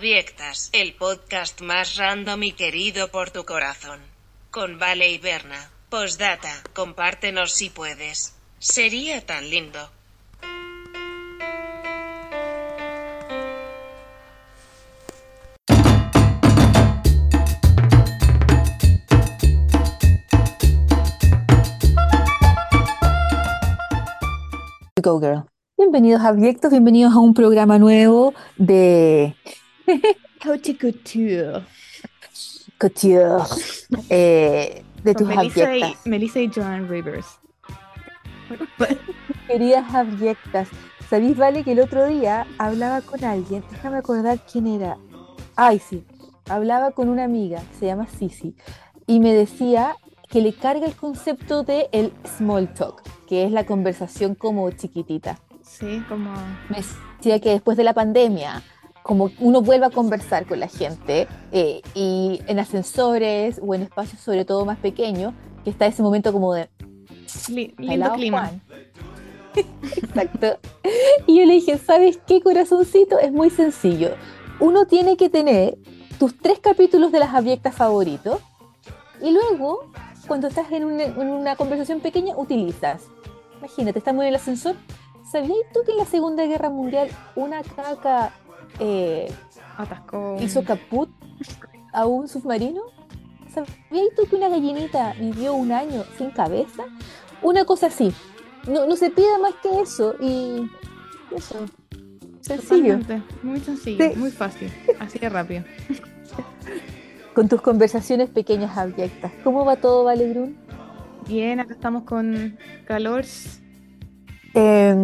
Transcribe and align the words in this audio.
Abyectas, 0.00 0.70
el 0.72 0.94
podcast 0.94 1.60
más 1.60 1.96
random 1.96 2.42
y 2.44 2.52
querido 2.52 3.10
por 3.10 3.28
tu 3.28 3.44
corazón. 3.44 4.00
Con 4.50 4.78
Vale 4.78 5.10
y 5.10 5.18
Berna. 5.18 5.70
Postdata, 5.90 6.48
compártenos 6.72 7.52
si 7.52 7.68
puedes. 7.68 8.34
Sería 8.58 9.20
tan 9.26 9.50
lindo. 9.50 9.78
Go 25.02 25.20
Girl. 25.20 25.44
Bienvenidos 25.76 26.22
a 26.22 26.28
Abyectos, 26.28 26.70
bienvenidos 26.70 27.12
a 27.12 27.18
un 27.18 27.34
programa 27.34 27.78
nuevo 27.78 28.32
de 28.56 29.34
Couture 30.42 30.78
Couture. 30.78 31.66
Couture, 32.78 33.44
eh, 34.08 34.82
de 35.04 35.14
tus 35.14 35.26
Melissa 35.26 35.76
y, 35.76 35.94
Melissa 36.06 36.40
y 36.40 36.50
Joan 36.50 36.88
Rivers. 36.88 37.26
Queridas 39.46 39.94
abyectas. 39.94 40.68
¿Sabéis, 41.08 41.36
Vale, 41.36 41.64
que 41.64 41.72
el 41.72 41.80
otro 41.80 42.06
día 42.06 42.46
hablaba 42.56 43.00
con 43.00 43.22
alguien? 43.24 43.64
Déjame 43.70 43.98
acordar 43.98 44.38
quién 44.50 44.66
era. 44.66 44.96
Ay, 45.56 45.78
sí. 45.78 46.04
Hablaba 46.48 46.92
con 46.92 47.08
una 47.08 47.24
amiga, 47.24 47.62
se 47.78 47.86
llama 47.86 48.06
Sisi, 48.06 48.54
y 49.06 49.20
me 49.20 49.34
decía 49.34 49.96
que 50.28 50.40
le 50.40 50.52
carga 50.52 50.86
el 50.86 50.94
concepto 50.94 51.64
de 51.64 51.88
el 51.92 52.12
small 52.24 52.72
talk, 52.72 53.02
que 53.26 53.44
es 53.44 53.52
la 53.52 53.66
conversación 53.66 54.34
como 54.34 54.70
chiquitita. 54.70 55.38
Sí, 55.62 56.02
como. 56.08 56.32
me 56.68 56.78
decía 57.16 57.40
que 57.40 57.50
después 57.50 57.76
de 57.76 57.84
la 57.84 57.94
pandemia, 57.94 58.62
como 59.02 59.30
uno 59.40 59.62
vuelve 59.62 59.86
a 59.86 59.90
conversar 59.90 60.46
con 60.46 60.60
la 60.60 60.68
gente 60.68 61.26
eh, 61.52 61.80
y 61.94 62.40
en 62.46 62.58
ascensores 62.58 63.60
o 63.64 63.74
en 63.74 63.82
espacios 63.82 64.20
sobre 64.20 64.44
todo 64.44 64.64
más 64.64 64.78
pequeños, 64.78 65.34
que 65.64 65.70
está 65.70 65.86
ese 65.86 66.02
momento 66.02 66.32
como 66.32 66.54
de 66.54 66.68
li- 67.48 67.74
lindo 67.78 67.92
"Hello, 68.06 68.12
clima. 68.14 68.46
Juan". 68.46 68.62
Exacto. 69.96 70.58
Y 71.26 71.38
yo 71.40 71.46
le 71.46 71.54
dije, 71.54 71.76
¿sabes 71.78 72.18
qué, 72.26 72.40
corazoncito? 72.40 73.18
Es 73.18 73.32
muy 73.32 73.50
sencillo. 73.50 74.14
Uno 74.60 74.86
tiene 74.86 75.16
que 75.16 75.28
tener 75.28 75.76
tus 76.18 76.36
tres 76.38 76.58
capítulos 76.60 77.12
de 77.12 77.18
las 77.18 77.34
abyectas 77.34 77.74
favoritos 77.74 78.40
y 79.22 79.30
luego, 79.32 79.90
cuando 80.28 80.48
estás 80.48 80.70
en 80.72 80.84
una, 80.84 81.04
en 81.04 81.28
una 81.30 81.56
conversación 81.56 82.00
pequeña, 82.00 82.36
utilizas. 82.36 83.02
Imagínate, 83.58 83.98
estamos 83.98 84.22
en 84.22 84.28
el 84.28 84.34
ascensor. 84.36 84.74
¿Sabías 85.30 85.58
tú 85.72 85.80
que 85.84 85.92
en 85.92 85.98
la 85.98 86.04
Segunda 86.06 86.44
Guerra 86.46 86.70
Mundial 86.70 87.08
una 87.36 87.62
caca 87.62 88.32
eh, 88.78 89.30
Atascó. 89.76 90.36
hizo 90.40 90.64
caput 90.64 91.08
a 91.92 92.06
un 92.06 92.28
submarino? 92.28 92.82
¿Sabías 93.52 94.08
tú 94.16 94.26
que 94.28 94.36
una 94.36 94.48
gallinita 94.48 95.14
vivió 95.18 95.54
un 95.54 95.72
año 95.72 96.04
sin 96.16 96.30
cabeza? 96.30 96.84
Una 97.42 97.64
cosa 97.64 97.86
así. 97.86 98.12
No, 98.68 98.86
no 98.86 98.94
se 98.96 99.10
pide 99.10 99.38
más 99.42 99.54
que 99.62 99.80
eso 99.80 100.14
y 100.20 100.70
eso. 101.34 101.66
Sencillo. 102.42 102.98
Totalmente. 102.98 103.22
Muy 103.42 103.60
sencillo, 103.60 104.04
Sí. 104.12 104.18
muy 104.18 104.30
fácil. 104.30 104.70
Así 104.98 105.18
de 105.18 105.28
rápido. 105.28 105.64
Con 107.34 107.48
tus 107.48 107.60
conversaciones 107.60 108.28
pequeñas 108.30 108.76
abyectas. 108.76 109.32
¿Cómo 109.44 109.64
va 109.64 109.76
todo, 109.76 110.04
Valegrun? 110.04 110.56
Bien, 111.28 111.60
acá 111.60 111.74
estamos 111.74 112.02
con 112.04 112.58
calor. 112.86 113.24
Eh, 114.54 114.94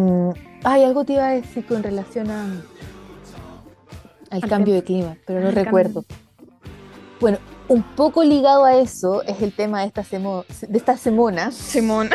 ay, 0.63 0.83
algo 0.83 1.05
te 1.05 1.13
iba 1.13 1.27
a 1.27 1.31
decir 1.31 1.65
con 1.65 1.83
relación 1.83 2.29
a, 2.29 2.45
al 4.29 4.43
Al 4.43 4.49
cambio 4.49 4.73
de 4.73 4.83
clima, 4.83 5.15
pero 5.25 5.41
no 5.41 5.47
al 5.47 5.55
recuerdo. 5.55 6.03
Bueno, 7.19 7.37
un 7.67 7.83
poco 7.83 8.23
ligado 8.23 8.65
a 8.65 8.75
eso 8.77 9.23
es 9.23 9.41
el 9.41 9.51
tema 9.53 9.81
de 9.81 9.87
esta, 9.87 10.03
semo- 10.03 10.45
de 10.67 10.77
esta 10.77 10.97
semana, 10.97 11.51
Simón. 11.51 12.09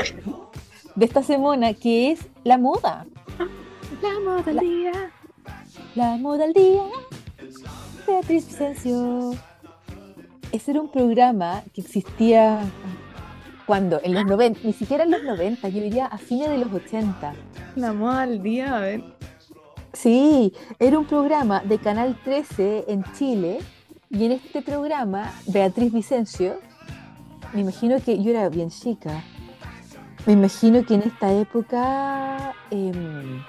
de 0.95 1.05
esta 1.05 1.22
semana, 1.22 1.75
que 1.75 2.12
es 2.12 2.21
la 2.45 2.59
moda. 2.59 3.06
La 4.03 4.21
moda 4.25 4.53
La- 4.53 4.61
día. 4.62 4.93
La 5.95 6.17
moda 6.17 6.45
al 6.45 6.53
día. 6.53 6.83
Beatriz 8.06 8.47
Vicencio. 8.47 9.33
Ese 10.53 10.71
era 10.72 10.81
un 10.81 10.91
programa 10.91 11.62
que 11.75 11.81
existía 11.81 12.61
cuando, 13.67 14.01
en 14.03 14.15
los 14.15 14.25
90, 14.27 14.61
ni 14.65 14.72
siquiera 14.72 15.05
en 15.05 15.11
los 15.12 15.22
90, 15.22 15.69
yo 15.69 15.81
diría 15.83 16.06
a 16.06 16.19
fines 16.19 16.49
de 16.51 16.59
los 16.59 16.72
80. 16.72 17.34
La 17.77 17.93
moda 17.93 18.27
del 18.27 18.43
día, 18.43 18.77
a 18.77 18.81
ver. 18.81 19.03
Sí, 19.92 20.53
era 20.78 20.98
un 20.98 21.04
programa 21.06 21.60
de 21.64 21.78
Canal 21.78 22.19
13 22.25 22.86
en 22.88 23.04
Chile 23.12 23.58
y 24.10 24.25
en 24.25 24.32
este 24.32 24.62
programa 24.62 25.32
Beatriz 25.47 25.92
Vicencio, 25.92 26.54
me 27.53 27.60
imagino 27.60 28.00
que 28.03 28.22
yo 28.22 28.30
era 28.30 28.48
bien 28.48 28.70
chica, 28.70 29.22
me 30.26 30.32
imagino 30.32 30.84
que 30.86 30.94
en 30.94 31.03
esta 31.03 31.32
época 31.32 32.54
em, 32.70 33.42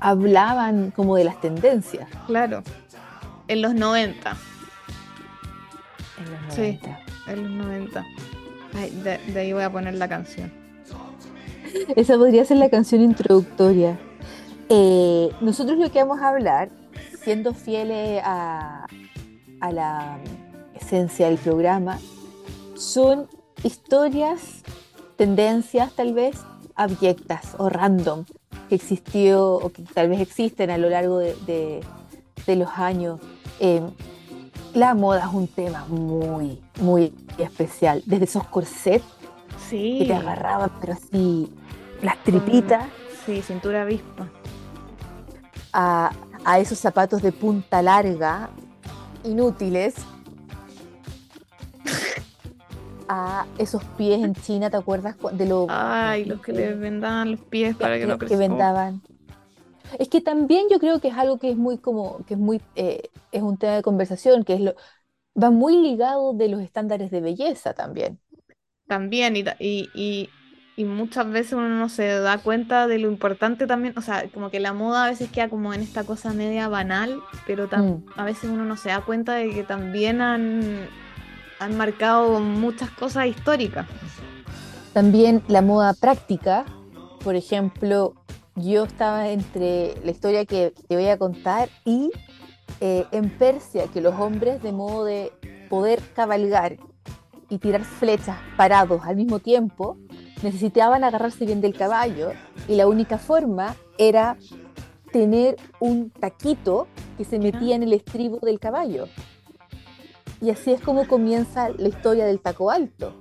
hablaban 0.00 0.92
como 0.92 1.16
de 1.16 1.24
las 1.24 1.40
tendencias 1.40 2.08
Claro. 2.26 2.62
En 3.48 3.60
los 3.60 3.74
90. 3.74 4.36
en 6.18 6.32
los 6.46 6.54
Sí. 6.54 6.78
90. 6.82 6.98
En 7.28 7.42
los 7.42 7.66
90. 7.66 8.04
Ay, 8.74 8.90
de, 9.02 9.18
de 9.32 9.40
ahí 9.40 9.52
voy 9.52 9.62
a 9.64 9.70
poner 9.72 9.94
la 9.94 10.08
canción. 10.08 10.52
Esa 11.96 12.16
podría 12.16 12.44
ser 12.44 12.58
la 12.58 12.70
canción 12.70 13.00
introductoria. 13.02 13.98
Eh, 14.74 15.30
nosotros 15.42 15.76
lo 15.76 15.90
que 15.90 15.98
vamos 15.98 16.20
a 16.22 16.30
hablar, 16.30 16.70
siendo 17.22 17.52
fieles 17.52 18.22
a, 18.24 18.86
a 19.60 19.72
la 19.72 20.18
esencia 20.74 21.28
del 21.28 21.36
programa, 21.36 21.98
son 22.74 23.28
historias, 23.62 24.62
tendencias 25.16 25.92
tal 25.92 26.14
vez 26.14 26.38
abyectas 26.74 27.54
o 27.58 27.68
random 27.68 28.24
que 28.70 28.74
existió 28.76 29.56
o 29.56 29.68
que 29.70 29.82
tal 29.82 30.08
vez 30.08 30.20
existen 30.20 30.70
a 30.70 30.78
lo 30.78 30.88
largo 30.88 31.18
de, 31.18 31.34
de- 31.46 31.80
de 32.46 32.56
los 32.56 32.70
años. 32.78 33.20
Eh, 33.60 33.82
la 34.72 34.94
moda 34.94 35.26
es 35.28 35.34
un 35.34 35.48
tema 35.48 35.84
muy, 35.88 36.58
muy 36.80 37.12
especial. 37.36 38.02
Desde 38.06 38.24
esos 38.24 38.44
corsets 38.48 39.04
que 39.98 40.06
te 40.06 40.14
agarraban, 40.14 40.70
pero 40.80 40.94
así, 40.94 41.52
las 42.02 42.16
tripitas, 42.24 42.86
Sí, 43.26 43.40
cintura 43.42 43.82
avispa. 43.82 44.28
A, 45.72 46.12
a 46.44 46.60
esos 46.60 46.78
zapatos 46.78 47.22
de 47.22 47.32
punta 47.32 47.82
larga, 47.82 48.50
inútiles, 49.24 50.08
a 53.08 53.46
esos 53.58 53.84
pies 53.96 54.22
en 54.24 54.34
China, 54.34 54.70
¿te 54.70 54.76
acuerdas 54.76 55.16
cu- 55.16 55.30
de 55.32 55.46
lo 55.46 55.74
Ay, 55.74 56.24
los 56.24 56.40
que 56.40 56.52
le 56.52 56.74
vendaban 56.74 57.32
los 57.32 57.40
pies 57.42 57.76
para 57.76 57.98
que 57.98 58.06
no 58.06 58.18
que 58.26 58.36
crezcan. 58.36 58.36
vendaban? 58.36 59.02
Es 59.98 60.08
que 60.08 60.20
también 60.20 60.66
yo 60.70 60.78
creo 60.80 61.00
que 61.00 61.08
es 61.08 61.14
algo 61.18 61.38
que 61.38 61.50
es 61.50 61.56
muy 61.56 61.78
como, 61.80 62.24
que 62.26 62.34
es 62.34 62.40
muy, 62.40 62.62
eh, 62.76 63.10
es 63.32 63.42
un 63.42 63.58
tema 63.58 63.74
de 63.76 63.82
conversación, 63.82 64.44
que 64.44 64.54
es 64.54 64.60
lo, 64.60 64.74
va 65.42 65.50
muy 65.50 65.76
ligado 65.78 66.34
de 66.34 66.48
los 66.48 66.62
estándares 66.62 67.10
de 67.10 67.20
belleza 67.22 67.74
también. 67.74 68.20
También, 68.86 69.36
y, 69.36 69.44
y, 69.58 69.90
y, 69.94 70.30
y 70.76 70.84
muchas 70.84 71.28
veces 71.30 71.52
uno 71.52 71.68
no 71.68 71.88
se 71.88 72.06
da 72.06 72.38
cuenta 72.38 72.86
de 72.86 72.98
lo 72.98 73.08
importante 73.10 73.66
también, 73.66 73.94
o 73.96 74.00
sea, 74.00 74.24
como 74.32 74.50
que 74.50 74.58
la 74.58 74.72
moda 74.72 75.04
a 75.04 75.10
veces 75.10 75.30
queda 75.30 75.48
como 75.48 75.74
en 75.74 75.82
esta 75.82 76.04
cosa 76.04 76.32
media 76.32 76.68
banal, 76.68 77.20
pero 77.46 77.66
Mm. 77.66 78.04
a 78.16 78.24
veces 78.24 78.44
uno 78.50 78.64
no 78.64 78.76
se 78.76 78.88
da 78.88 79.00
cuenta 79.02 79.34
de 79.34 79.50
que 79.50 79.64
también 79.64 80.20
han, 80.20 80.88
han 81.58 81.76
marcado 81.76 82.40
muchas 82.40 82.90
cosas 82.90 83.26
históricas. 83.26 83.86
También 84.92 85.42
la 85.48 85.62
moda 85.62 85.94
práctica, 85.94 86.64
por 87.22 87.36
ejemplo, 87.36 88.14
yo 88.56 88.84
estaba 88.84 89.28
entre 89.28 89.94
la 90.04 90.10
historia 90.10 90.44
que 90.44 90.74
te 90.88 90.96
voy 90.96 91.08
a 91.08 91.16
contar 91.18 91.68
y 91.84 92.10
eh, 92.80 93.06
en 93.12 93.30
Persia, 93.30 93.86
que 93.92 94.00
los 94.00 94.14
hombres 94.18 94.62
de 94.62 94.72
modo 94.72 95.04
de 95.04 95.32
poder 95.68 96.00
cabalgar 96.14 96.76
y 97.48 97.58
tirar 97.58 97.84
flechas 97.84 98.36
parados 98.56 99.02
al 99.04 99.16
mismo 99.16 99.38
tiempo, 99.38 99.96
necesitaban 100.42 101.04
agarrarse 101.04 101.44
bien 101.44 101.60
del 101.60 101.76
caballo 101.76 102.32
y 102.68 102.76
la 102.76 102.86
única 102.86 103.18
forma 103.18 103.76
era 103.98 104.36
tener 105.12 105.56
un 105.80 106.10
taquito 106.10 106.86
que 107.16 107.24
se 107.24 107.38
metía 107.38 107.76
en 107.76 107.82
el 107.82 107.92
estribo 107.92 108.38
del 108.38 108.58
caballo. 108.58 109.06
Y 110.40 110.50
así 110.50 110.72
es 110.72 110.80
como 110.80 111.06
comienza 111.06 111.68
la 111.68 111.88
historia 111.88 112.26
del 112.26 112.40
taco 112.40 112.70
alto 112.70 113.14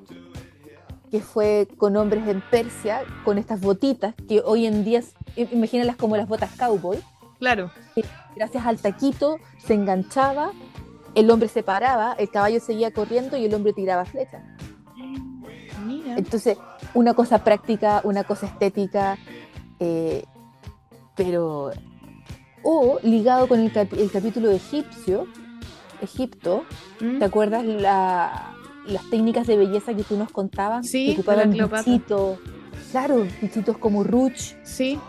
que 1.12 1.19
fue 1.19 1.68
con 1.77 1.97
hombres 1.97 2.25
en 2.29 2.41
Persia, 2.50 3.01
con 3.25 3.38
estas 3.38 3.59
botitas, 3.59 4.15
que 4.29 4.41
hoy 4.45 4.65
en 4.65 4.85
día, 4.85 5.01
imagínalas 5.35 5.97
como 5.97 6.15
las 6.15 6.25
botas 6.25 6.51
cowboy, 6.57 7.00
Claro, 7.41 7.71
gracias 8.35 8.67
al 8.67 8.79
taquito 8.79 9.39
se 9.57 9.74
enganchaba, 9.74 10.51
el 11.15 11.31
hombre 11.31 11.50
se 11.50 11.63
paraba, 11.63 12.13
el 12.19 12.29
caballo 12.29 12.59
seguía 12.59 12.91
corriendo 12.91 13.35
y 13.35 13.45
el 13.45 13.53
hombre 13.56 13.74
tiraba 13.74 14.06
flechas. 14.06 14.44
Mira. 15.85 16.15
Entonces, 16.17 16.57
una 16.93 17.13
cosa 17.13 17.43
práctica, 17.43 18.01
una 18.03 18.23
cosa 18.23 18.45
estética, 18.47 19.17
eh, 19.79 20.23
pero... 21.15 21.71
O 22.63 22.99
ligado 23.01 23.47
con 23.47 23.59
el, 23.59 23.71
capítulo 24.11 24.51
egipcio, 24.51 25.25
Egipto, 26.01 26.63
¿Mm? 26.99 27.17
¿te 27.17 27.25
acuerdas 27.25 27.65
la- 27.65 28.53
las 28.85 29.09
técnicas 29.09 29.47
de 29.47 29.57
belleza 29.57 29.95
que 29.95 30.03
tú 30.03 30.15
nos 30.15 30.31
contabas? 30.31 30.87
Sí, 30.87 31.05
que 31.07 31.11
ocupaban 31.13 31.51
bichitos, 31.51 32.39
claro, 32.91 33.25
bichitos 33.41 33.77
como 33.79 34.03
Ruch, 34.03 34.53
Sí, 34.63 34.99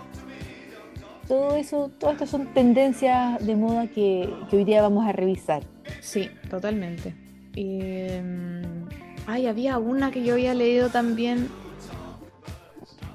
todo 1.29 1.57
eso, 1.57 1.91
todas 1.99 2.15
estas 2.15 2.31
son 2.31 2.47
tendencias 2.53 3.45
de 3.45 3.57
moda 3.57 3.87
que, 3.87 4.29
que 4.51 4.57
hoy 4.57 4.65
día 4.65 4.83
vamos 4.83 5.07
a 5.07 5.13
revisar. 5.13 5.63
sí, 6.01 6.31
totalmente. 6.51 7.15
Mm, 7.57 8.89
ay, 9.27 9.47
había 9.47 9.79
una 9.79 10.11
que 10.11 10.25
yo 10.25 10.35
había 10.35 10.55
leído 10.55 10.89
también. 10.89 11.49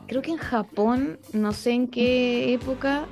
Creo 0.08 0.22
que 0.22 0.32
en 0.32 0.38
Japón, 0.38 1.20
no 1.34 1.52
sé 1.52 1.72
en 1.72 1.88
qué 1.88 2.54
época, 2.54 3.08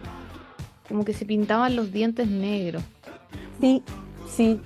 como 0.88 1.04
que 1.04 1.14
se 1.14 1.26
pintaban 1.26 1.76
los 1.76 1.92
dientes 1.92 2.28
negros. 2.28 2.84
Sí, 3.60 3.84
sí. 4.30 4.62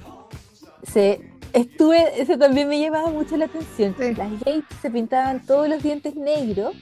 Se, 0.83 1.21
estuve, 1.53 2.21
eso 2.21 2.37
también 2.37 2.67
me 2.69 2.79
llamaba 2.79 3.09
mucho 3.09 3.35
la 3.37 3.45
atención. 3.45 3.95
Sí. 3.97 4.13
Las 4.13 4.39
gays 4.41 4.63
se 4.81 4.91
pintaban 4.91 5.45
todos 5.45 5.67
los 5.67 5.81
dientes 5.81 6.15
negros 6.15 6.75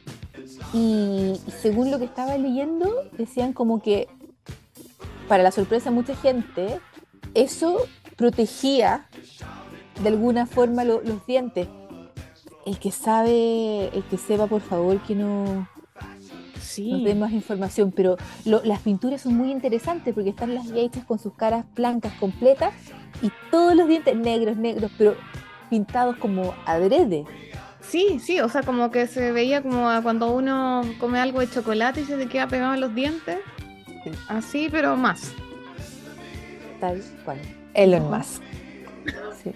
y, 0.73 1.39
y 1.47 1.51
según 1.51 1.91
lo 1.91 1.99
que 1.99 2.05
estaba 2.05 2.37
leyendo, 2.37 3.09
decían 3.17 3.53
como 3.53 3.81
que, 3.81 4.07
para 5.27 5.43
la 5.43 5.51
sorpresa 5.51 5.89
de 5.89 5.95
mucha 5.95 6.15
gente, 6.15 6.79
eso 7.33 7.85
protegía 8.17 9.07
de 10.01 10.09
alguna 10.09 10.45
forma 10.45 10.83
lo- 10.83 11.01
los 11.01 11.25
dientes. 11.25 11.67
El 12.65 12.79
que 12.79 12.91
sabe, 12.91 13.87
el 13.95 14.03
que 14.09 14.17
sepa, 14.17 14.47
por 14.47 14.61
favor, 14.61 14.99
que 15.03 15.15
no, 15.15 15.67
Sí. 16.59 16.91
nos 16.91 17.03
dé 17.05 17.15
más 17.15 17.31
información, 17.31 17.91
pero 17.95 18.17
lo- 18.45 18.61
las 18.63 18.81
pinturas 18.81 19.21
son 19.21 19.35
muy 19.35 19.51
interesantes 19.51 20.13
porque 20.13 20.29
están 20.31 20.53
las 20.53 20.69
geishas 20.71 21.05
con 21.05 21.17
sus 21.17 21.33
caras 21.33 21.65
blancas 21.75 22.13
completas 22.19 22.73
y 23.21 23.31
todos 23.51 23.73
los 23.75 23.87
dientes 23.87 24.15
negros, 24.15 24.57
negros, 24.57 24.91
pero 24.97 25.15
pintados 25.69 26.17
como 26.17 26.53
adrede. 26.65 27.23
Sí, 27.81 28.19
sí, 28.19 28.41
o 28.41 28.49
sea, 28.49 28.63
como 28.63 28.91
que 28.91 29.07
se 29.07 29.31
veía 29.31 29.61
como 29.61 29.89
a 29.89 30.01
cuando 30.01 30.31
uno 30.33 30.81
come 30.99 31.19
algo 31.21 31.39
de 31.39 31.49
chocolate 31.49 32.01
y 32.01 32.03
se 32.05 32.17
te 32.17 32.27
queda 32.27 32.47
pegado 32.47 32.73
en 32.73 32.81
los 32.81 32.93
dientes. 32.93 33.39
Sí. 34.03 34.11
Así, 34.27 34.67
pero 34.69 34.97
más. 34.97 35.31
Tal 36.81 37.01
cual. 37.23 37.39
Elon 37.73 38.09
Musk. 38.11 38.41
Sí. 39.43 39.51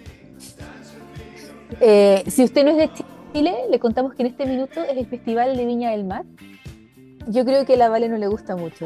Eh, 1.80 2.24
si 2.28 2.44
usted 2.44 2.64
no 2.66 2.72
es 2.72 2.78
de 2.78 2.90
Chile, 3.34 3.56
le 3.70 3.80
contamos 3.80 4.14
que 4.14 4.24
en 4.24 4.28
este 4.28 4.46
minuto 4.46 4.82
es 4.84 4.98
el 4.98 5.06
Festival 5.08 5.56
de 5.56 5.66
Viña 5.66 5.92
del 5.92 6.04
Mar. 6.04 6.26
Yo 7.28 7.46
creo 7.46 7.66
que 7.66 7.74
a 7.76 7.78
la 7.78 7.90
Vale 7.90 8.10
no 8.10 8.18
le 8.18 8.28
gusta 8.28 8.56
mucho. 8.56 8.86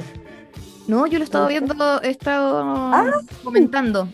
No, 0.88 1.08
yo 1.08 1.18
lo 1.18 1.24
he 1.24 1.26
estado 1.26 1.48
viendo, 1.48 2.02
he 2.04 2.10
estado 2.10 2.62
Ah. 2.64 3.12
comentando. 3.44 4.08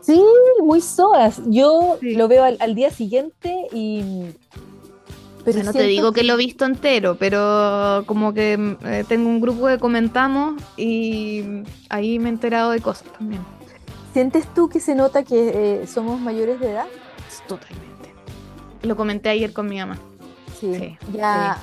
Sí, 0.00 0.22
muy 0.62 0.82
soas. 0.82 1.40
Yo 1.46 1.96
Sí. 2.00 2.14
lo 2.14 2.28
veo 2.28 2.44
al, 2.44 2.58
al 2.60 2.74
día 2.74 2.90
siguiente 2.90 3.68
y... 3.72 4.24
O 5.46 5.52
sea, 5.52 5.62
no 5.62 5.72
te 5.72 5.82
digo 5.82 6.12
que 6.12 6.24
lo 6.24 6.34
he 6.34 6.36
visto 6.38 6.64
entero, 6.64 7.16
pero 7.18 8.04
como 8.06 8.32
que 8.32 8.76
eh, 8.84 9.04
tengo 9.08 9.28
un 9.28 9.40
grupo 9.42 9.66
que 9.66 9.78
comentamos 9.78 10.54
y 10.76 11.42
ahí 11.90 12.18
me 12.18 12.28
he 12.28 12.32
enterado 12.32 12.70
de 12.70 12.80
cosas 12.80 13.06
también. 13.18 13.42
¿Sientes 14.14 14.46
tú 14.54 14.70
que 14.70 14.80
se 14.80 14.94
nota 14.94 15.24
que 15.24 15.82
eh, 15.82 15.86
somos 15.86 16.20
mayores 16.20 16.58
de 16.60 16.70
edad? 16.70 16.86
Totalmente. 17.46 18.14
Lo 18.82 18.96
comenté 18.96 19.28
ayer 19.28 19.52
con 19.52 19.68
mi 19.68 19.76
mamá. 19.76 19.98
Sí. 20.58 20.74
Sí, 20.74 20.98
Ya 21.12 21.58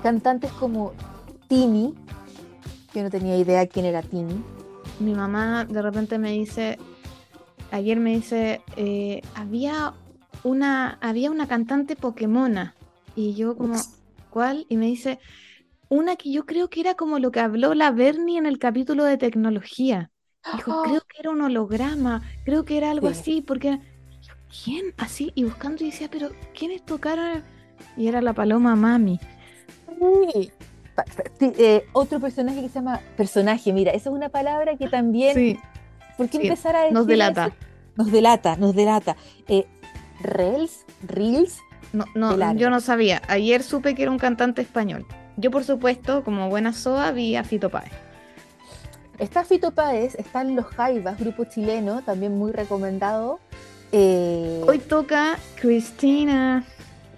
cantantes 0.00 0.52
como 0.52 0.92
Tini, 1.48 1.94
yo 2.94 3.02
no 3.02 3.10
tenía 3.10 3.36
idea 3.36 3.66
quién 3.66 3.86
era 3.86 4.02
Tini. 4.02 4.42
Mi 4.98 5.14
mamá 5.14 5.64
de 5.64 5.82
repente 5.82 6.18
me 6.18 6.32
dice, 6.32 6.78
ayer 7.70 7.98
me 7.98 8.14
dice, 8.14 8.62
eh, 8.76 9.22
había 9.34 9.94
una, 10.42 10.98
había 11.00 11.30
una 11.30 11.46
cantante 11.46 11.96
Pokémona. 11.96 12.74
Y 13.16 13.34
yo 13.34 13.56
como, 13.56 13.74
¿cuál? 14.30 14.66
Y 14.68 14.76
me 14.76 14.86
dice, 14.86 15.18
una 15.88 16.16
que 16.16 16.30
yo 16.30 16.46
creo 16.46 16.70
que 16.70 16.80
era 16.80 16.94
como 16.94 17.18
lo 17.18 17.30
que 17.30 17.40
habló 17.40 17.74
la 17.74 17.90
Bernie 17.90 18.38
en 18.38 18.46
el 18.46 18.58
capítulo 18.58 19.04
de 19.04 19.18
tecnología. 19.18 20.10
Dijo, 20.56 20.82
creo 20.82 21.00
que 21.02 21.20
era 21.20 21.30
un 21.30 21.42
holograma, 21.42 22.22
creo 22.44 22.64
que 22.64 22.76
era 22.78 22.90
algo. 22.90 23.08
Sí. 23.12 23.20
así, 23.20 23.40
porque 23.42 23.78
yo, 24.22 24.32
¿quién? 24.64 24.94
Así, 24.98 25.32
y 25.34 25.44
buscando 25.44 25.84
y 25.84 25.90
decía, 25.90 26.08
pero 26.10 26.30
¿quiénes 26.58 26.84
tocaron? 26.84 27.42
Y 27.96 28.08
era 28.08 28.20
la 28.22 28.32
paloma 28.32 28.74
mami. 28.76 29.20
Sí. 30.32 30.50
Eh, 31.40 31.84
otro 31.92 32.20
personaje 32.20 32.60
que 32.60 32.68
se 32.68 32.74
llama 32.74 33.00
personaje, 33.16 33.72
mira, 33.72 33.92
esa 33.92 34.10
es 34.10 34.14
una 34.14 34.28
palabra 34.28 34.76
que 34.76 34.88
también, 34.88 35.34
Sí, 35.34 35.58
¿por 36.16 36.28
qué 36.28 36.38
empezar 36.38 36.76
a 36.76 36.90
nos 36.90 37.06
decir 37.06 37.22
delata. 37.22 37.46
eso? 37.46 37.54
Nos 37.96 38.12
delata, 38.12 38.56
nos 38.56 38.74
delata. 38.74 39.16
Eh, 39.48 39.66
Reels, 40.20 40.84
Reels, 41.02 41.58
No, 41.92 42.04
no, 42.14 42.54
yo 42.54 42.70
no 42.70 42.80
sabía. 42.80 43.22
Ayer 43.28 43.62
supe 43.62 43.94
que 43.94 44.02
era 44.02 44.10
un 44.10 44.18
cantante 44.18 44.62
español. 44.62 45.06
Yo, 45.36 45.50
por 45.50 45.64
supuesto, 45.64 46.22
como 46.22 46.48
buena 46.50 46.72
soa, 46.72 47.12
vi 47.12 47.36
a 47.36 47.44
Fito 47.44 47.70
Páez. 47.70 47.92
Está 49.20 49.44
Fito 49.44 49.72
Páez, 49.72 50.14
están 50.14 50.56
Los 50.56 50.64
Jaivas, 50.64 51.20
grupo 51.20 51.44
chileno, 51.44 52.00
también 52.00 52.38
muy 52.38 52.52
recomendado. 52.52 53.38
Eh, 53.92 54.62
Hoy 54.66 54.78
toca 54.78 55.38
Cristina. 55.60 56.64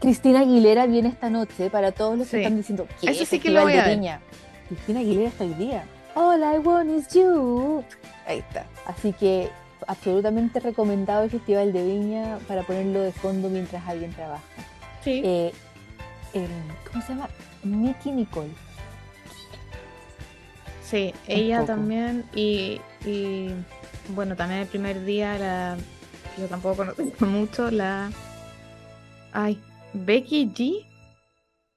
Cristina 0.01 0.41
Aguilera 0.41 0.87
viene 0.87 1.11
esta 1.11 1.31
noche 1.31 1.71
para 1.71 1.93
todos 1.93 2.19
los 2.19 2.29
que 2.29 2.39
están 2.39 2.57
diciendo 2.57 2.89
que 3.01 3.09
Eso 3.09 3.25
sí 3.25 3.39
que 3.39 3.51
lo 3.51 3.61
Festival 3.61 3.65
voy 3.65 3.75
a 3.75 4.11
ver. 4.13 4.21
Cristina 4.69 4.99
Aguilera 4.99 5.29
está 5.29 5.45
hoy 5.45 5.55
día. 5.55 5.85
All 6.17 6.41
I 6.41 6.59
want 6.59 6.91
is 6.91 7.07
you. 7.15 7.85
Ahí 8.27 8.41
está. 8.41 8.67
Así 8.85 9.13
que 9.13 9.49
absolutamente 9.87 10.59
recomendado 10.59 11.23
el 11.23 11.31
Festival 11.31 11.73
de 11.73 11.85
Viña 11.87 12.39
para 12.49 12.65
ponerlo 12.65 13.01
de 13.01 13.13
fondo 13.13 13.49
mientras 13.49 13.87
alguien 13.87 14.13
trabaja. 14.13 14.43
Sí. 15.05 15.23
Eh, 15.25 15.53
¿Cómo 16.91 17.01
se 17.05 17.13
llama? 17.13 17.29
Nicky 17.63 18.11
Nicole. 18.11 18.51
Sí, 20.93 21.15
ella 21.27 21.65
también. 21.65 22.25
Y, 22.35 22.81
y, 23.05 23.49
bueno, 24.15 24.37
también 24.37 24.61
el 24.61 24.69
primer 24.69 25.05
día, 25.05 25.39
la, 25.39 25.79
yo 26.39 26.47
tampoco 26.47 26.77
conozco 26.77 27.03
mucho, 27.27 27.71
la. 27.71 28.13
Ay, 29.33 29.59
Becky 29.95 30.53
G. 30.53 30.87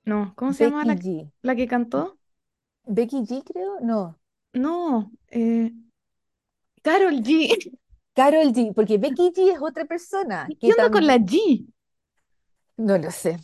No, 0.04 0.34
¿cómo 0.36 0.54
se 0.54 0.66
llama 0.66 0.86
la, 0.86 0.96
G. 0.96 1.32
la 1.42 1.56
que 1.56 1.68
cantó? 1.68 2.20
Becky 2.84 3.22
G, 3.22 3.44
creo. 3.44 3.80
No. 3.82 4.20
No, 4.54 5.12
eh, 5.30 5.72
Carol 6.82 7.22
G. 7.24 7.78
Carol 8.14 8.54
G, 8.54 8.74
porque 8.74 8.98
Becky 9.00 9.32
G 9.32 9.54
es 9.54 9.62
otra 9.62 9.86
persona. 9.86 10.48
¿Qué 10.60 10.68
onda 10.68 10.92
con 10.92 11.08
la 11.08 11.18
G? 11.18 11.66
No 12.78 12.98
lo 12.98 13.10
sé. 13.12 13.40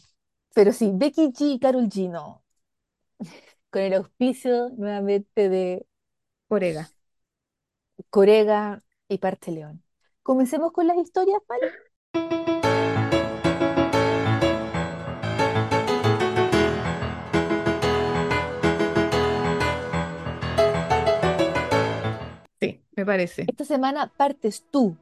Pero 0.53 0.73
sí, 0.73 0.91
Becky 0.93 1.31
G 1.31 1.53
y 1.53 1.59
Carol 1.59 1.87
G 1.87 2.09
no. 2.09 2.43
Con 3.71 3.83
el 3.83 3.93
auspicio 3.93 4.69
nuevamente 4.71 5.47
de 5.47 5.85
Orega. 6.49 6.89
Corega 8.09 8.83
y 9.07 9.17
Parche 9.17 9.53
León. 9.53 9.81
Comencemos 10.23 10.73
con 10.73 10.87
las 10.87 10.97
historias, 10.97 11.39
¿vale? 11.47 11.71
Sí, 22.59 22.81
me 22.97 23.05
parece. 23.05 23.45
Esta 23.47 23.63
semana 23.63 24.11
partes 24.17 24.65
tú, 24.69 24.97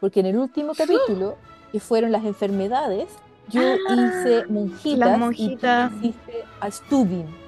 porque 0.00 0.20
en 0.20 0.26
el 0.26 0.38
último 0.38 0.72
capítulo, 0.74 1.36
que 1.70 1.80
fueron 1.80 2.12
las 2.12 2.24
enfermedades, 2.24 3.10
yo 3.50 3.60
hice 3.60 4.46
monjitas 4.46 5.20
las 5.20 5.38
y 5.38 5.56
tú 5.58 5.66
hiciste 5.98 6.44
a 6.60 6.70
Stubin. 6.70 7.45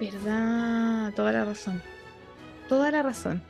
Verdad, 0.00 1.12
toda 1.14 1.32
la 1.32 1.44
razón. 1.44 1.82
Toda 2.68 2.90
la 2.90 3.02
razón. 3.02 3.42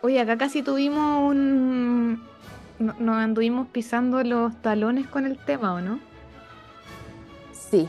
Oye, 0.00 0.20
acá 0.20 0.36
casi 0.36 0.62
tuvimos 0.62 1.20
un... 1.30 2.22
no- 2.78 2.94
Nos 2.98 3.16
anduvimos 3.16 3.68
pisando 3.68 4.22
los 4.24 4.60
talones 4.62 5.06
con 5.06 5.26
el 5.26 5.38
tema, 5.38 5.74
¿o 5.74 5.80
no? 5.80 6.00
Sí, 7.52 7.88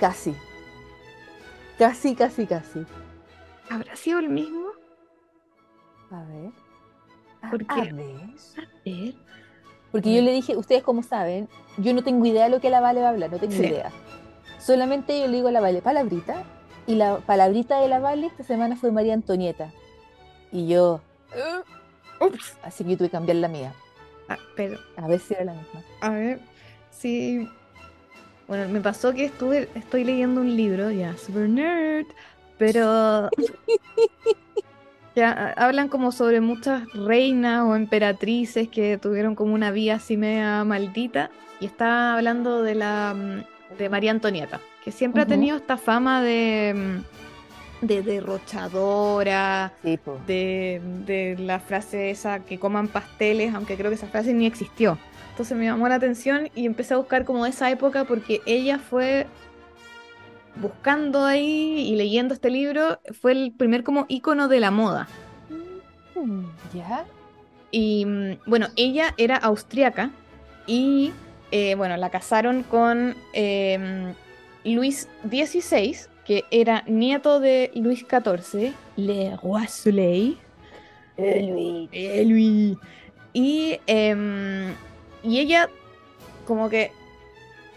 casi. 0.00 0.34
Casi, 1.78 2.14
casi, 2.14 2.46
casi. 2.46 2.84
¿Habrá 3.70 3.96
sido 3.96 4.18
el 4.18 4.28
mismo? 4.28 4.68
A 6.10 6.22
ver. 6.24 6.50
A- 7.42 7.50
¿Por 7.50 7.62
a 7.68 7.74
qué? 7.82 7.92
ver. 7.92 8.06
A 8.58 8.68
ver. 8.84 9.14
Porque 9.92 10.14
yo 10.14 10.20
le 10.20 10.32
dije, 10.32 10.56
ustedes 10.56 10.82
como 10.82 11.02
saben, 11.02 11.48
yo 11.78 11.94
no 11.94 12.02
tengo 12.04 12.26
idea 12.26 12.44
de 12.44 12.50
lo 12.50 12.60
que 12.60 12.68
la 12.68 12.80
Vale 12.80 13.00
va 13.00 13.06
a 13.06 13.10
hablar, 13.10 13.30
no 13.30 13.38
tengo 13.38 13.54
Sí. 13.54 13.64
idea. 13.64 13.90
Solamente 14.66 15.20
yo 15.20 15.28
le 15.28 15.36
digo 15.36 15.46
a 15.48 15.52
la 15.52 15.60
Vale 15.60 15.80
palabrita, 15.80 16.42
y 16.88 16.96
la 16.96 17.18
palabrita 17.18 17.80
de 17.80 17.86
la 17.86 18.00
Vale 18.00 18.26
esta 18.26 18.42
semana 18.42 18.74
fue 18.74 18.90
María 18.90 19.14
Antonieta. 19.14 19.70
Y 20.50 20.66
yo, 20.66 21.00
Ups. 22.20 22.56
así 22.64 22.82
que 22.82 22.90
yo 22.90 22.96
tuve 22.98 23.08
que 23.08 23.12
cambiar 23.12 23.36
la 23.36 23.46
mía, 23.48 23.72
Ah, 24.28 24.38
pero, 24.56 24.76
a 24.96 25.06
ver 25.06 25.20
si 25.20 25.34
era 25.34 25.44
la 25.44 25.52
misma. 25.54 25.82
a 26.00 26.10
ver, 26.10 26.40
sí. 26.90 27.48
Bueno, 28.48 28.68
me 28.68 28.80
pasó 28.80 29.12
que 29.14 29.26
estuve, 29.26 29.68
estoy 29.76 30.02
leyendo 30.02 30.40
un 30.40 30.56
libro, 30.56 30.90
ya, 30.90 31.16
super 31.16 31.48
nerd, 31.48 32.06
pero 32.58 33.28
Ya, 35.14 35.54
hablan 35.56 35.88
como 35.88 36.10
sobre 36.12 36.40
muchas 36.40 36.92
reinas 36.92 37.62
o 37.64 37.74
emperatrices 37.76 38.68
que 38.68 38.98
tuvieron 38.98 39.34
como 39.36 39.54
una 39.54 39.70
vida 39.70 39.94
así 39.94 40.16
media 40.16 40.62
maldita. 40.64 41.30
Y 41.60 41.66
está 41.66 42.14
hablando 42.14 42.62
de 42.62 42.74
la 42.74 43.14
mm, 43.16 43.44
de 43.78 43.88
María 43.88 44.10
Antonieta, 44.10 44.60
que 44.84 44.92
siempre 44.92 45.22
ha 45.22 45.26
tenido 45.26 45.56
esta 45.56 45.76
fama 45.76 46.22
de, 46.22 47.02
mm, 47.82 47.86
de 47.86 48.02
derrochadora, 48.02 49.72
de, 49.82 50.80
de 51.06 51.36
la 51.38 51.60
frase 51.60 52.10
esa 52.10 52.40
que 52.40 52.58
coman 52.58 52.88
pasteles, 52.88 53.54
aunque 53.54 53.76
creo 53.76 53.90
que 53.90 53.96
esa 53.96 54.08
frase 54.08 54.32
ni 54.32 54.46
existió. 54.46 54.98
Entonces 55.30 55.56
me 55.58 55.64
llamó 55.64 55.88
la 55.88 55.96
atención 55.96 56.48
y 56.54 56.64
empecé 56.64 56.94
a 56.94 56.96
buscar 56.96 57.24
como 57.24 57.44
esa 57.44 57.70
época 57.70 58.04
porque 58.04 58.40
ella 58.46 58.78
fue 58.78 59.26
buscando 60.56 61.24
ahí 61.24 61.90
y 61.90 61.96
leyendo 61.96 62.34
este 62.34 62.50
libro, 62.50 63.00
fue 63.20 63.32
el 63.32 63.52
primer 63.52 63.84
como 63.84 64.06
ícono 64.08 64.48
de 64.48 64.60
la 64.60 64.70
moda. 64.70 65.08
Mm, 66.14 66.46
¿Ya? 66.74 67.04
Y 67.70 68.06
mm, 68.06 68.38
bueno, 68.46 68.68
ella 68.76 69.14
era 69.18 69.36
austriaca 69.36 70.10
y 70.66 71.12
eh, 71.50 71.74
bueno, 71.74 71.96
la 71.96 72.10
casaron 72.10 72.62
con 72.62 73.16
em, 73.32 74.14
Luis 74.64 75.08
XVI, 75.28 75.96
que 76.24 76.44
era 76.50 76.82
nieto 76.86 77.40
de 77.40 77.70
Luis 77.74 78.00
XIV, 78.00 78.72
Le 78.96 79.36
Roi 79.36 79.66
Soleil. 79.68 80.38
Eh, 81.16 81.88
eh, 81.92 82.24
Louis. 82.24 82.76
Y, 83.32 83.78
em, 83.86 84.74
y 85.22 85.38
ella 85.38 85.68
como 86.46 86.68
que 86.68 86.90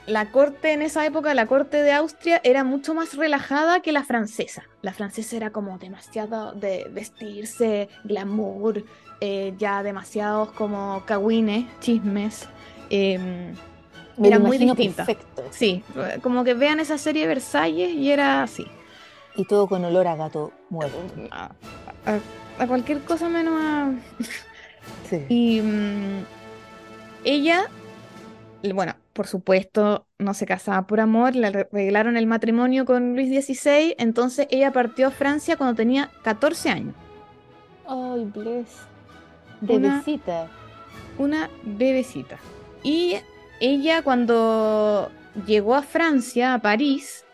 la 0.09 0.31
corte 0.31 0.73
en 0.73 0.81
esa 0.81 1.05
época, 1.05 1.33
la 1.33 1.45
corte 1.45 1.83
de 1.83 1.91
Austria, 1.91 2.41
era 2.43 2.63
mucho 2.63 2.93
más 2.93 3.15
relajada 3.15 3.81
que 3.81 3.91
la 3.91 4.03
francesa. 4.03 4.63
La 4.81 4.93
francesa 4.93 5.35
era 5.35 5.51
como 5.51 5.77
demasiado 5.77 6.53
de 6.53 6.87
vestirse, 6.91 7.89
glamour, 8.03 8.83
eh, 9.21 9.53
ya 9.57 9.83
demasiados 9.83 10.51
como 10.53 11.03
cagüines, 11.05 11.65
chismes. 11.79 12.47
Em, 12.89 13.53
era 14.21 14.39
muy 14.39 14.57
distinta. 14.57 15.05
Perfecto. 15.05 15.43
Sí, 15.51 15.83
como 16.21 16.43
que 16.43 16.53
vean 16.53 16.79
esa 16.79 16.97
serie 16.97 17.23
de 17.23 17.27
Versalles 17.29 17.91
y 17.91 18.11
era 18.11 18.43
así. 18.43 18.67
Y 19.35 19.45
todo 19.45 19.67
con 19.67 19.85
olor 19.85 20.07
a 20.07 20.15
gato 20.15 20.51
muerto. 20.69 20.97
A, 22.05 22.21
a 22.57 22.67
cualquier 22.67 23.03
cosa 23.03 23.29
menos 23.29 23.53
a... 23.61 23.93
Sí. 25.01 25.17
Y 25.27 25.61
mm, 25.61 26.25
ella, 27.23 27.71
bueno, 28.73 28.95
por 29.13 29.27
supuesto, 29.27 30.07
no 30.19 30.33
se 30.33 30.45
casaba 30.45 30.87
por 30.87 30.99
amor, 30.99 31.35
le 31.35 31.47
arreglaron 31.47 32.17
el 32.17 32.27
matrimonio 32.27 32.85
con 32.85 33.15
Luis 33.15 33.29
XVI, 33.29 33.95
entonces 33.97 34.47
ella 34.51 34.71
partió 34.73 35.07
a 35.07 35.11
Francia 35.11 35.57
cuando 35.57 35.75
tenía 35.75 36.15
14 36.23 36.69
años. 36.69 36.95
Ay, 37.83 38.23
bless. 38.25 38.87
Una- 39.67 40.07
Bebecita. 40.07 40.55
Una 41.17 41.51
bebecita. 41.61 42.47
Y 42.83 43.17
ella 43.59 44.01
cuando 44.01 45.11
llegó 45.45 45.75
a 45.75 45.81
Francia, 45.83 46.53
a 46.53 46.59
París, 46.59 47.25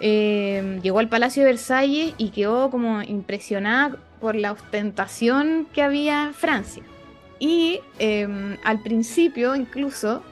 eh, 0.00 0.78
llegó 0.82 0.98
al 0.98 1.08
Palacio 1.08 1.42
de 1.44 1.50
Versalles 1.50 2.14
y 2.18 2.30
quedó 2.30 2.70
como 2.70 3.02
impresionada 3.02 3.96
por 4.20 4.34
la 4.34 4.52
ostentación 4.52 5.66
que 5.72 5.82
había 5.82 6.24
en 6.24 6.34
Francia. 6.34 6.82
Y 7.38 7.80
eh, 7.98 8.56
al 8.64 8.82
principio 8.82 9.54
incluso, 9.54 10.22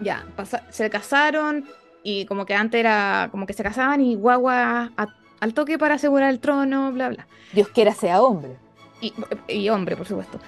ya, 0.00 0.24
se 0.70 0.90
casaron 0.90 1.66
y 2.02 2.26
como 2.26 2.44
que 2.46 2.54
antes 2.54 2.78
era 2.80 3.28
como 3.30 3.46
que 3.46 3.52
se 3.54 3.62
casaban 3.62 4.00
y 4.00 4.14
guagua 4.14 4.90
a- 4.96 5.08
al 5.40 5.54
toque 5.54 5.78
para 5.78 5.94
asegurar 5.94 6.30
el 6.30 6.40
trono, 6.40 6.92
bla, 6.92 7.08
bla. 7.08 7.26
Dios 7.52 7.68
quiera 7.68 7.94
sea 7.94 8.20
hombre. 8.20 8.56
Y, 9.00 9.14
y 9.48 9.68
hombre, 9.70 9.96
por 9.96 10.06
supuesto. 10.06 10.38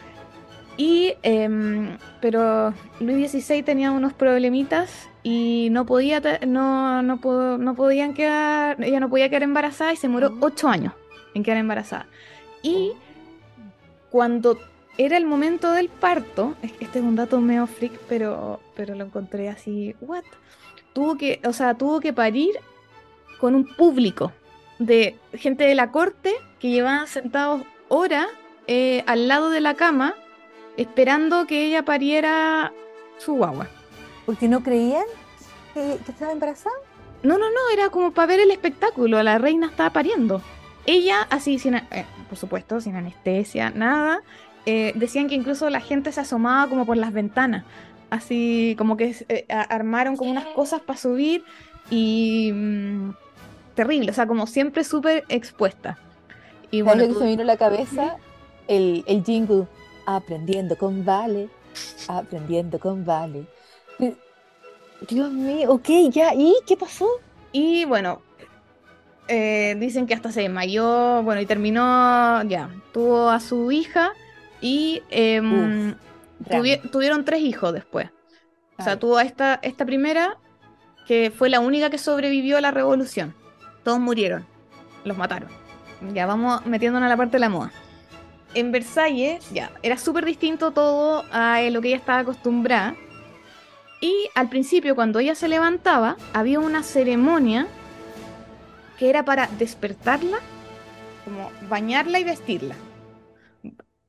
Y, 0.76 1.14
em, 1.22 1.98
pero 2.20 2.72
Luis 3.00 3.30
XVI 3.30 3.62
tenía 3.62 3.90
unos 3.90 4.12
problemitas 4.12 5.08
y 5.22 5.68
no 5.70 5.86
podía, 5.86 6.20
no, 6.46 7.02
no, 7.02 7.58
no 7.58 7.74
podían 7.74 8.14
quedar, 8.14 8.82
ella 8.82 8.98
no 9.00 9.08
podía 9.08 9.28
quedar 9.28 9.42
embarazada 9.44 9.92
y 9.92 9.96
se 9.96 10.08
demoró 10.08 10.30
Mm. 10.30 10.42
ocho 10.42 10.68
años 10.68 10.94
en 11.34 11.42
quedar 11.42 11.58
embarazada. 11.58 12.06
Y 12.62 12.92
cuando 14.10 14.58
era 14.98 15.16
el 15.16 15.24
momento 15.26 15.72
del 15.72 15.88
parto, 15.88 16.54
este 16.80 16.98
es 16.98 17.04
un 17.04 17.16
dato 17.16 17.40
medio 17.40 17.66
freak, 17.66 17.98
pero, 18.08 18.60
pero 18.74 18.94
lo 18.94 19.04
encontré 19.04 19.48
así, 19.48 19.94
what? 20.00 20.24
Tuvo 20.92 21.16
que, 21.16 21.40
o 21.44 21.52
sea, 21.52 21.74
tuvo 21.74 22.00
que 22.00 22.12
parir 22.12 22.50
con 23.38 23.54
un 23.54 23.66
público 23.66 24.32
de 24.78 25.16
gente 25.34 25.64
de 25.64 25.74
la 25.74 25.90
corte 25.90 26.32
que 26.58 26.70
llevaban 26.70 27.06
sentados 27.06 27.62
horas 27.88 28.26
eh, 28.66 29.02
al 29.06 29.28
lado 29.28 29.50
de 29.50 29.60
la 29.60 29.74
cama 29.74 30.14
esperando 30.76 31.46
que 31.46 31.66
ella 31.66 31.84
pariera 31.84 32.72
su 33.18 33.34
guagua. 33.34 33.68
Porque 34.26 34.48
no 34.48 34.62
creían 34.62 35.04
que, 35.74 35.98
que 36.04 36.12
estaba 36.12 36.32
embarazada. 36.32 36.74
No, 37.22 37.38
no, 37.38 37.48
no, 37.50 37.70
era 37.72 37.90
como 37.90 38.12
para 38.12 38.26
ver 38.26 38.40
el 38.40 38.50
espectáculo, 38.50 39.22
la 39.22 39.38
reina 39.38 39.68
estaba 39.68 39.90
pariendo. 39.90 40.42
Ella, 40.86 41.26
así, 41.30 41.58
sin, 41.58 41.76
eh, 41.76 42.06
por 42.28 42.36
supuesto, 42.36 42.80
sin 42.80 42.96
anestesia, 42.96 43.70
nada, 43.70 44.22
eh, 44.66 44.92
decían 44.96 45.28
que 45.28 45.36
incluso 45.36 45.70
la 45.70 45.80
gente 45.80 46.10
se 46.10 46.20
asomaba 46.20 46.68
como 46.68 46.84
por 46.84 46.96
las 46.96 47.12
ventanas, 47.12 47.64
así 48.10 48.74
como 48.76 48.96
que 48.96 49.14
eh, 49.28 49.46
armaron 49.48 50.16
como 50.16 50.30
unas 50.32 50.46
cosas 50.46 50.80
para 50.80 50.98
subir 50.98 51.44
y 51.90 52.50
mm, 52.52 53.10
terrible, 53.74 54.10
o 54.10 54.14
sea, 54.14 54.26
como 54.26 54.48
siempre 54.48 54.82
súper 54.82 55.24
expuesta. 55.28 55.98
Y 56.72 56.80
¿Sabes 56.80 56.84
bueno, 56.84 57.14
lo 57.14 57.20
que 57.20 57.36
se 57.36 57.42
a 57.42 57.44
la 57.44 57.56
cabeza? 57.56 58.16
El, 58.66 59.04
el 59.06 59.22
jingle. 59.24 59.66
Aprendiendo 60.06 60.76
con 60.76 61.04
Vale. 61.04 61.48
Aprendiendo 62.08 62.78
con 62.78 63.04
Vale. 63.04 63.46
Pero- 63.98 64.16
Dios 65.08 65.32
mío, 65.32 65.70
ok, 65.72 65.88
ya. 66.10 66.34
¿Y 66.34 66.54
qué 66.66 66.76
pasó? 66.76 67.08
Y 67.50 67.84
bueno, 67.84 68.22
eh, 69.28 69.76
dicen 69.78 70.06
que 70.06 70.14
hasta 70.14 70.30
se 70.32 70.42
desmayó, 70.42 71.22
bueno, 71.22 71.40
y 71.40 71.46
terminó, 71.46 72.42
ya, 72.44 72.70
tuvo 72.92 73.28
a 73.30 73.40
su 73.40 73.70
hija 73.72 74.12
y 74.60 75.02
em, 75.10 75.90
Uf, 75.90 75.96
tuvi- 76.48 76.76
drama. 76.78 76.90
tuvieron 76.90 77.24
tres 77.24 77.40
hijos 77.40 77.72
después. 77.72 78.10
O 78.78 78.82
sea, 78.82 78.98
tuvo 78.98 79.16
a 79.18 79.22
esta, 79.22 79.58
esta 79.62 79.84
primera, 79.84 80.38
que 81.06 81.30
fue 81.36 81.48
la 81.50 81.60
única 81.60 81.90
que 81.90 81.98
sobrevivió 81.98 82.56
a 82.56 82.60
la 82.60 82.70
revolución. 82.70 83.34
Todos 83.84 84.00
murieron, 84.00 84.46
los 85.04 85.16
mataron. 85.16 85.50
Ya 86.14 86.26
vamos 86.26 86.64
metiéndonos 86.66 87.06
a 87.06 87.10
la 87.10 87.16
parte 87.16 87.32
de 87.36 87.40
la 87.40 87.48
moda. 87.48 87.72
En 88.54 88.70
Versalles, 88.70 89.48
ya, 89.50 89.70
era 89.82 89.96
súper 89.96 90.24
distinto 90.24 90.72
todo 90.72 91.24
a 91.32 91.60
lo 91.70 91.80
que 91.80 91.88
ella 91.88 91.96
estaba 91.96 92.20
acostumbrada. 92.20 92.94
Y 94.00 94.28
al 94.34 94.48
principio, 94.48 94.94
cuando 94.94 95.20
ella 95.20 95.34
se 95.34 95.48
levantaba, 95.48 96.16
había 96.32 96.58
una 96.58 96.82
ceremonia 96.82 97.68
que 98.98 99.08
era 99.08 99.24
para 99.24 99.46
despertarla, 99.58 100.38
como 101.24 101.50
bañarla 101.68 102.18
y 102.18 102.24
vestirla. 102.24 102.74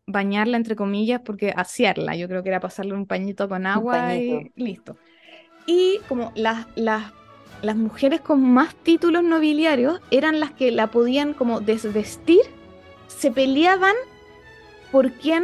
Bañarla 0.07 0.57
entre 0.57 0.75
comillas, 0.75 1.21
porque 1.23 1.53
asearla, 1.55 2.15
yo 2.15 2.27
creo 2.27 2.43
que 2.43 2.49
era 2.49 2.59
pasarle 2.59 2.93
un 2.93 3.05
pañito 3.05 3.47
con 3.47 3.65
agua 3.65 4.15
y 4.15 4.51
listo. 4.55 4.97
Y 5.65 5.99
como 6.09 6.31
las, 6.35 6.65
las, 6.75 7.13
las 7.61 7.75
mujeres 7.75 8.19
con 8.19 8.43
más 8.43 8.75
títulos 8.75 9.23
nobiliarios 9.23 10.01
eran 10.11 10.39
las 10.39 10.51
que 10.51 10.71
la 10.71 10.87
podían 10.87 11.33
como 11.33 11.61
desvestir, 11.61 12.41
se 13.07 13.31
peleaban 13.31 13.95
por 14.93 15.11
quién 15.13 15.43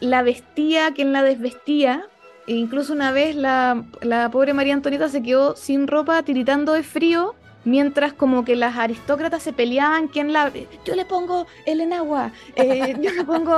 la 0.00 0.22
vestía, 0.22 0.92
quién 0.92 1.12
la 1.12 1.22
desvestía. 1.22 2.04
E 2.48 2.54
incluso 2.54 2.92
una 2.92 3.12
vez 3.12 3.34
la, 3.36 3.84
la 4.02 4.28
pobre 4.30 4.52
María 4.54 4.74
Antonieta 4.74 5.08
se 5.08 5.22
quedó 5.22 5.54
sin 5.56 5.86
ropa, 5.86 6.22
tiritando 6.24 6.72
de 6.72 6.82
frío, 6.82 7.34
mientras 7.64 8.12
como 8.12 8.44
que 8.44 8.56
las 8.56 8.76
aristócratas 8.76 9.42
se 9.42 9.52
peleaban 9.52 10.08
quién 10.08 10.32
la... 10.32 10.52
Yo 10.84 10.94
le 10.96 11.04
pongo 11.04 11.46
el 11.64 11.80
enagua, 11.80 12.32
eh, 12.56 12.96
yo 13.00 13.10
le 13.12 13.24
pongo... 13.24 13.54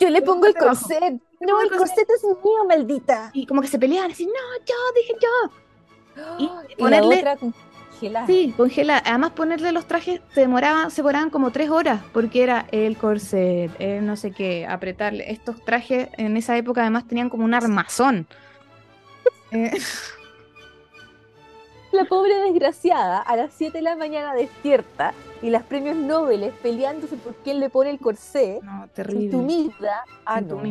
Yo 0.00 0.08
le 0.10 0.22
pongo 0.22 0.46
el 0.46 0.54
corset. 0.54 1.20
No, 1.40 1.60
el 1.60 1.70
corset 1.70 2.08
es 2.10 2.24
mío, 2.24 2.64
maldita. 2.66 3.30
Y 3.34 3.46
como 3.46 3.60
que 3.60 3.68
se 3.68 3.78
peleaban, 3.78 4.10
así, 4.10 4.24
no, 4.26 4.32
yo, 4.66 4.74
dije 4.96 5.14
yo. 5.20 5.50
Y 6.38 6.50
Y 6.72 6.76
ponerle- 6.76 7.22
la 7.22 7.34
otra 7.34 7.48
congelada. 8.00 8.26
Sí, 8.26 8.54
congela. 8.56 9.02
Además 9.04 9.32
ponerle 9.32 9.72
los 9.72 9.86
trajes 9.86 10.20
se 10.34 10.40
demoraban, 10.40 10.90
se 10.90 10.96
demoraban 11.02 11.30
como 11.30 11.50
tres 11.50 11.70
horas, 11.70 12.00
porque 12.12 12.42
era 12.42 12.66
el 12.72 12.96
corset, 12.96 13.70
el 13.78 14.06
no 14.06 14.16
sé 14.16 14.30
qué, 14.32 14.66
apretarle. 14.66 15.30
Estos 15.30 15.62
trajes 15.64 16.08
en 16.16 16.36
esa 16.36 16.56
época 16.56 16.80
además 16.80 17.06
tenían 17.06 17.28
como 17.30 17.44
un 17.44 17.54
armazón. 17.54 18.26
Eh, 19.52 19.72
La 21.90 22.04
pobre 22.04 22.36
desgraciada 22.36 23.18
a 23.18 23.34
las 23.34 23.52
7 23.52 23.78
de 23.78 23.82
la 23.82 23.96
mañana 23.96 24.32
despierta 24.32 25.12
y 25.42 25.50
las 25.50 25.64
premios 25.64 25.96
Nobel 25.96 26.52
peleándose 26.62 27.16
por 27.16 27.34
quién 27.42 27.58
le 27.58 27.68
pone 27.68 27.90
el 27.90 27.98
corsé. 27.98 28.60
no, 28.62 28.86
terrible. 28.94 29.24
Entumida. 29.24 30.04
Ah, 30.24 30.40
no. 30.40 30.62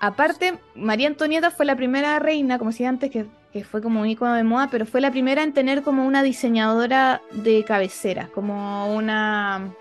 Aparte, 0.00 0.58
María 0.74 1.08
Antonieta 1.08 1.50
fue 1.50 1.66
la 1.66 1.76
primera 1.76 2.18
reina, 2.18 2.58
como 2.58 2.70
decía 2.70 2.88
antes, 2.88 3.10
que, 3.10 3.26
que 3.52 3.64
fue 3.64 3.82
como 3.82 4.00
un 4.00 4.06
icono 4.06 4.34
de 4.34 4.44
moda, 4.44 4.68
pero 4.70 4.86
fue 4.86 5.00
la 5.00 5.10
primera 5.10 5.42
en 5.42 5.52
tener 5.52 5.82
como 5.82 6.06
una 6.06 6.22
diseñadora 6.22 7.20
de 7.32 7.64
cabecera, 7.64 8.28
como 8.32 8.94
una 8.94 9.72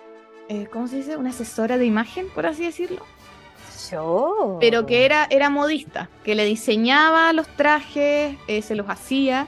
eh, 0.49 0.67
¿cómo 0.71 0.87
se 0.87 0.97
dice? 0.97 1.15
Una 1.15 1.29
asesora 1.29 1.77
de 1.77 1.85
imagen, 1.85 2.27
por 2.33 2.47
así 2.47 2.65
decirlo. 2.65 3.05
Yo. 3.91 4.57
Pero 4.59 4.87
que 4.87 5.05
era, 5.05 5.27
era 5.29 5.51
modista, 5.51 6.09
que 6.23 6.33
le 6.33 6.43
diseñaba 6.43 7.31
los 7.33 7.47
trajes, 7.47 8.35
eh, 8.47 8.61
se 8.63 8.75
los 8.75 8.89
hacía. 8.89 9.47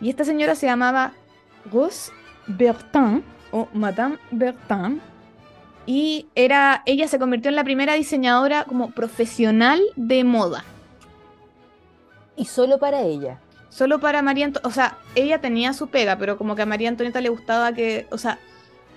Y 0.00 0.08
esta 0.08 0.24
señora 0.24 0.54
se 0.54 0.66
llamaba 0.66 1.12
Rose 1.70 2.12
Bertin 2.46 3.24
o 3.50 3.68
Madame 3.74 4.18
Bertin. 4.30 5.00
Y 5.84 6.26
era, 6.36 6.82
ella 6.86 7.08
se 7.08 7.18
convirtió 7.18 7.48
en 7.48 7.56
la 7.56 7.64
primera 7.64 7.94
diseñadora 7.94 8.64
como 8.64 8.92
profesional 8.92 9.80
de 9.96 10.22
moda. 10.22 10.64
Y 12.38 12.44
solo 12.46 12.78
para 12.78 13.02
ella. 13.02 13.40
Solo 13.68 14.00
para 14.00 14.22
María 14.22 14.46
Antonieta, 14.46 14.68
o 14.68 14.72
sea, 14.72 14.96
ella 15.14 15.40
tenía 15.40 15.72
su 15.74 15.88
pega, 15.88 16.16
pero 16.16 16.38
como 16.38 16.54
que 16.56 16.62
a 16.62 16.66
María 16.66 16.88
Antonieta 16.88 17.20
le 17.20 17.28
gustaba 17.28 17.72
que, 17.74 18.06
o 18.10 18.16
sea, 18.18 18.38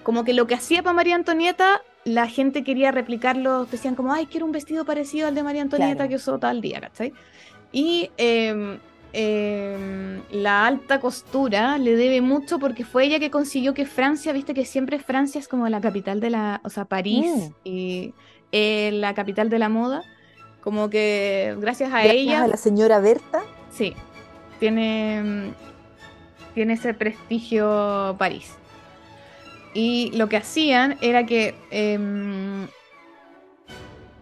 como 0.04 0.24
que 0.24 0.34
lo 0.34 0.48
que 0.48 0.56
hacía 0.56 0.82
para 0.82 0.94
María 0.94 1.16
Antonieta, 1.16 1.82
la 2.06 2.28
gente 2.28 2.64
quería 2.64 2.92
replicarlo, 2.92 3.66
decían 3.66 3.96
como, 3.96 4.14
ay, 4.14 4.28
quiero 4.28 4.46
un 4.46 4.52
vestido 4.54 4.86
parecido 4.86 5.28
al 5.28 5.36
de 5.36 5.44
María 5.44 5.62
Antonieta 5.62 5.96
Claro. 5.96 6.10
que 6.10 6.16
usó 6.16 6.40
tal 6.40 6.62
día, 6.62 6.80
¿cachai? 6.80 7.14
Y 7.74 8.10
em, 8.18 8.78
em, 9.14 10.22
la 10.32 10.66
alta 10.66 11.00
costura 11.00 11.78
le 11.78 11.96
debe 11.96 12.22
mucho 12.22 12.58
porque 12.60 12.86
fue 12.86 13.06
ella 13.06 13.20
que 13.20 13.30
consiguió 13.30 13.74
que 13.74 13.86
Francia, 13.86 14.32
viste 14.34 14.54
que 14.54 14.66
siempre 14.66 15.00
Francia 15.00 15.40
es 15.40 15.48
como 15.48 15.68
la 15.70 15.82
capital 15.82 16.20
de 16.20 16.30
la, 16.30 16.62
o 16.64 16.70
sea, 16.70 16.86
París 16.86 17.26
Mm. 17.36 17.52
y 17.66 18.14
eh, 18.54 18.92
la 18.94 19.14
capital 19.14 19.50
de 19.50 19.60
la 19.60 19.70
moda, 19.70 20.02
como 20.62 20.89
que 20.89 21.56
gracias 21.60 21.89
a 21.94 22.03
Gracias 22.03 22.15
ella... 22.15 22.44
a 22.44 22.48
la 22.48 22.58
señora 22.58 23.00
Berta. 23.00 23.41
Sí, 23.72 23.96
tiene, 24.60 25.22
mm, 25.24 25.53
tiene 26.53 26.74
ese 26.74 26.94
prestigio 26.94 28.15
París. 28.18 28.53
Y 29.74 30.12
lo 30.15 30.27
que 30.30 30.38
hacían 30.38 30.98
era 31.01 31.25
que 31.25 31.56
em, 31.72 32.68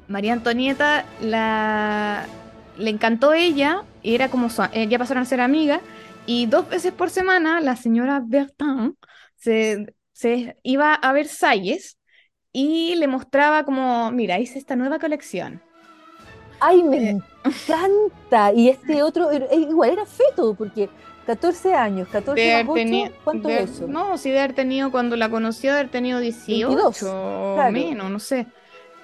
María 0.07 0.33
Antonieta 0.33 1.05
la, 1.21 2.25
le 2.77 2.89
encantó 2.89 3.33
ella, 3.33 3.83
y 4.01 4.15
era 4.15 4.29
como 4.29 4.49
su, 4.49 4.63
eh, 4.73 4.87
ya 4.87 4.97
pasaron 4.97 5.23
a 5.23 5.25
ser 5.25 5.41
amigas, 5.41 5.81
y 6.25 6.45
dos 6.45 6.69
veces 6.69 6.93
por 6.93 7.09
semana 7.09 7.59
la 7.61 7.75
señora 7.75 8.21
Bertin 8.23 8.97
se, 9.35 9.93
se 10.13 10.57
iba 10.63 10.93
a 10.93 11.11
Versalles 11.13 11.97
y 12.51 12.95
le 12.95 13.07
mostraba 13.07 13.63
como, 13.63 14.11
mira, 14.11 14.39
hice 14.39 14.59
esta 14.59 14.75
nueva 14.75 14.99
colección. 14.99 15.61
¡Ay, 16.59 16.83
me 16.83 17.09
Eh. 17.11 17.17
encanta! 17.43 18.53
Y 18.53 18.69
este 18.69 19.01
otro, 19.03 19.31
era- 19.31 19.45
eh, 19.45 19.57
igual 19.69 19.91
era 19.91 20.05
feto, 20.05 20.53
porque 20.55 20.89
14 21.25 21.73
años, 21.73 22.07
14 22.09 22.41
De 22.41 22.47
más 22.47 22.55
haber 22.55 22.69
8, 22.69 22.81
teni- 22.81 23.11
¿cuánto 23.23 23.47
de- 23.49 23.63
es 23.63 23.69
eso? 23.71 23.87
No, 23.87 24.17
sí, 24.17 24.31
de 24.31 24.39
haber 24.39 24.53
tenido, 24.53 24.91
cuando 24.91 25.15
la 25.15 25.29
conoció, 25.29 25.71
de 25.73 25.79
haber 25.79 25.91
tenido 25.91 26.19
18 26.19 26.67
22, 26.69 27.03
o 27.03 27.53
claro. 27.55 27.71
menos, 27.71 28.11
no 28.11 28.19
sé. 28.19 28.47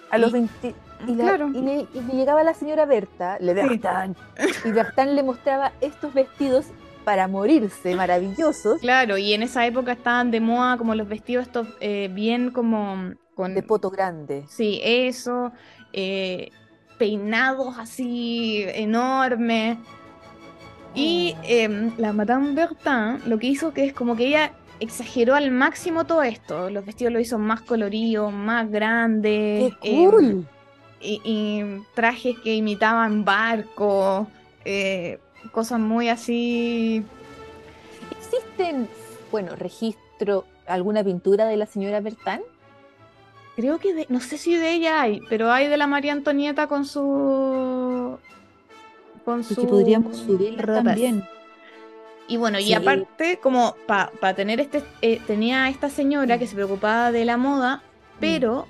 A 0.10 0.18
los 0.18 0.32
y- 0.32 0.34
20. 0.34 0.76
Y, 1.08 1.14
la- 1.16 1.24
Claro. 1.26 1.50
y 1.50 1.62
le, 1.62 1.88
y 1.94 2.16
llegaba 2.16 2.44
la 2.44 2.54
señora 2.54 2.86
Berta, 2.86 3.38
le 3.40 3.54
Sí. 3.54 3.68
Bertán, 3.68 4.16
y 4.64 4.72
Bertán 4.72 5.16
le 5.16 5.24
mostraba 5.24 5.74
estos 5.82 6.14
vestidos 6.14 6.66
para 7.04 7.28
morirse, 7.28 7.94
maravillosos, 7.96 8.80
Claro, 8.82 9.18
y 9.18 9.34
en 9.34 9.44
esa 9.44 9.66
época 9.68 9.92
estaban 9.92 10.32
de 10.32 10.40
moda 10.40 10.78
como 10.78 10.96
los 10.96 11.08
vestidos 11.08 11.46
estos 11.46 11.68
eh, 11.80 12.10
bien 12.12 12.50
como 12.50 13.12
con... 13.36 13.54
de 13.54 13.62
poto 13.62 13.92
grande. 13.92 14.46
Sí, 14.48 14.80
eso, 14.84 15.52
eh, 15.94 16.50
peinados 16.98 17.78
así 17.78 18.64
enormes. 18.68 19.78
Y 20.94 21.36
Oh. 21.38 21.42
em, 21.44 21.92
la 21.98 22.14
Madame 22.14 22.54
Bertin 22.54 23.20
lo 23.30 23.38
que 23.38 23.48
hizo 23.48 23.74
que 23.74 23.84
es 23.86 23.94
como 23.94 24.16
que 24.16 24.28
ella 24.28 24.54
exageró 24.80 25.36
al 25.36 25.52
máximo 25.52 26.06
todo 26.06 26.24
esto. 26.24 26.70
Los 26.70 26.86
vestidos 26.86 27.12
lo 27.14 27.20
hizo 27.20 27.38
más 27.38 27.62
coloridos, 27.62 28.32
más 28.32 28.70
grandes. 28.72 29.74
¡Qué 29.82 30.04
em, 30.04 30.12
cool! 30.12 30.48
y, 31.02 31.22
y 31.24 31.84
trajes 31.94 32.38
que 32.40 32.56
imitaban 32.56 33.26
barcos, 33.26 34.28
eh, 34.64 35.20
cosas 35.52 35.80
muy 35.80 36.10
así. 36.10 37.04
¿Existen, 38.20 38.88
bueno, 39.32 39.56
registro, 39.56 40.46
alguna 40.66 41.04
pintura 41.04 41.46
de 41.46 41.58
la 41.58 41.66
señora 41.66 42.00
Bertán? 42.00 42.42
Creo 43.56 43.80
que 43.80 43.94
de- 43.94 44.06
no 44.10 44.20
sé 44.20 44.38
si 44.38 44.56
de 44.56 44.74
ella 44.74 45.02
hay, 45.02 45.22
pero 45.30 45.52
hay 45.52 45.68
de 45.68 45.78
la 45.78 45.88
María 45.88 46.12
Antonieta 46.14 46.68
con 46.68 46.86
su. 46.86 48.18
Con 49.24 49.44
su. 49.44 49.66
podríamos 49.68 50.18
subirla 50.18 50.62
ropas. 50.62 50.84
también. 50.84 51.24
Y 52.28 52.38
bueno, 52.38 52.58
Sí. 52.60 52.70
y 52.70 52.74
aparte, 52.74 53.40
como 53.42 53.76
para 53.88 54.34
tener 54.36 54.60
este. 54.60 54.84
eh, 55.02 55.22
tenía 55.26 55.70
esta 55.70 55.90
señora 55.90 56.38
que 56.38 56.48
se 56.48 56.56
preocupaba 56.56 57.12
de 57.12 57.24
la 57.26 57.38
moda, 57.38 57.78
Mm. 57.78 58.18
pero 58.20 58.68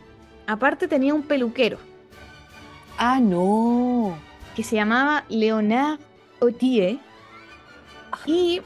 aparte 0.47 0.87
tenía 0.87 1.13
un 1.13 1.23
peluquero 1.23 1.77
Ah, 2.97 3.19
no. 3.19 4.15
que 4.55 4.63
se 4.63 4.75
llamaba 4.75 5.23
Leonard 5.29 5.99
Otier. 6.39 6.97
Y 8.25 8.61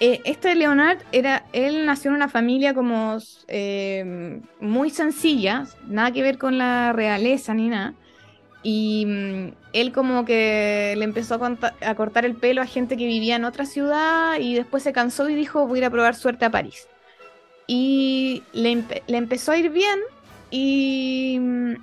eh, 0.00 0.20
este 0.24 0.54
Leonard 0.54 0.98
era, 1.12 1.44
él 1.52 1.84
nació 1.86 2.10
en 2.10 2.16
una 2.16 2.28
familia 2.28 2.72
como 2.74 3.18
eh, 3.48 4.40
muy 4.60 4.90
sencilla, 4.90 5.64
nada 5.86 6.12
que 6.12 6.22
ver 6.22 6.38
con 6.38 6.58
la 6.58 6.92
realeza 6.92 7.54
ni 7.54 7.68
nada. 7.68 7.94
Y 8.62 9.06
mm, 9.06 9.48
él 9.72 9.92
como 9.92 10.24
que 10.24 10.94
le 10.96 11.04
empezó 11.04 11.34
a, 11.34 11.94
cortar 11.94 12.24
el 12.24 12.34
pelo 12.36 12.62
a 12.62 12.66
gente 12.66 12.96
que 12.96 13.06
vivía 13.06 13.36
en 13.36 13.44
otra 13.44 13.66
ciudad 13.66 14.38
y 14.38 14.54
después 14.54 14.82
se 14.82 14.92
cansó 14.92 15.28
y 15.28 15.34
dijo 15.34 15.66
voy 15.66 15.82
a 15.82 15.90
probar 15.90 16.14
suerte 16.14 16.44
a 16.44 16.50
París. 16.50 16.86
Y 17.66 18.42
le, 18.52 18.72
empe- 18.72 19.02
le 19.06 19.18
empezó 19.18 19.52
a 19.52 19.58
ir 19.58 19.70
bien 19.70 19.98
y 20.50 21.38
mm, 21.40 21.74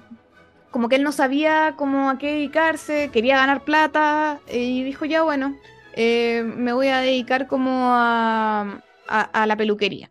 como 0.72 0.90
que 0.90 0.96
él 0.96 1.04
no 1.04 1.12
sabía 1.12 1.76
cómo 1.78 2.10
a 2.10 2.18
qué 2.18 2.34
dedicarse, 2.34 3.10
quería 3.12 3.38
ganar 3.38 3.64
plata 3.64 4.40
y 4.52 4.84
dijo 4.84 5.06
ya 5.06 5.24
bueno, 5.24 5.56
eh, 5.96 6.44
me 6.46 6.74
voy 6.74 6.90
a 6.90 7.00
dedicar 7.00 7.48
como 7.48 7.72
a, 7.94 8.82
a- 9.08 9.22
a 9.22 9.46
la 9.48 9.56
peluquería. 9.56 10.10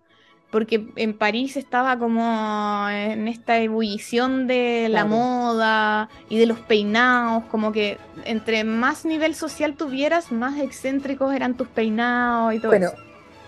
Porque 0.51 0.87
en 0.97 1.19
París 1.19 1.57
estaba 1.57 1.99
como 1.99 2.89
en 2.89 3.27
esta 3.27 3.59
ebullición 3.59 4.47
de 4.47 4.87
la 4.89 5.01
Claro. 5.01 5.09
moda 5.17 6.09
y 6.29 6.39
de 6.39 6.47
los 6.47 6.61
peinados, 6.61 7.43
como 7.51 7.73
que 7.73 7.99
entre 8.25 8.63
más 8.63 9.05
nivel 9.05 9.35
social 9.35 9.75
tuvieras, 9.75 10.31
más 10.31 10.61
excéntricos 10.61 11.35
eran 11.35 11.55
tus 11.57 11.67
peinados 11.67 12.55
y 12.55 12.59
todo 12.61 12.69
Bueno, 12.69 12.87
eso. 12.87 12.97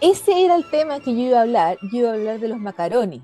ese 0.00 0.44
era 0.44 0.56
el 0.56 0.68
tema 0.68 0.98
que 0.98 1.14
yo 1.14 1.20
iba 1.28 1.38
a 1.38 1.42
hablar. 1.42 1.78
Yo 1.92 1.98
iba 2.00 2.10
a 2.10 2.14
hablar 2.14 2.40
de 2.40 2.48
los 2.48 2.58
macaroni. 2.58 3.22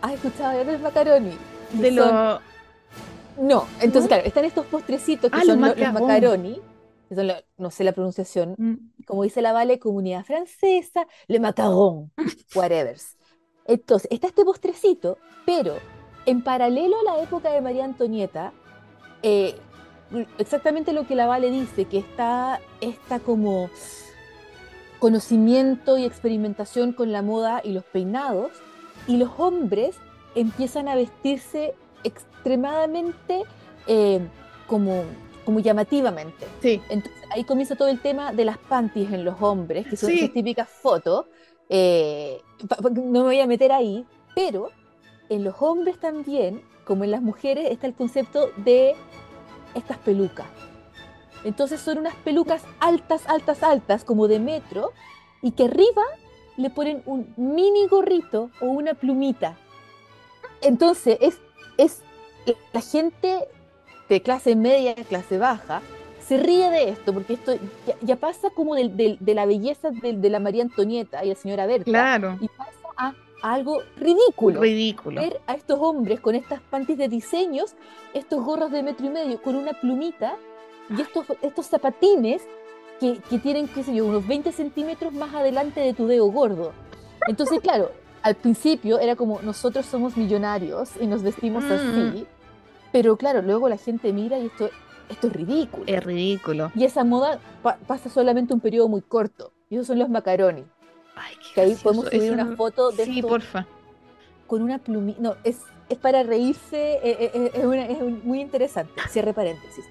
¿Has 0.00 0.12
escuchado 0.12 0.50
hablar 0.50 0.66
de 0.66 0.72
los 0.74 0.80
macaroni? 0.82 1.32
De 1.72 1.88
son- 1.94 2.14
lo... 2.14 2.40
No, 3.42 3.66
entonces 3.80 4.02
¿No? 4.02 4.08
claro, 4.08 4.22
están 4.26 4.44
estos 4.44 4.66
postrecitos 4.66 5.30
que 5.30 5.36
Ah, 5.36 5.40
los 5.40 5.46
son 5.54 5.60
lo- 5.60 5.66
los, 5.68 5.76
macarons. 5.76 6.00
macaroni, 6.02 6.60
no 7.56 7.70
sé 7.70 7.84
la 7.84 7.92
pronunciación, 7.92 8.54
Mm, 8.56 9.04
como 9.06 9.24
dice 9.24 9.42
la 9.42 9.52
Vale, 9.52 9.78
comunidad 9.78 10.24
francesa, 10.24 11.06
le 11.26 11.40
macaron, 11.40 12.12
whatever. 12.54 12.96
Entonces, 13.66 14.08
está 14.10 14.28
este 14.28 14.44
postrecito, 14.44 15.18
pero 15.46 15.74
en 16.26 16.42
paralelo 16.42 16.96
a 17.00 17.16
la 17.16 17.22
época 17.22 17.50
de 17.50 17.60
María 17.60 17.84
Antonieta, 17.84 18.52
eh, 19.22 19.56
exactamente 20.38 20.92
lo 20.92 21.06
que 21.06 21.14
la 21.14 21.26
Vale 21.26 21.50
dice, 21.50 21.84
que 21.84 21.98
está, 21.98 22.60
está 22.80 23.20
como 23.20 23.70
conocimiento 24.98 25.96
y 25.96 26.04
experimentación 26.04 26.92
con 26.92 27.10
la 27.10 27.22
moda 27.22 27.60
y 27.64 27.72
los 27.72 27.84
peinados, 27.84 28.50
y 29.06 29.16
los 29.16 29.30
hombres 29.38 29.96
empiezan 30.34 30.88
a 30.88 30.94
vestirse 30.94 31.74
extremadamente 32.04 33.42
eh, 33.86 34.20
como, 34.66 35.04
como 35.44 35.60
llamativamente. 35.60 36.46
Sí, 36.60 36.80
Entonces 36.88 37.20
ahí 37.30 37.44
comienza 37.44 37.76
todo 37.76 37.88
el 37.88 38.00
tema 38.00 38.32
de 38.32 38.44
las 38.44 38.58
panties 38.58 39.12
en 39.12 39.24
los 39.24 39.40
hombres, 39.40 39.86
que 39.86 39.96
son 39.96 40.10
Sí. 40.10 40.18
esas 40.18 40.32
típicas 40.32 40.68
fotos. 40.68 41.26
eh, 41.72 42.42
no 42.82 43.20
me 43.20 43.20
voy 43.22 43.40
a 43.40 43.46
meter 43.46 43.70
ahí, 43.70 44.04
pero 44.34 44.70
en 45.28 45.44
los 45.44 45.54
hombres 45.60 46.00
también, 46.00 46.62
como 46.84 47.04
en 47.04 47.12
las 47.12 47.22
mujeres, 47.22 47.70
está 47.70 47.86
el 47.86 47.94
concepto 47.94 48.50
de 48.56 48.96
estas 49.74 49.96
pelucas. 49.98 50.46
Entonces 51.44 51.80
son 51.80 51.98
unas 51.98 52.16
pelucas 52.16 52.62
altas, 52.80 53.22
altas, 53.28 53.62
altas, 53.62 54.02
como 54.04 54.26
de 54.26 54.40
metro, 54.40 54.92
y 55.42 55.52
que 55.52 55.64
arriba 55.66 56.02
le 56.56 56.70
ponen 56.70 57.02
un 57.06 57.32
mini 57.36 57.86
gorrito 57.86 58.50
o 58.60 58.66
una 58.66 58.94
plumita. 58.94 59.56
Entonces 60.60 61.18
es, 61.20 61.38
es 61.78 62.02
la 62.72 62.80
gente 62.80 63.48
de 64.10 64.20
clase 64.20 64.54
media, 64.56 64.94
clase 64.94 65.38
baja, 65.38 65.80
se 66.26 66.36
ríe 66.36 66.68
de 66.70 66.90
esto, 66.90 67.14
porque 67.14 67.32
esto 67.34 67.54
ya, 67.86 67.94
ya 68.02 68.16
pasa 68.16 68.50
como 68.50 68.74
del- 68.74 68.96
del- 68.96 69.16
de, 69.20 69.34
la 69.34 69.46
belleza 69.46 69.90
de, 69.90 70.12
de 70.12 70.30
la 70.30 70.38
María 70.40 70.62
Antonieta 70.62 71.24
y 71.24 71.28
la 71.30 71.34
señora 71.34 71.66
Berta, 71.66 71.84
claro. 71.84 72.36
y 72.40 72.48
pasa 72.48 72.70
a, 72.96 73.14
a 73.42 73.54
algo 73.54 73.80
ridículo. 73.96 74.60
Ridículo. 74.60 75.20
Ver 75.20 75.40
a 75.46 75.54
estos 75.54 75.78
hombres 75.80 76.20
con 76.20 76.34
estas 76.34 76.60
panties 76.60 76.98
de 76.98 77.08
diseños, 77.08 77.74
estos 78.12 78.44
gorros 78.44 78.70
de 78.70 78.82
metro 78.82 79.06
y 79.06 79.10
medio 79.10 79.40
con 79.42 79.56
una 79.56 79.72
plumita 79.72 80.36
y 80.96 81.00
estos, 81.00 81.24
estos 81.42 81.66
zapatines 81.66 82.42
que, 83.00 83.18
que 83.30 83.38
tienen, 83.38 83.66
qué 83.68 83.82
sé 83.82 83.94
yo, 83.94 84.04
unos 84.06 84.26
20 84.26 84.52
centímetros 84.52 85.12
más 85.12 85.32
adelante 85.34 85.80
de 85.80 85.94
tu 85.94 86.06
dedo 86.06 86.26
gordo. 86.26 86.72
Entonces, 87.28 87.60
claro, 87.60 87.90
al 88.22 88.34
principio 88.34 88.98
era 88.98 89.16
como 89.16 89.40
nosotros 89.42 89.86
somos 89.86 90.16
millonarios 90.16 90.90
y 91.00 91.06
nos 91.06 91.22
vestimos 91.22 91.64
Mm. 91.64 91.72
así, 91.72 92.26
pero 92.92 93.16
claro, 93.16 93.42
luego 93.42 93.68
la 93.68 93.76
gente 93.76 94.12
mira 94.12 94.38
y 94.38 94.46
esto, 94.46 94.70
esto 95.08 95.26
es 95.28 95.32
ridículo. 95.32 95.84
Es 95.86 96.02
ridículo. 96.04 96.72
Y 96.74 96.84
esa 96.84 97.04
moda 97.04 97.38
pa- 97.62 97.76
pasa 97.86 98.08
solamente 98.10 98.52
un 98.54 98.60
periodo 98.60 98.88
muy 98.88 99.02
corto. 99.02 99.52
Y 99.68 99.76
esos 99.76 99.86
son 99.88 99.98
los 99.98 100.08
macaroni. 100.08 100.64
Ay, 101.16 101.34
qué 101.36 101.54
Que 101.54 101.60
ahí 101.62 101.74
podemos 101.82 102.06
subir 102.06 102.22
Eso 102.24 102.32
una 102.32 102.44
no- 102.44 102.56
foto 102.56 102.90
de 102.92 103.04
Sí, 103.04 103.16
esto 103.18 103.28
porfa. 103.28 103.66
con 104.46 104.62
una 104.62 104.78
plumita. 104.78 105.20
No, 105.20 105.36
es, 105.44 105.58
es 105.88 105.98
para 105.98 106.22
reírse, 106.22 106.94
eh, 106.94 107.00
eh, 107.04 107.30
eh, 107.34 107.50
es, 107.54 107.64
una- 107.64 107.86
es 107.86 108.00
un- 108.00 108.20
muy 108.24 108.40
interesante. 108.40 108.92
Cierre 109.10 109.32
paréntesis. 109.32 109.84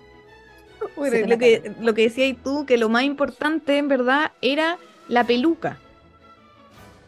Lo, 0.97 1.38
que, 1.38 1.73
lo 1.81 1.93
que 1.93 2.01
decías 2.03 2.38
tú, 2.43 2.65
que 2.65 2.77
lo 2.77 2.88
más 2.89 3.03
importante 3.03 3.77
en 3.77 3.88
verdad 3.89 4.31
era 4.41 4.77
la 5.09 5.25
peluca, 5.25 5.77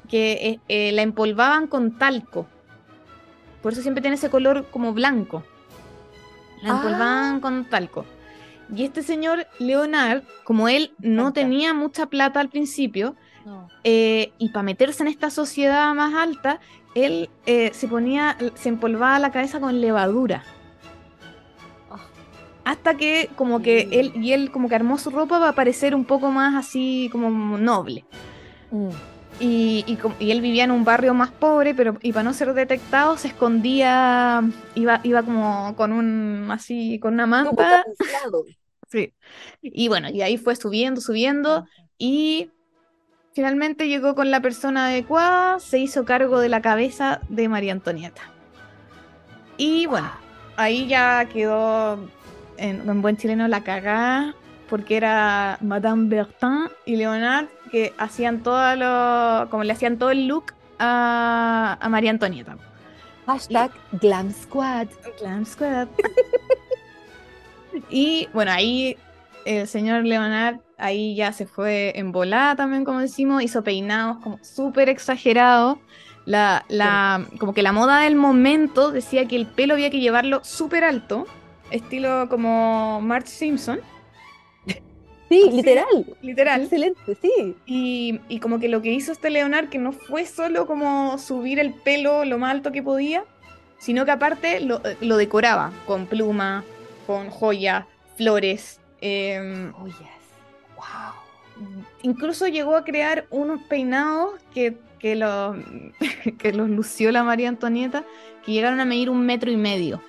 que 0.10 0.60
eh, 0.68 0.92
la 0.92 1.02
empolvaban 1.02 1.68
con 1.68 1.98
talco. 1.98 2.46
Por 3.62 3.72
eso 3.74 3.82
siempre 3.82 4.02
tiene 4.02 4.16
ese 4.16 4.30
color 4.30 4.66
como 4.72 4.94
blanco. 4.94 5.44
La 6.62 6.74
Ah. 6.74 6.76
empolvaban 6.78 7.40
con 7.40 7.66
talco. 7.66 8.06
Y 8.74 8.84
este 8.84 9.04
señor 9.04 9.48
Leonard, 9.60 10.24
como 10.46 10.68
él 10.70 10.94
no 11.00 11.34
tenía 11.34 11.74
mucha 11.74 12.06
plata 12.06 12.40
al 12.40 12.50
principio, 12.50 13.16
No. 13.46 13.68
eh, 13.84 14.32
y 14.38 14.50
para 14.50 14.64
meterse 14.64 15.04
en 15.04 15.10
esta 15.10 15.30
sociedad 15.30 15.94
más 15.94 16.14
alta, 16.14 16.60
él 16.96 17.30
eh, 17.46 17.72
se 17.74 17.88
ponía, 17.88 18.38
se 18.56 18.70
empolvaba 18.70 19.18
la 19.20 19.32
cabeza 19.32 19.60
con 19.60 19.82
levadura. 19.82 20.44
Ah. 21.90 21.98
Hasta 22.64 22.96
que 22.96 23.30
como 23.36 23.62
que 23.62 23.88
Sí. 23.90 24.00
él 24.00 24.12
y 24.16 24.32
él 24.34 24.52
como 24.52 24.70
que 24.70 24.76
armó 24.76 24.98
su 24.98 25.10
ropa 25.10 25.40
para 25.40 25.54
parecer 25.54 25.96
un 25.96 26.06
poco 26.06 26.32
más 26.32 26.56
así 26.56 27.10
como 27.12 27.58
noble. 27.58 28.06
Mm. 28.72 28.90
Y, 29.40 29.84
y 29.88 29.96
com- 29.96 30.14
y 30.20 30.32
él 30.32 30.42
vivía 30.42 30.64
en 30.66 30.72
un 30.72 30.84
barrio 30.84 31.14
más 31.14 31.32
pobre, 31.32 31.74
pero 31.74 31.98
y 32.02 32.14
para 32.14 32.24
no 32.24 32.34
ser 32.34 32.54
detectado 32.54 33.18
se 33.18 33.30
escondía, 33.30 34.44
iba, 34.76 35.00
iba 35.04 35.24
como 35.24 35.76
con 35.76 35.92
un 35.94 36.48
así, 36.52 37.00
con 37.00 37.14
una 37.16 37.26
manta. 37.26 37.84
Sí. 38.92 39.14
Y 39.62 39.88
bueno, 39.88 40.10
y 40.10 40.22
ahí 40.22 40.38
fue 40.38 40.56
subiendo, 40.58 41.00
subiendo. 41.00 41.66
Y 41.98 42.52
finalmente 43.34 43.88
llegó 43.88 44.16
con 44.16 44.32
la 44.32 44.42
persona 44.42 44.88
adecuada, 44.88 45.60
se 45.60 45.80
hizo 45.80 46.06
cargo 46.06 46.40
de 46.40 46.50
la 46.50 46.62
cabeza 46.62 47.22
de 47.30 47.50
María 47.50 47.72
Antonieta. 47.74 48.22
Y 49.58 49.86
bueno, 49.86 50.10
ahí 50.58 50.88
ya 50.88 51.26
quedó 51.32 52.00
en, 52.58 52.90
en 52.90 53.02
buen 53.02 53.18
chileno 53.18 53.48
la 53.48 53.64
cagada, 53.64 54.36
porque 54.72 54.96
era 54.96 55.58
Madame 55.60 56.08
Bertin 56.08 56.70
y 56.86 56.96
Leonard 56.96 57.48
que 57.72 57.94
hacían 57.98 58.42
todo 58.42 58.76
lo, 58.78 59.50
como 59.50 59.66
le 59.66 59.74
hacían 59.74 59.98
todo 59.98 60.12
el 60.12 60.28
look 60.28 60.54
a, 60.80 61.78
a 61.80 61.90
María 61.90 62.10
Antonieta. 62.10 62.56
Hashtag 63.26 63.70
Glam 63.92 64.32
Squad. 64.32 64.88
Glam 65.20 65.46
Squad. 65.46 65.90
y 67.90 68.30
bueno, 68.34 68.54
ahí 68.54 68.98
el 69.44 69.68
señor 69.68 70.06
Leonard 70.06 70.60
ahí 70.78 71.16
ya 71.16 71.34
se 71.34 71.46
fue 71.46 71.92
en 72.00 72.14
volada 72.14 72.56
también, 72.56 72.86
como 72.86 73.00
decimos, 73.00 73.44
hizo 73.44 73.66
peinados 73.66 74.20
como 74.24 74.40
súper 74.42 74.88
exagerados. 74.88 75.80
La, 76.24 76.64
la, 76.70 77.26
como 77.40 77.54
que 77.54 77.62
la 77.62 77.74
moda 77.74 78.00
del 78.02 78.16
momento 78.16 78.92
decía 78.92 79.28
que 79.28 79.36
el 79.36 79.48
pelo 79.48 79.74
había 79.74 79.90
que 79.90 80.00
llevarlo 80.00 80.42
súper 80.46 80.86
alto, 80.86 81.28
estilo 81.72 82.30
como 82.30 83.02
Marge 83.02 83.28
Simpson, 83.28 83.82
Sí, 85.32 85.50
literal. 85.50 86.06
literal. 86.22 86.64
Excelente, 86.64 87.18
sí. 87.22 87.56
Y, 87.66 88.20
y 88.28 88.40
como 88.42 88.60
que 88.60 88.68
lo 88.68 88.82
que 88.82 88.92
hizo 88.92 89.14
este 89.14 89.30
Leonard, 89.30 89.70
que 89.70 89.78
no 89.78 89.94
fue 89.94 90.26
solo 90.26 90.68
como 90.68 91.18
subir 91.18 91.58
el 91.58 91.74
pelo 91.74 92.26
lo 92.26 92.38
más 92.38 92.52
alto 92.52 92.74
que 92.74 92.84
podía, 92.84 93.24
sino 93.80 94.04
que 94.04 94.12
aparte 94.12 94.60
lo, 94.60 94.82
lo 95.00 95.16
decoraba 95.16 95.72
con 95.88 96.06
pluma, 96.06 96.66
con 97.08 97.30
joyas, 97.30 97.86
flores. 98.18 98.82
Oh, 98.98 99.88
yes. 99.88 99.96
Wow. 100.76 101.76
incluso 102.02 102.48
llegó 102.48 102.76
a 102.76 102.84
crear 102.84 103.26
unos 103.30 103.62
peinados 103.64 104.34
que, 104.54 104.78
que, 105.00 105.16
los, 105.16 105.56
que 106.40 106.52
los 106.52 106.70
lució 106.70 107.10
la 107.14 107.24
María 107.24 107.48
Antonieta, 107.48 108.04
que 108.46 108.52
llegaron 108.52 108.82
a 108.82 108.86
medir 108.86 109.10
un 109.10 109.26
metro 109.26 109.50
y 109.50 109.56
medio. 109.56 110.02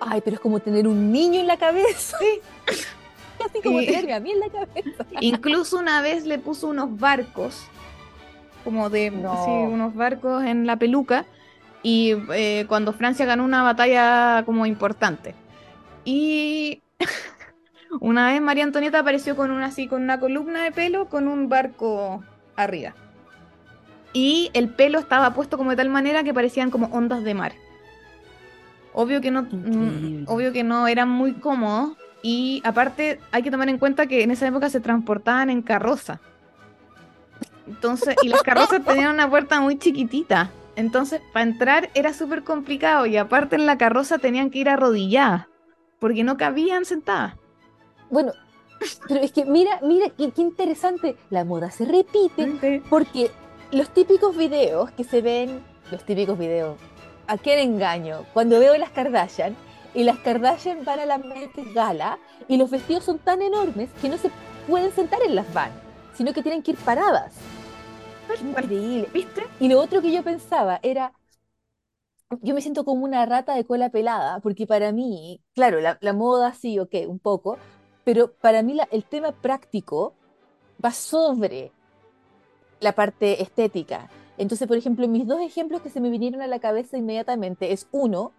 Ay, 0.00 0.20
pero 0.24 0.34
es 0.34 0.40
como 0.40 0.58
tener 0.58 0.88
un 0.88 1.12
niño 1.12 1.38
en 1.40 1.46
la 1.46 1.58
cabeza. 1.58 2.18
Sí. 2.18 2.40
Así 3.48 3.60
como 3.62 3.80
Y- 3.80 3.86
tenerme 3.86 4.14
a 4.14 4.20
mí 4.20 4.30
en 4.32 4.40
la 4.40 4.48
cabeza. 4.50 5.04
Incluso 5.20 5.78
una 5.78 6.00
vez 6.02 6.26
le 6.26 6.38
puso 6.38 6.68
unos 6.68 6.98
barcos, 6.98 7.66
como 8.64 8.90
de 8.90 9.10
No. 9.10 9.32
así, 9.32 9.50
unos 9.50 9.94
barcos 9.94 10.44
en 10.44 10.66
la 10.66 10.76
peluca, 10.76 11.24
y 11.82 12.14
eh, 12.34 12.66
cuando 12.68 12.92
Francia 12.92 13.24
ganó 13.26 13.44
una 13.44 13.62
batalla 13.62 14.42
como 14.44 14.66
importante. 14.66 15.34
Y 16.04 16.82
una 18.00 18.28
vez 18.32 18.40
María 18.40 18.64
Antonieta 18.64 18.98
apareció 19.00 19.36
con 19.36 19.50
una 19.50 19.66
así, 19.66 19.86
con 19.88 20.02
una 20.02 20.18
columna 20.20 20.64
de 20.64 20.72
pelo 20.72 21.08
con 21.08 21.28
un 21.28 21.48
barco 21.48 22.22
arriba. 22.56 22.94
Y 24.12 24.50
el 24.54 24.70
pelo 24.70 24.98
estaba 24.98 25.34
puesto 25.34 25.56
como 25.58 25.70
de 25.70 25.76
tal 25.76 25.90
manera 25.90 26.24
que 26.24 26.32
parecían 26.34 26.70
como 26.70 26.86
ondas 26.86 27.22
de 27.24 27.34
mar. 27.34 27.52
Obvio 28.94 29.20
que 29.20 29.30
no, 29.30 29.42
mm, 29.42 30.24
obvio 30.26 30.52
que 30.52 30.64
no 30.64 30.88
eran 30.88 31.08
muy 31.08 31.34
cómodos. 31.34 31.96
Y 32.30 32.60
aparte 32.62 33.20
hay 33.32 33.42
que 33.42 33.50
tomar 33.50 33.70
en 33.70 33.78
cuenta 33.78 34.06
que 34.06 34.22
en 34.22 34.30
esa 34.30 34.46
época 34.46 34.68
se 34.68 34.80
transportaban 34.80 35.48
en 35.48 35.62
carroza. 35.62 36.20
Entonces, 37.66 38.16
y 38.22 38.28
las 38.28 38.42
carrozas 38.42 38.84
tenían 38.86 39.14
una 39.14 39.30
puerta 39.30 39.62
muy 39.62 39.78
chiquitita. 39.78 40.50
Entonces, 40.76 41.22
para 41.32 41.44
entrar 41.44 41.88
era 41.94 42.12
súper 42.12 42.44
complicado. 42.44 43.06
Y 43.06 43.16
aparte 43.16 43.56
en 43.56 43.64
la 43.64 43.78
carroza 43.78 44.18
tenían 44.18 44.50
que 44.50 44.58
ir 44.58 44.68
arrodilladas. 44.68 45.46
Porque 46.00 46.22
no 46.22 46.36
cabían 46.36 46.84
sentadas. 46.84 47.36
Bueno, 48.10 48.32
pero 49.08 49.20
es 49.22 49.32
que 49.32 49.46
mira, 49.46 49.80
mira, 49.82 50.10
qué, 50.10 50.30
qué 50.30 50.42
interesante. 50.42 51.16
La 51.30 51.46
moda 51.46 51.70
se 51.70 51.86
repite 51.86 52.82
porque 52.90 53.30
los 53.72 53.88
típicos 53.88 54.36
videos 54.36 54.90
que 54.90 55.04
se 55.04 55.22
ven, 55.22 55.62
los 55.90 56.04
típicos 56.04 56.38
videos, 56.38 56.76
¿a 57.26 57.38
quién 57.38 57.58
engaño? 57.58 58.26
Cuando 58.34 58.60
veo 58.60 58.76
las 58.76 58.90
Kardashian 58.90 59.56
y 59.98 60.04
las 60.04 60.18
Kardashian 60.20 60.84
van 60.84 61.00
a 61.00 61.06
la 61.06 61.18
Met 61.18 61.50
Gala 61.74 62.20
y 62.46 62.56
los 62.56 62.70
vestidos 62.70 63.02
son 63.04 63.18
tan 63.18 63.42
enormes 63.42 63.90
que 64.00 64.08
no 64.08 64.16
se 64.16 64.30
pueden 64.68 64.92
sentar 64.92 65.20
en 65.26 65.34
las 65.34 65.52
van, 65.52 65.72
sino 66.14 66.32
que 66.32 66.40
tienen 66.42 66.62
que 66.62 66.70
ir 66.70 66.76
paradas. 66.78 67.34
Increíble. 68.40 69.08
¿Viste? 69.12 69.42
Y 69.58 69.68
lo 69.68 69.80
otro 69.80 70.00
que 70.00 70.12
yo 70.12 70.22
pensaba 70.22 70.78
era, 70.82 71.12
yo 72.42 72.54
me 72.54 72.60
siento 72.60 72.84
como 72.84 73.04
una 73.04 73.24
rata 73.26 73.54
de 73.54 73.64
cola 73.64 73.90
pelada, 73.90 74.40
porque 74.40 74.66
para 74.66 74.92
mí, 74.92 75.40
claro, 75.54 75.80
la, 75.80 75.98
la 76.00 76.12
moda 76.12 76.52
sí, 76.54 76.78
ok, 76.78 76.94
un 77.08 77.18
poco, 77.18 77.58
pero 78.04 78.32
para 78.34 78.62
mí 78.62 78.74
la- 78.74 78.88
el 78.92 79.04
tema 79.04 79.32
práctico 79.32 80.14
va 80.84 80.92
sobre 80.92 81.72
la 82.80 82.92
parte 82.92 83.42
estética. 83.42 84.08
Entonces, 84.36 84.68
por 84.68 84.76
ejemplo, 84.76 85.08
mis 85.08 85.26
dos 85.26 85.40
ejemplos 85.40 85.82
que 85.82 85.90
se 85.90 86.00
me 86.00 86.10
vinieron 86.10 86.40
a 86.42 86.46
la 86.46 86.60
cabeza 86.60 86.96
inmediatamente 86.96 87.72
es 87.72 87.88
uno, 87.90 88.32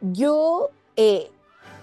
yo 0.00 0.70
eh, 0.96 1.30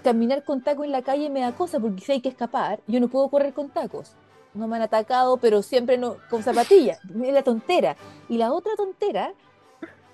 caminar 0.03 0.43
con 0.43 0.61
taco 0.61 0.83
en 0.83 0.91
la 0.91 1.01
calle 1.01 1.29
me 1.29 1.41
da 1.41 1.51
cosa 1.53 1.79
porque 1.79 2.01
si 2.01 2.11
hay 2.13 2.21
que 2.21 2.29
escapar, 2.29 2.79
yo 2.87 2.99
no 2.99 3.07
puedo 3.07 3.29
correr 3.29 3.53
con 3.53 3.69
tacos. 3.69 4.13
No 4.53 4.67
me 4.67 4.75
han 4.75 4.81
atacado, 4.81 5.37
pero 5.37 5.61
siempre 5.61 5.97
no, 5.97 6.17
con 6.29 6.43
zapatillas. 6.43 6.99
Es 7.23 7.33
la 7.33 7.43
tontera. 7.43 7.95
Y 8.27 8.37
la 8.37 8.51
otra 8.51 8.73
tontera, 8.75 9.33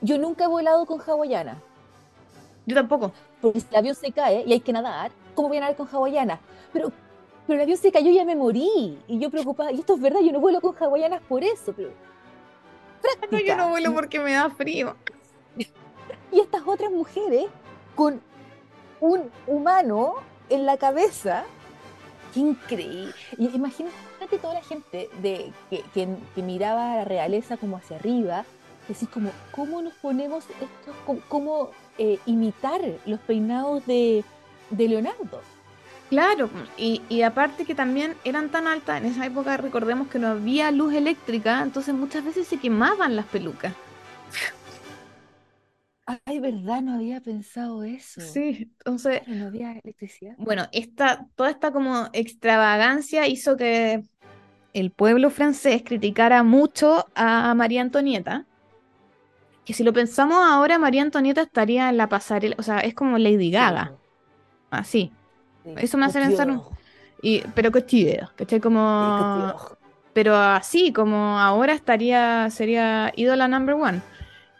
yo 0.01 0.17
nunca 0.17 0.45
he 0.45 0.47
volado 0.47 0.85
con 0.85 1.01
hawaiana. 1.01 1.61
Yo 2.65 2.75
tampoco. 2.75 3.11
Porque 3.41 3.61
si 3.61 3.67
el 3.71 3.75
avión 3.77 3.95
se 3.95 4.11
cae 4.11 4.43
y 4.45 4.53
hay 4.53 4.59
que 4.59 4.73
nadar, 4.73 5.11
¿cómo 5.33 5.47
voy 5.47 5.57
a 5.57 5.61
nadar 5.61 5.75
con 5.75 5.87
hawaiana? 5.87 6.39
Pero, 6.73 6.91
pero 7.47 7.57
el 7.57 7.63
avión 7.63 7.77
se 7.77 7.91
cayó 7.91 8.11
y 8.11 8.15
ya 8.15 8.25
me 8.25 8.35
morí. 8.35 8.99
Y 9.07 9.19
yo 9.19 9.29
preocupada, 9.29 9.71
y 9.71 9.79
esto 9.79 9.95
es 9.95 10.01
verdad, 10.01 10.19
yo 10.19 10.31
no 10.31 10.39
vuelo 10.39 10.61
con 10.61 10.75
hawaianas 10.75 11.21
por 11.23 11.43
eso. 11.43 11.73
Pero 11.73 11.91
No, 13.31 13.39
yo 13.39 13.55
no 13.55 13.69
vuelo 13.69 13.93
porque 13.93 14.19
me 14.19 14.33
da 14.33 14.49
frío. 14.49 14.95
Y 16.29 16.41
estas 16.41 16.61
otras 16.65 16.91
mujeres 16.91 17.45
con 17.95 18.21
un 18.99 19.29
humano 19.45 20.15
en 20.49 20.65
la 20.65 20.77
cabeza. 20.77 21.43
Qué 22.33 22.41
increíble. 22.41 23.13
Y 23.37 23.47
imagínate 23.55 23.93
toda 24.41 24.55
la 24.55 24.63
gente 24.63 25.09
de, 25.21 25.51
que, 25.69 25.83
que- 25.93 26.41
miraba 26.41 26.93
a 26.93 26.95
la 26.97 27.05
realeza 27.05 27.57
como 27.57 27.77
hacia 27.77 27.97
arriba, 27.97 28.45
decir 28.87 29.09
como, 29.09 29.31
¿cómo 29.51 29.81
nos 29.81 29.93
ponemos 29.95 30.45
esto? 30.49 30.93
¿Cómo, 31.05 31.21
cómo, 31.27 31.69
eh, 31.97 32.19
imitar 32.25 32.81
los 33.05 33.19
peinados 33.21 33.85
de, 33.85 34.23
de 34.69 34.87
Leonardo? 34.87 35.41
Claro, 36.09 36.49
y, 36.77 37.01
y 37.09 37.21
aparte 37.23 37.65
que 37.65 37.75
también 37.75 38.15
eran 38.23 38.49
tan 38.49 38.65
altas, 38.67 39.01
en 39.01 39.07
esa 39.07 39.25
época 39.25 39.57
recordemos 39.57 40.07
que 40.07 40.19
no 40.19 40.27
había 40.29 40.71
luz 40.71 40.93
eléctrica, 40.93 41.61
entonces 41.61 41.93
muchas 41.95 42.23
veces 42.23 42.47
se 42.47 42.59
quemaban 42.59 43.15
las 43.17 43.25
pelucas. 43.25 43.73
Ay, 46.25 46.39
verdad, 46.39 46.81
no 46.81 46.93
había 46.93 47.19
pensado 47.21 47.83
eso. 47.83 48.21
Sí, 48.21 48.71
entonces, 48.79 49.21
Claro, 49.23 49.39
no 49.39 49.47
había 49.47 49.71
electricidad. 49.73 50.35
bueno, 50.37 50.67
esta, 50.71 51.27
toda 51.35 51.49
esta 51.49 51.71
como 51.71 52.07
extravagancia 52.13 53.27
hizo 53.27 53.57
que 53.57 54.03
el 54.73 54.91
pueblo 54.91 55.29
francés 55.29 55.83
criticara 55.85 56.43
mucho 56.43 57.05
a 57.15 57.53
María 57.55 57.81
Antonieta 57.81 58.45
Que 59.65 59.73
si 59.73 59.83
lo 59.83 59.91
pensamos 59.91 60.37
ahora, 60.41 60.79
María 60.79 61.01
Antonieta 61.01 61.41
estaría 61.41 61.89
en 61.89 61.97
la 61.97 62.07
pasarela, 62.07 62.55
o 62.57 62.63
sea, 62.63 62.79
es 62.79 62.93
como 62.93 63.17
Lady 63.17 63.51
Gaga, 63.51 63.97
así. 64.69 65.11
Sí. 65.63 65.73
Eso 65.75 65.97
me 65.97 66.05
hace 66.05 66.19
pensar 66.21 66.49
un-. 66.49 66.63
Y, 67.21 67.41
pero 67.53 67.71
Couture, 67.71 68.29
¿cachai? 68.35 68.61
Como... 68.61 69.53
Pero 70.13 70.35
así, 70.35 70.93
como 70.93 71.39
ahora 71.39 71.73
estaría, 71.73 72.49
sería 72.49 73.11
ídola 73.15 73.47
number 73.47 73.75
one. 73.75 74.01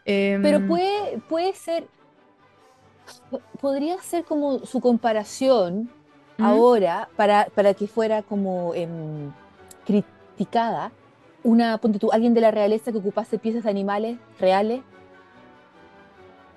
Em, 0.10 0.42
Pero 0.42 0.66
puede, 0.66 1.18
puede 1.28 1.54
ser, 1.54 1.86
podría 3.60 3.98
ser 4.02 4.24
como 4.24 4.60
su 4.60 4.80
comparación 4.80 5.90
¿Mm? 6.38 6.44
ahora 6.44 7.10
para, 7.18 7.48
para 7.54 7.74
que 7.74 7.88
fuera 7.88 8.24
como 8.24 8.74
em, 8.74 9.32
criticada 9.86 10.92
una, 11.44 11.78
ponte 11.78 12.00
tú, 12.00 12.10
alguien 12.12 12.34
de 12.34 12.42
la 12.42 12.52
realeza 12.52 12.92
que 12.92 12.98
ocupase 13.00 13.38
piezas 13.38 13.64
de 13.66 13.70
animales 13.70 14.18
reales, 14.40 14.82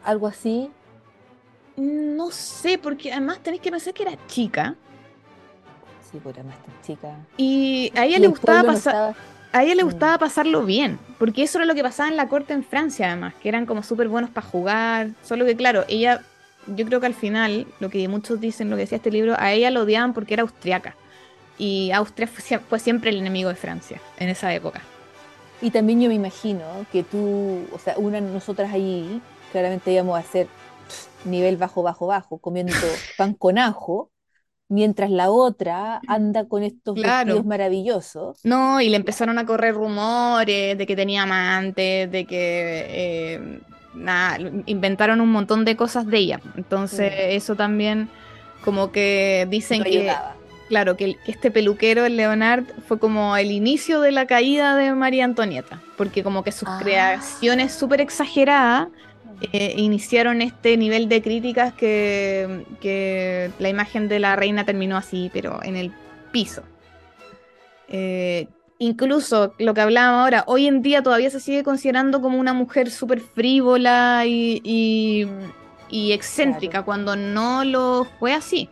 algo 0.05 0.27
así. 0.27 0.71
No 1.77 2.31
sé, 2.31 2.79
porque 2.79 3.13
además 3.13 3.39
tenés 3.41 3.61
que 3.61 3.71
pensar 3.71 3.93
que 3.95 4.03
era 4.05 4.27
chica 4.27 4.75
Sí, 6.11 6.19
por 6.19 6.35
más 6.45 6.57
tan 6.65 6.83
chica. 6.83 7.17
y 7.37 7.93
a 7.97 8.05
ella 8.05 8.17
Y 8.17 8.21
le 8.21 8.29
gustaba 8.29 8.63
no 8.63 8.67
pasar, 8.69 8.95
estaba- 8.95 9.15
a 9.53 9.63
ella 9.65 9.75
le 9.75 9.83
Mm. 9.83 9.87
gustaba 9.87 10.19
pasarlo 10.19 10.65
bien, 10.65 10.99
porque 11.19 11.43
eso 11.43 11.59
era 11.59 11.65
lo 11.67 11.75
que 11.75 11.83
pasaba 11.83 12.09
en 12.09 12.17
la 12.17 12.29
corte 12.29 12.53
en 12.53 12.65
Francia, 12.65 13.09
además, 13.09 13.35
que 13.43 13.49
eran 13.49 13.67
como 13.67 13.83
súper 13.83 14.09
buenos 14.09 14.31
para 14.31 14.47
jugar. 14.47 15.11
Solo 15.23 15.45
que, 15.45 15.57
claro, 15.57 15.85
ella, 15.89 16.23
yo 16.67 16.87
creo 16.87 17.01
que 17.01 17.07
al 17.07 17.15
final, 17.15 17.67
lo 17.81 17.91
que 17.91 18.07
muchos 18.09 18.41
dicen, 18.41 18.71
lo 18.71 18.77
que 18.77 18.83
decía 18.83 18.97
este 18.97 19.11
libro, 19.11 19.35
a 19.39 19.53
ella 19.53 19.71
lo 19.71 19.83
odiaban 19.83 20.15
porque 20.15 20.35
era 20.35 20.43
austriaca. 20.43 20.95
Y 21.59 21.91
Austria 21.93 22.27
fue, 22.29 22.43
sie- 22.43 22.61
fue 22.69 22.79
siempre 22.79 23.11
el 23.11 23.19
enemigo 23.19 23.49
de 23.51 23.57
Francia 23.57 24.01
en 24.19 24.29
esa 24.29 24.55
época. 24.55 24.83
Y 25.61 25.71
también 25.71 26.01
yo 26.01 26.09
me 26.09 26.15
imagino 26.15 26.65
que 26.91 27.03
tú, 27.03 27.67
o 27.73 27.79
sea, 27.79 27.95
una 27.99 28.21
de 28.21 28.31
nosotras 28.33 28.73
ahí, 28.73 29.21
claramente 29.53 29.93
íbamos 29.93 30.17
a 30.17 30.21
hacer 30.21 30.47
nivel 31.25 31.57
bajo, 31.59 31.83
bajo, 31.83 32.07
bajo, 32.07 32.39
comiendo 32.39 32.73
pan 33.17 33.35
con 33.35 33.59
ajo, 33.59 34.11
mientras 34.71 35.11
la 35.11 35.31
otra 35.31 36.01
anda 36.07 36.47
con 36.49 36.63
estos 36.63 36.95
Claro. 36.95 37.27
vestidos 37.27 37.45
maravillosos. 37.47 38.39
No, 38.45 38.81
y 38.81 38.89
le 38.89 38.97
empezaron 38.97 39.39
a 39.39 39.45
correr 39.45 39.75
rumores 39.75 40.79
de 40.79 40.87
que 40.87 40.97
tenía 40.97 41.25
amantes, 41.25 42.11
de 42.11 42.25
que 42.25 42.87
eh, 42.89 43.61
nada, 43.95 44.39
inventaron 44.67 45.21
un 45.21 45.31
montón 45.31 45.65
de 45.67 45.77
cosas 45.77 46.07
de 46.07 46.19
ella. 46.19 46.41
Entonces, 46.57 47.13
eso 47.31 47.57
también, 47.57 48.09
como 48.65 48.93
que 48.93 49.47
dicen 49.51 49.79
no 49.81 49.85
que, 49.85 49.99
ayudaba. 49.99 50.37
claro, 50.69 50.97
que 50.97 51.17
este 51.27 51.51
peluquero, 51.51 52.05
el 52.07 52.17
Leonard, 52.17 52.65
fue 52.87 52.99
como 52.99 53.37
el 53.37 53.51
inicio 53.51 54.01
de 54.01 54.13
la 54.13 54.27
caída 54.27 54.77
de 54.77 54.93
María 54.95 55.25
Antonieta, 55.25 55.83
porque 55.97 56.23
como 56.23 56.45
que 56.45 56.53
sus 56.53 56.69
Ah. 56.69 56.79
creaciones 56.81 57.73
súper 57.73 58.01
exageradas 58.01 58.87
eh, 59.53 59.75
iniciaron 59.77 60.43
este 60.43 60.77
nivel 60.77 61.09
de 61.09 61.23
críticas 61.23 61.73
que, 61.75 62.65
que 62.81 63.51
la 63.59 63.69
imagen 63.69 64.09
de 64.09 64.19
la 64.21 64.37
reina 64.37 64.65
terminó 64.65 64.97
así, 64.97 65.31
pero 65.33 65.63
en 65.63 65.77
el 65.77 65.93
piso. 66.33 66.63
Eh, 67.89 68.49
incluso 68.79 69.55
lo 69.59 69.75
que 69.75 69.81
hablábamos 69.81 70.23
ahora, 70.23 70.45
hoy 70.47 70.67
en 70.67 70.83
día 70.83 71.03
todavía 71.03 71.31
se 71.31 71.41
sigue 71.41 71.63
considerando 71.65 72.21
como 72.21 72.39
una 72.39 72.53
mujer 72.53 72.91
súper 72.91 73.21
frívola 73.21 74.25
y, 74.27 74.61
y- 74.65 75.27
y 75.89 76.13
excéntrica, 76.13 76.71
Claro. 76.73 76.85
cuando 76.85 77.17
no 77.17 77.65
lo 77.65 78.07
fue 78.19 78.33
así. 78.33 78.69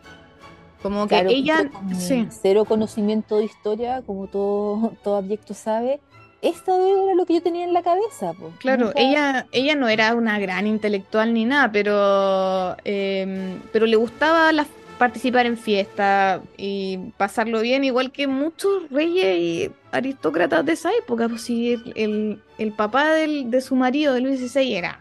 Como 0.81 1.03
que 1.07 1.15
Claro, 1.15 1.29
ella, 1.29 1.69
sí, 1.93 2.25
cero 2.29 2.63
conocimiento 2.63 3.37
de 3.39 3.43
historia, 3.45 4.01
como 4.05 4.27
todo, 4.27 4.93
todo 5.03 5.17
abyecto 5.17 5.53
sabe, 5.53 5.99
esto 6.41 7.03
era 7.03 7.15
lo 7.15 7.25
que 7.25 7.33
yo 7.35 7.41
tenía 7.41 7.65
en 7.65 7.73
la 7.73 7.83
cabeza. 7.83 8.33
po. 8.33 8.51
Claro, 8.59 8.85
Nunca- 8.87 8.99
ella, 9.01 9.47
ella 9.51 9.75
no 9.75 9.87
era 9.89 10.13
una 10.15 10.39
gran 10.39 10.67
intelectual 10.67 11.33
ni 11.33 11.45
nada, 11.45 11.71
pero, 11.71 12.75
em, 12.85 13.59
pero 13.71 13.85
le 13.85 13.95
gustaba 13.95 14.51
la- 14.53 14.65
participar 14.97 15.45
en 15.45 15.57
fiestas 15.57 16.41
y 16.57 16.97
pasarlo 17.17 17.61
bien, 17.61 17.85
igual 17.85 18.11
que 18.11 18.27
muchos 18.27 18.89
reyes 18.89 19.37
y 19.37 19.71
aristócratas 19.93 20.65
de 20.65 20.73
esa 20.73 20.91
época. 20.93 21.29
Pues 21.29 21.41
si 21.43 21.73
el, 21.73 21.93
el- 21.95 22.43
el 22.57 22.71
papá 22.73 23.11
del- 23.13 23.49
de 23.49 23.61
su 23.61 23.75
marido, 23.75 24.13
de 24.13 24.21
Luis 24.21 24.39
XVI, 24.41 24.75
era, 24.75 24.99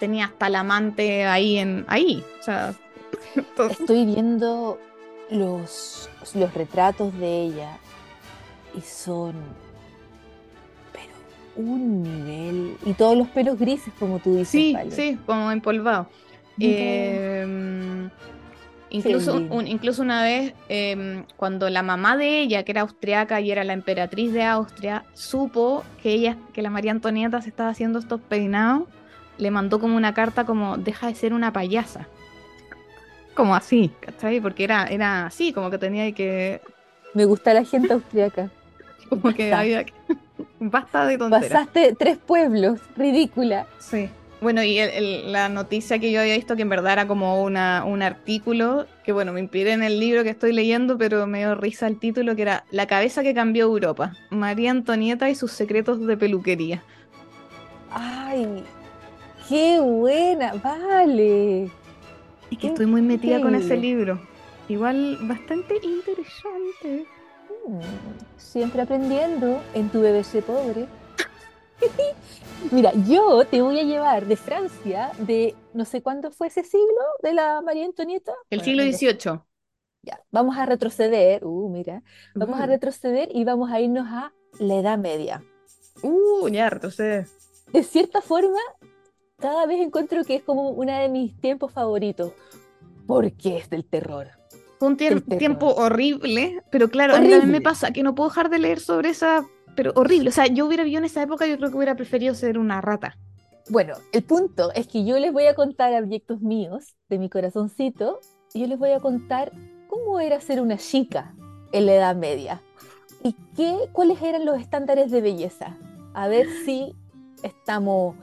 tenía 0.00 0.26
hasta 0.26 0.46
el 0.46 0.54
amante 0.56 1.24
ahí 1.26 1.58
en 1.58 1.84
ahí. 1.88 2.24
O 2.40 2.42
sea, 2.42 2.74
entonces- 3.36 3.80
Estoy 3.80 4.06
viendo 4.06 4.78
los, 5.30 6.08
los 6.34 6.54
retratos 6.54 7.12
de 7.18 7.42
ella 7.42 7.76
y 8.74 8.80
son, 8.80 9.34
un 11.56 12.02
nivel, 12.02 12.76
y 12.84 12.92
todos 12.94 13.16
los 13.16 13.28
pelos 13.28 13.58
grises, 13.58 13.92
como 13.98 14.18
tú 14.18 14.32
dices, 14.36 14.48
Sí, 14.48 14.72
Palo. 14.74 14.90
sí, 14.90 15.18
como 15.26 15.50
empolvado. 15.50 16.08
Em, 16.58 18.08
incluso, 18.90 19.42
un- 19.50 19.66
incluso 19.66 20.02
una 20.02 20.22
vez, 20.22 20.54
em, 20.68 21.24
cuando 21.36 21.68
la 21.70 21.82
mamá 21.82 22.16
de 22.16 22.40
ella, 22.40 22.62
que 22.64 22.72
era 22.72 22.82
austriaca 22.82 23.40
y 23.40 23.50
era 23.50 23.64
la 23.64 23.72
emperatriz 23.72 24.32
de 24.32 24.42
Austria, 24.44 25.04
supo 25.14 25.84
que 26.02 26.12
ella, 26.12 26.36
que 26.52 26.62
la 26.62 26.70
María 26.70 26.92
Antonieta 26.92 27.40
se 27.42 27.48
estaba 27.48 27.70
haciendo 27.70 27.98
estos 27.98 28.20
peinados, 28.20 28.84
le 29.38 29.50
mandó 29.50 29.80
como 29.80 29.96
una 29.96 30.14
carta 30.14 30.44
como 30.44 30.78
deja 30.78 31.08
de 31.08 31.14
ser 31.14 31.32
una 31.34 31.52
payasa. 31.52 32.06
Como 33.34 33.54
así, 33.54 33.90
¿cachai? 34.00 34.40
Porque 34.40 34.64
era, 34.64 34.86
era 34.86 35.26
así, 35.26 35.52
como 35.52 35.70
que 35.70 35.76
tenía 35.78 36.10
que, 36.12 36.60
Me 37.12 37.24
gusta 37.26 37.52
la 37.52 37.64
gente 37.64 37.92
austriaca. 37.92 38.50
como 39.10 39.34
que 39.34 39.52
había 39.52 39.84
que, 39.84 39.92
basta 40.60 41.06
de 41.06 41.18
tonteras. 41.18 41.50
Pasaste 41.50 41.94
tres 41.98 42.18
pueblos, 42.18 42.80
ridícula. 42.96 43.66
Sí. 43.78 44.08
Bueno, 44.40 44.62
y 44.62 44.78
el- 44.78 44.90
el- 44.90 45.32
la 45.32 45.48
noticia 45.48 45.98
que 45.98 46.12
yo 46.12 46.20
había 46.20 46.34
visto, 46.36 46.56
que 46.56 46.62
en 46.62 46.68
verdad 46.68 46.92
era 46.92 47.06
como 47.08 47.42
una, 47.42 47.84
un 47.86 48.02
artículo, 48.02 48.86
que 49.02 49.12
bueno, 49.12 49.32
me 49.32 49.40
inspiré 49.40 49.72
en 49.72 49.82
el 49.82 49.98
libro 49.98 50.24
que 50.24 50.30
estoy 50.30 50.52
leyendo, 50.52 50.98
pero 50.98 51.26
me 51.26 51.38
dio 51.38 51.54
risa 51.54 51.86
el 51.86 51.98
título, 51.98 52.36
que 52.36 52.42
era 52.42 52.64
La 52.70 52.86
cabeza 52.86 53.22
que 53.22 53.32
cambió 53.32 53.64
Europa, 53.64 54.12
María 54.30 54.70
Antonieta 54.72 55.30
y 55.30 55.34
sus 55.34 55.52
secretos 55.52 56.06
de 56.06 56.16
peluquería. 56.18 56.82
Ay, 57.90 58.62
qué 59.48 59.80
buena, 59.80 60.52
vale. 60.62 61.64
Es 62.50 62.58
que 62.60 62.66
estoy 62.68 62.86
muy 62.86 63.00
metida 63.02 63.40
con 63.40 63.54
ese 63.54 63.76
libro. 63.76 64.20
Igual 64.68 65.18
bastante 65.22 65.76
interesante. 65.82 67.06
Mm, 67.66 67.80
Siempre 68.46 68.82
aprendiendo 68.82 69.60
en 69.74 69.90
tu 69.90 70.00
BBC 70.00 70.42
pobre. 70.42 70.86
Mira, 72.70 72.92
yo 73.06 73.44
te 73.44 73.60
voy 73.60 73.78
a 73.80 73.82
llevar 73.82 74.26
de 74.26 74.36
Francia, 74.36 75.10
de 75.18 75.54
no 75.74 75.84
sé 75.84 76.00
cuándo 76.00 76.30
fue 76.30 76.46
ese 76.46 76.62
siglo 76.62 77.02
de 77.22 77.34
la 77.34 77.60
María 77.60 77.84
Antonieta. 77.84 78.32
El 78.48 78.62
siglo. 78.62 78.82
XVIII. 78.82 79.40
Ya, 80.02 80.20
vamos 80.30 80.56
a 80.56 80.64
retroceder, 80.64 81.44
uh, 81.44 81.68
mira, 81.68 82.02
vamos 82.34 82.60
a 82.60 82.66
retroceder 82.66 83.28
y 83.32 83.44
vamos 83.44 83.72
a 83.72 83.80
irnos 83.80 84.06
a 84.08 84.32
la 84.60 84.74
Edad 84.76 84.98
Media. 84.98 85.42
uh, 86.02 86.48
ya. 86.48 86.70
De 87.72 87.82
cierta 87.82 88.22
forma, 88.22 88.60
cada 89.38 89.66
vez 89.66 89.80
encuentro 89.80 90.22
que 90.22 90.36
es 90.36 90.42
como 90.44 90.70
uno 90.70 90.96
de 90.96 91.08
mis 91.08 91.38
tiempos 91.40 91.72
favoritos, 91.72 92.32
porque 93.08 93.58
es 93.58 93.68
del 93.68 93.84
terror. 93.84 94.28
Fue 94.78 94.88
un 94.88 94.96
tiempo 94.96 95.74
horrible, 95.74 96.62
pero 96.70 96.88
claro, 96.88 97.14
a 97.14 97.20
mí 97.20 97.30
también 97.30 97.50
me 97.50 97.60
pasa 97.60 97.92
que 97.92 98.02
no 98.02 98.14
puedo 98.14 98.28
dejar 98.28 98.50
de 98.50 98.58
leer 98.58 98.80
sobre 98.80 99.10
esa, 99.10 99.46
pero 99.74 99.92
horrible. 99.94 100.28
O 100.28 100.32
sea, 100.32 100.46
yo 100.46 100.66
hubiera 100.66 100.84
vivido 100.84 100.98
en 100.98 101.06
esa 101.06 101.22
época, 101.22 101.46
yo 101.46 101.56
creo 101.56 101.70
que 101.70 101.76
hubiera 101.76 101.96
preferido 101.96 102.34
ser 102.34 102.58
una 102.58 102.80
rata. 102.80 103.16
Bueno, 103.68 103.94
el 104.12 104.22
punto 104.22 104.72
es 104.74 104.86
que 104.86 105.04
yo 105.04 105.18
les 105.18 105.32
voy 105.32 105.46
a 105.46 105.54
contar 105.54 105.92
abyectos 105.92 106.40
míos 106.40 106.94
de 107.08 107.18
mi 107.18 107.28
corazoncito 107.28 108.20
y 108.54 108.60
yo 108.60 108.66
les 108.66 108.78
voy 108.78 108.90
a 108.90 109.00
contar 109.00 109.52
cómo 109.88 110.20
era 110.20 110.40
ser 110.40 110.60
una 110.60 110.76
chica 110.76 111.34
en 111.72 111.86
la 111.86 111.94
Edad 111.94 112.16
Media 112.16 112.62
y 113.22 113.34
qué, 113.56 113.88
cuáles 113.92 114.22
eran 114.22 114.44
los 114.44 114.60
estándares 114.60 115.10
de 115.10 115.20
belleza. 115.20 115.76
A 116.14 116.28
ver 116.28 116.46
si 116.64 116.94
estamos... 117.42 118.14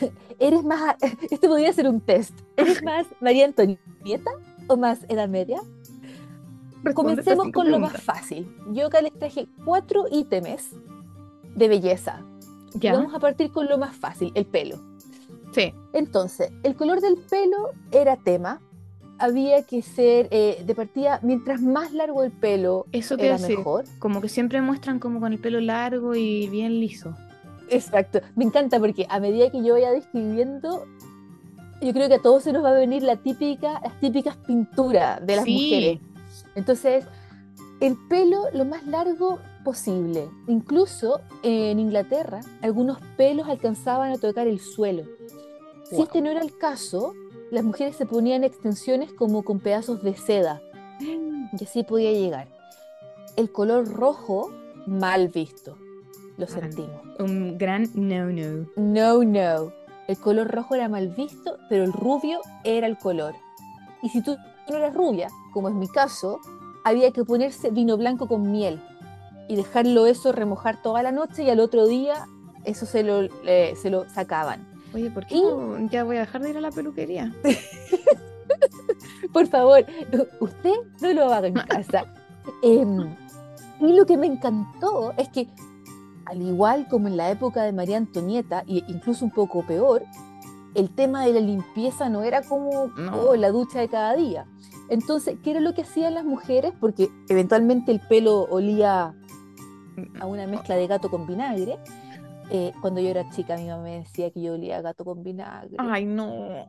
¿Eres 0.38 0.64
más... 0.64 0.96
Este 1.30 1.48
podría 1.48 1.72
ser 1.72 1.88
un 1.88 2.00
test. 2.00 2.38
¿Eres 2.56 2.82
más 2.84 3.06
María 3.20 3.46
Antonieta 3.46 4.30
o 4.66 4.76
más 4.76 5.06
Edad 5.08 5.28
Media? 5.28 5.60
Comencemos 6.94 7.48
con 7.52 7.70
lo 7.70 7.78
más 7.78 8.02
fácil. 8.02 8.54
Yo 8.72 8.86
acá 8.86 9.00
les 9.02 9.12
traje 9.12 9.48
cuatro 9.64 10.04
ítems 10.10 10.70
de 11.54 11.68
belleza. 11.68 12.22
Ya, 12.74 12.92
vamos 12.94 13.14
a 13.14 13.18
partir 13.18 13.50
con 13.50 13.66
lo 13.66 13.78
más 13.78 13.96
fácil, 13.96 14.30
el 14.34 14.46
pelo. 14.46 14.76
sí. 15.52 15.74
Entonces, 15.92 16.52
el 16.62 16.76
color 16.76 17.00
del 17.00 17.16
pelo 17.28 17.70
era 17.90 18.16
tema. 18.16 18.60
Había 19.18 19.64
que 19.64 19.82
ser 19.82 20.28
eh, 20.30 20.62
de 20.64 20.74
partida, 20.74 21.18
mientras 21.22 21.60
más 21.60 21.92
largo 21.92 22.22
el 22.22 22.30
pelo, 22.30 22.86
Eso 22.92 23.16
era 23.18 23.36
decir. 23.36 23.58
mejor. 23.58 23.84
Como 23.98 24.20
que 24.22 24.28
siempre 24.30 24.62
muestran 24.62 24.98
como 24.98 25.20
con 25.20 25.32
el 25.32 25.38
pelo 25.38 25.60
largo 25.60 26.14
y 26.14 26.48
bien 26.48 26.80
liso. 26.80 27.14
Exacto. 27.68 28.20
Me 28.36 28.44
encanta 28.44 28.78
porque 28.78 29.06
a 29.10 29.20
medida 29.20 29.50
que 29.50 29.62
yo 29.62 29.74
vaya 29.74 29.90
describiendo, 29.90 30.86
yo 31.82 31.92
creo 31.92 32.08
que 32.08 32.14
a 32.14 32.22
todos 32.22 32.44
se 32.44 32.52
nos 32.52 32.64
va 32.64 32.70
a 32.70 32.74
venir 32.74 33.02
la 33.02 33.16
típica, 33.16 33.80
las 33.84 33.98
típicas 34.00 34.36
pinturas 34.38 35.24
de 35.26 35.36
las 35.36 35.44
Sí. 35.44 35.52
mujeres. 35.52 36.00
Entonces, 36.54 37.04
el 37.80 37.96
pelo 38.08 38.44
lo 38.52 38.64
más 38.64 38.86
largo 38.86 39.38
posible. 39.64 40.28
Incluso 40.46 41.20
en 41.42 41.78
Inglaterra, 41.78 42.40
algunos 42.62 42.98
pelos 43.16 43.48
alcanzaban 43.48 44.12
a 44.12 44.18
tocar 44.18 44.46
el 44.46 44.60
suelo. 44.60 45.04
Si 45.84 46.00
este 46.00 46.20
no 46.20 46.30
era 46.30 46.40
el 46.42 46.56
caso, 46.56 47.14
las 47.50 47.64
mujeres 47.64 47.96
se 47.96 48.06
ponían 48.06 48.44
extensiones 48.44 49.12
como 49.12 49.42
con 49.42 49.58
pedazos 49.60 50.02
de 50.02 50.14
seda 50.16 50.60
y 51.00 51.64
así 51.64 51.82
podía 51.82 52.12
llegar. 52.12 52.48
El 53.36 53.50
color 53.50 53.88
rojo, 53.88 54.50
mal 54.86 55.28
visto. 55.28 55.76
Lo 56.36 56.46
Ah. 56.46 56.48
sentimos. 56.48 57.00
Un 57.18 57.58
gran 57.58 57.88
no-no. 57.94 58.66
No, 58.76 59.24
no. 59.24 59.72
El 60.08 60.16
color 60.18 60.48
rojo 60.48 60.74
era 60.74 60.88
mal 60.88 61.08
visto, 61.08 61.56
pero 61.68 61.84
el 61.84 61.92
rubio 61.92 62.40
era 62.64 62.86
el 62.86 62.96
color. 62.98 63.34
Y 64.02 64.08
si 64.08 64.22
tú 64.22 64.36
no 64.70 64.76
eras 64.78 64.94
rubia, 64.94 65.28
como 65.52 65.68
es 65.68 65.74
mi 65.74 65.88
caso, 65.88 66.40
había 66.84 67.10
que 67.12 67.24
ponerse 67.24 67.70
vino 67.70 67.96
blanco 67.96 68.26
con 68.28 68.50
miel 68.50 68.80
y 69.48 69.56
dejarlo 69.56 70.06
eso 70.06 70.32
remojar 70.32 70.80
toda 70.82 71.02
la 71.02 71.12
noche 71.12 71.42
y 71.42 71.50
al 71.50 71.60
otro 71.60 71.86
día 71.86 72.26
eso 72.64 72.86
se 72.86 73.02
lo, 73.02 73.22
eh, 73.44 73.74
se 73.80 73.90
lo 73.90 74.08
sacaban. 74.08 74.66
Oye, 74.94 75.10
¿por 75.10 75.26
qué 75.26 75.36
Y- 75.36 75.42
no- 75.42 75.78
ya 75.90 76.04
voy 76.04 76.16
a 76.16 76.20
dejar 76.20 76.42
de 76.42 76.50
ir 76.50 76.56
a 76.56 76.60
la 76.60 76.70
peluquería? 76.70 77.32
Por 79.32 79.46
favor, 79.46 79.84
usted 80.40 80.72
no 81.00 81.12
lo 81.12 81.32
haga 81.32 81.46
en 81.48 81.54
casa. 81.68 82.04
Em, 82.62 83.14
y 83.80 83.92
lo 83.92 84.04
que 84.06 84.16
me 84.16 84.26
encantó 84.26 85.12
es 85.16 85.28
que, 85.28 85.48
al 86.26 86.42
igual 86.42 86.88
como 86.88 87.08
en 87.08 87.16
la 87.16 87.30
época 87.30 87.62
de 87.62 87.72
María 87.72 87.96
Antonieta, 87.96 88.60
e 88.66 88.82
incluso 88.88 89.24
un 89.24 89.30
poco 89.30 89.64
peor, 89.64 90.02
el 90.74 90.90
tema 90.90 91.24
de 91.24 91.32
la 91.32 91.40
limpieza 91.40 92.08
no 92.08 92.22
era 92.22 92.42
como 92.42 92.88
No. 92.96 93.20
oh, 93.20 93.36
la 93.36 93.50
ducha 93.50 93.80
de 93.80 93.88
cada 93.88 94.14
día. 94.14 94.46
Entonces, 94.88 95.36
¿qué 95.42 95.52
era 95.52 95.60
lo 95.60 95.74
que 95.74 95.82
hacían 95.82 96.14
las 96.14 96.24
mujeres? 96.24 96.72
Porque 96.80 97.08
eventualmente 97.28 97.92
el 97.92 98.00
pelo 98.00 98.42
olía 98.50 99.14
a 100.20 100.26
una 100.26 100.46
mezcla 100.46 100.76
de 100.76 100.86
gato 100.86 101.10
con 101.10 101.26
vinagre. 101.26 101.78
Eh, 102.50 102.72
cuando 102.80 103.00
yo 103.00 103.08
era 103.08 103.30
chica, 103.30 103.56
mi 103.56 103.68
mamá 103.68 103.84
me 103.84 103.98
decía 104.00 104.30
que 104.30 104.42
yo 104.42 104.54
olía 104.54 104.78
a 104.78 104.80
gato 104.80 105.04
con 105.04 105.22
vinagre 105.22 105.76
Ay, 105.78 106.04
no. 106.04 106.66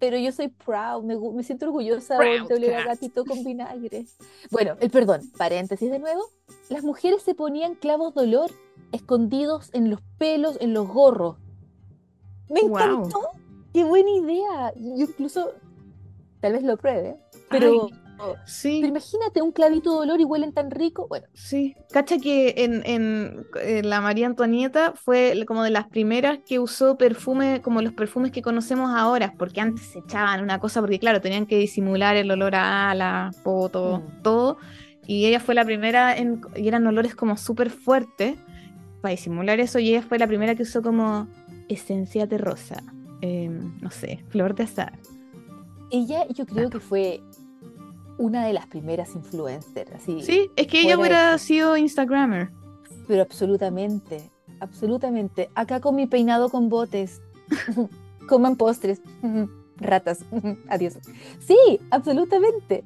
pero 0.00 0.18
yo 0.18 0.32
soy 0.32 0.48
proud, 0.48 1.04
me, 1.04 1.42
siento 1.44 1.66
orgullosa 1.66 2.16
Proud 2.16 2.48
de 2.48 2.54
oler 2.56 2.74
a 2.74 2.84
gatito 2.84 3.24
con 3.24 3.44
vinagre. 3.44 4.06
Bueno, 4.50 4.74
el 4.80 4.90
perdón, 4.90 5.20
paréntesis 5.36 5.88
de 5.88 6.00
nuevo. 6.00 6.22
Las 6.68 6.82
mujeres 6.82 7.22
se 7.22 7.36
ponían 7.36 7.76
clavos 7.76 8.12
de 8.16 8.22
olor 8.22 8.50
escondidos 8.90 9.70
en 9.72 9.88
los 9.88 10.00
pelos, 10.18 10.58
en 10.60 10.74
los 10.74 10.88
gorros. 10.88 11.36
Me 12.48 12.60
encantó. 12.60 13.20
Qué 13.72 13.84
buena 13.84 14.10
idea. 14.10 14.72
Yo 14.76 15.04
incluso, 15.04 15.52
tal 16.40 16.52
vez 16.54 16.62
lo 16.62 16.76
pruebe, 16.76 17.16
pero, 17.50 17.88
Sí. 18.46 18.78
pero 18.80 18.88
imagínate 18.88 19.42
un 19.42 19.52
clavito 19.52 19.92
de 19.92 19.98
olor 19.98 20.20
y 20.20 20.24
huelen 20.24 20.52
tan 20.52 20.70
rico. 20.72 21.06
Bueno, 21.08 21.26
Sí, 21.34 21.76
cacha 21.92 22.18
que 22.18 22.54
en, 22.58 22.82
en- 22.84 23.46
en 23.62 23.88
la 23.88 24.00
María 24.00 24.26
Antonieta 24.26 24.92
fue 24.96 25.44
como 25.46 25.62
de 25.62 25.70
las 25.70 25.86
primeras 25.86 26.38
que 26.44 26.58
usó 26.58 26.96
perfume 26.96 27.60
como 27.62 27.80
los 27.82 27.92
perfumes 27.92 28.32
que 28.32 28.42
conocemos 28.42 28.90
ahora, 28.96 29.34
porque 29.38 29.60
antes 29.60 29.84
se 29.86 30.00
echaban 30.00 30.42
una 30.42 30.58
cosa, 30.58 30.80
porque 30.80 30.98
claro, 30.98 31.20
tenían 31.20 31.46
que 31.46 31.58
disimular 31.58 32.16
el 32.16 32.30
olor 32.30 32.54
a 32.56 32.90
ala, 32.90 33.30
poto, 33.44 33.98
Mm. 34.00 34.22
todo, 34.22 34.56
y 35.06 35.26
ella 35.26 35.38
fue 35.40 35.54
la 35.54 35.64
primera, 35.64 36.16
en, 36.16 36.40
y 36.56 36.66
eran 36.66 36.86
olores 36.86 37.14
como 37.14 37.36
súper 37.36 37.70
fuertes 37.70 38.36
para 39.00 39.12
disimular 39.12 39.60
eso, 39.60 39.78
y 39.78 39.90
ella 39.90 40.02
fue 40.02 40.18
la 40.18 40.26
primera 40.26 40.56
que 40.56 40.64
usó 40.64 40.82
como 40.82 41.28
esencia 41.68 42.26
de 42.26 42.38
rosa, 42.38 42.82
em, 43.20 43.78
no 43.80 43.90
sé, 43.90 44.24
flor 44.28 44.54
de 44.54 44.64
azar. 44.64 44.98
ella 45.90 46.26
yo 46.28 46.44
creo 46.46 46.68
que 46.70 46.80
fue 46.80 47.22
una 48.18 48.44
de 48.46 48.52
las 48.52 48.66
primeras 48.66 49.14
influencers. 49.14 49.92
Así, 49.92 50.22
Sí, 50.22 50.50
es 50.56 50.66
que 50.66 50.80
ella 50.80 50.96
de 50.96 51.00
hubiera 51.00 51.38
sido 51.38 51.76
Instagrammer. 51.76 52.50
Pero 53.06 53.22
absolutamente, 53.22 54.30
absolutamente. 54.60 55.48
Acá 55.54 55.80
con 55.80 55.94
mi 55.94 56.06
peinado 56.06 56.48
con 56.50 56.68
botes. 56.68 57.22
Coman 58.28 58.56
postres. 58.56 59.00
Ratas. 59.78 60.24
Adiós. 60.68 60.98
Sí, 61.38 61.56
absolutamente. 61.90 62.84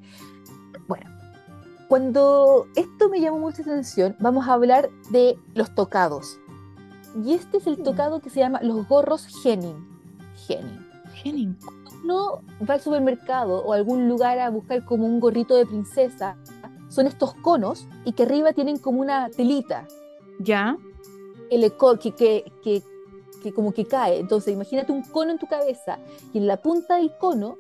Bueno, 0.87 1.11
cuando 1.89 2.67
esto 2.77 3.09
me 3.09 3.21
llamó 3.21 3.39
mucha 3.39 3.63
atención, 3.63 4.15
vamos 4.21 4.47
a 4.47 4.53
hablar 4.53 4.91
de 5.11 5.37
los 5.55 5.75
tocados. 5.75 6.39
Y 7.25 7.35
este 7.35 7.59
es 7.59 7.67
el 7.67 7.83
tocado 7.83 8.21
que 8.21 8.31
se 8.31 8.41
llama 8.41 8.61
los 8.63 8.87
gorros 8.89 9.27
Henning. 9.45 9.87
Henning. 10.49 10.87
Henning. 11.25 11.59
Uno 12.05 12.41
va 12.69 12.75
al 12.75 12.81
supermercado 12.81 13.63
o 13.65 13.73
a 13.73 13.77
algún 13.77 14.09
lugar 14.09 14.39
a 14.39 14.51
buscar 14.51 14.85
como 14.85 15.07
un 15.07 15.21
gorrito 15.21 15.55
de 15.55 15.67
princesa. 15.67 16.37
Son 16.89 17.07
estos 17.07 17.35
conos 17.35 17.87
y 18.05 18.13
que 18.13 18.25
arriba 18.25 18.53
tienen 18.53 18.79
como 18.79 19.01
una 19.01 19.31
telita 19.31 19.87
Ya. 20.41 20.77
el 21.51 21.65
eco 21.65 21.99
que, 21.99 22.13
que, 22.13 22.51
que, 22.63 22.83
que 23.43 23.53
como 23.53 23.73
que 23.73 23.85
cae. 23.87 24.19
Entonces, 24.19 24.53
imagínate 24.55 24.93
un 24.93 25.03
cono 25.03 25.31
en 25.33 25.39
tu 25.39 25.47
cabeza 25.47 25.99
y 26.33 26.39
en 26.39 26.47
la 26.47 26.57
punta 26.57 26.97
del 26.97 27.13
cono 27.19 27.57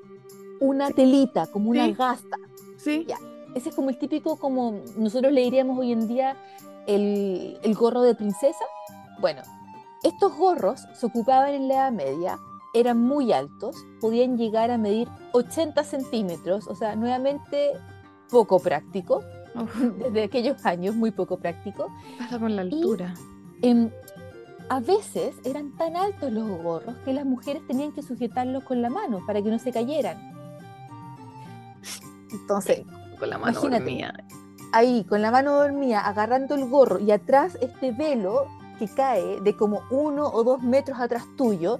una 0.61 0.91
telita, 0.91 1.47
como 1.47 1.71
una 1.71 1.87
Sí. 1.87 1.93
gasta. 1.95 2.37
Sí. 2.77 3.05
Ya. 3.09 3.17
Ese 3.55 3.69
es 3.71 3.75
como 3.75 3.91
el 3.91 3.99
típico, 3.99 4.37
como 4.39 4.81
nosotros 4.97 5.33
le 5.33 5.43
diríamos 5.43 5.79
hoy 5.79 5.93
en 5.93 6.09
día, 6.09 6.37
el, 6.87 7.59
el 7.63 7.75
gorro 7.75 8.03
de 8.03 8.15
princesa. 8.15 8.65
Bueno, 9.23 9.41
estos 10.03 10.37
gorros 10.37 10.85
se 10.93 11.07
ocupaban 11.07 11.55
en 11.55 11.69
la 11.69 11.75
Edad 11.75 11.93
Media, 11.93 12.39
eran 12.75 12.99
muy 13.01 13.33
altos, 13.33 13.77
podían 14.01 14.37
llegar 14.37 14.71
a 14.71 14.77
medir 14.79 15.09
80 15.33 15.83
centímetros, 15.85 16.67
o 16.69 16.75
sea, 16.75 16.95
nuevamente 16.97 17.71
poco 18.31 18.59
práctico, 18.59 19.23
Uf, 19.55 19.77
desde 19.77 20.25
aquellos 20.25 20.67
años, 20.67 20.95
muy 20.97 21.11
poco 21.13 21.39
práctico. 21.39 21.87
pasa 22.19 22.39
con 22.39 22.57
la 22.57 22.63
altura. 22.63 23.15
Em, 23.63 23.91
a 24.69 24.81
veces 24.81 25.35
eran 25.45 25.71
tan 25.77 25.97
altos 25.97 26.33
los 26.33 26.49
gorros 26.63 26.97
que 27.05 27.13
las 27.13 27.25
mujeres 27.25 27.63
tenían 27.69 27.93
que 27.93 28.03
sujetarlos 28.03 28.65
con 28.65 28.83
la 28.83 28.91
mano 28.91 29.21
para 29.27 29.41
que 29.43 29.51
no 29.51 29.59
se 29.59 29.71
cayeran. 29.71 30.19
Entonces, 32.33 32.85
Con 33.19 33.31
la 33.31 33.39
mano 33.39 33.53
imagínate. 33.53 33.85
dormida. 33.85 34.15
ahí 34.73 35.05
con 35.05 35.21
la 35.23 35.31
mano 35.31 35.53
dormida, 35.57 36.01
agarrando 36.01 36.55
el 36.55 36.69
gorro 36.69 36.99
y 36.99 37.11
atrás 37.13 37.57
este 37.61 37.93
velo 37.93 38.47
que 38.83 38.95
cae 38.95 39.41
de 39.41 39.57
como 39.57 39.83
uno 39.91 40.27
o 40.27 40.43
dos 40.43 40.63
metros 40.63 40.99
atrás 40.99 41.25
tuyo, 41.37 41.79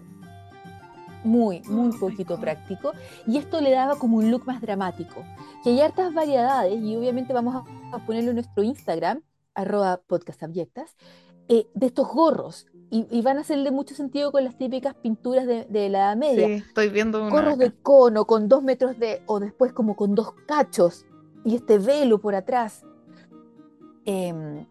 muy, 1.25 1.63
muy 1.63 1.91
Oh 1.91 1.93
my 1.93 1.99
poquito 1.99 2.39
práctico. 2.39 2.93
Y 3.27 3.39
esto 3.39 3.61
le 3.61 3.71
daba 3.73 3.97
como 3.97 4.19
un 4.19 4.31
look 4.31 4.45
más 4.47 4.61
dramático. 4.61 5.25
Que 5.63 5.71
hay 5.71 5.81
hartas 5.81 6.15
variedades 6.15 6.81
y 6.81 6.97
obviamente 6.97 7.33
vamos 7.33 7.65
a, 7.93 7.99
ponerlo 8.07 8.31
en 8.31 8.37
nuestro 8.37 8.63
Instagram, 8.63 9.23
arroba 9.55 10.01
podcastabyectas, 10.07 10.97
eh, 11.49 11.67
de 11.75 11.87
estos 11.87 12.09
gorros. 12.09 12.67
Y, 12.91 13.07
y 13.11 13.23
van 13.23 13.39
a 13.39 13.41
hacerle 13.41 13.71
mucho 13.71 13.95
sentido 13.95 14.31
con 14.33 14.45
las 14.45 14.57
típicas 14.59 14.95
pinturas 14.95 15.47
de, 15.47 15.65
de 15.65 15.89
la 15.89 15.99
Edad 15.99 16.17
Media 16.17 16.47
Sí, 16.47 16.53
estoy 16.55 16.89
viendo 16.91 17.21
una. 17.21 17.31
gorros 17.31 17.55
acá. 17.55 17.65
de 17.65 17.73
cono 17.83 18.27
con 18.27 18.49
dos 18.49 18.63
metros 18.63 18.99
de, 18.99 19.23
o 19.27 19.41
después 19.41 19.73
como 19.73 19.97
con 19.97 20.15
dos 20.15 20.35
cachos 20.47 21.07
y 21.45 21.57
este 21.57 21.79
velo 21.79 22.21
por 22.21 22.35
atrás. 22.35 22.85
Em, 24.05 24.67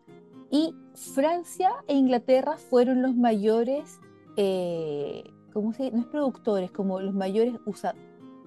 y 0.52 0.76
Francia 1.14 1.72
e 1.88 1.96
Inglaterra 1.96 2.58
fueron 2.58 3.02
los 3.02 3.16
mayores, 3.16 4.00
eh, 4.38 5.24
¿cómo 5.54 5.74
se 5.74 5.84
dice? 5.84 5.96
No 5.96 6.02
es 6.02 6.08
productores, 6.08 6.72
como 6.72 7.00
los 7.00 7.14
mayores 7.14 7.56
usadores. 7.66 8.04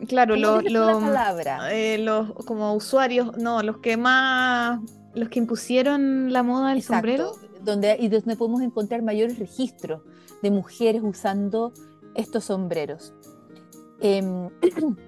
Claro, 0.09 0.37
lo- 0.37 0.61
la 0.61 0.71
lo- 0.71 1.01
palabra? 1.01 1.73
eh, 1.73 1.99
los 1.99 2.33
como 2.45 2.75
usuarios, 2.75 3.37
no, 3.39 3.63
los 3.63 3.79
que 3.79 3.97
más, 3.97 4.81
los 5.15 5.29
que 5.29 5.39
impusieron 5.39 6.33
la 6.33 6.43
moda 6.43 6.71
del 6.71 6.79
Exacto, 6.79 6.97
sombrero. 7.29 7.33
donde, 7.63 7.97
y 8.01 8.09
donde 8.09 8.37
podemos 8.37 8.61
encontrar 8.63 9.03
mayores 9.03 9.39
registros 9.39 10.03
de 10.43 10.51
mujeres 10.51 11.01
usando 11.05 11.73
estos 12.15 12.45
sombreros. 12.45 13.15
Em, 14.01 14.51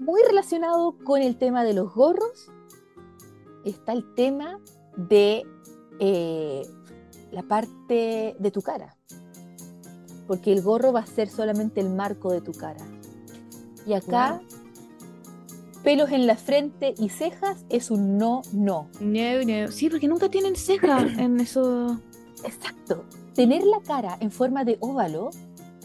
muy 0.00 0.20
relacionado 0.26 0.96
con 1.04 1.20
el 1.22 1.36
tema 1.36 1.62
de 1.62 1.74
los 1.74 1.94
gorros 1.94 2.50
está 3.64 3.92
el 3.92 4.14
tema 4.14 4.58
de 4.96 5.46
eh, 6.00 6.62
la 7.30 7.42
parte 7.42 8.34
de 8.38 8.50
tu 8.50 8.62
cara. 8.62 8.96
Porque 10.26 10.52
el 10.52 10.62
gorro 10.62 10.92
va 10.92 11.00
a 11.00 11.06
ser 11.06 11.28
solamente 11.28 11.80
el 11.80 11.90
marco 11.90 12.32
de 12.32 12.40
tu 12.40 12.52
cara. 12.52 12.84
Y 13.86 13.92
acá, 13.94 14.40
pelos 15.82 16.10
en 16.12 16.26
la 16.26 16.36
frente 16.36 16.94
y 16.98 17.08
cejas 17.08 17.64
es 17.68 17.90
un 17.90 18.16
no, 18.18 18.42
no. 18.52 18.88
No, 19.00 19.42
no. 19.46 19.70
Sí, 19.72 19.88
porque 19.90 20.08
nunca 20.08 20.28
tienen 20.28 20.56
ceja 20.56 21.00
en 21.18 21.40
eso. 21.40 22.00
Exacto. 22.44 23.04
Tener 23.34 23.62
la 23.64 23.80
cara 23.80 24.16
en 24.20 24.30
forma 24.30 24.64
de 24.64 24.76
óvalo, 24.80 25.30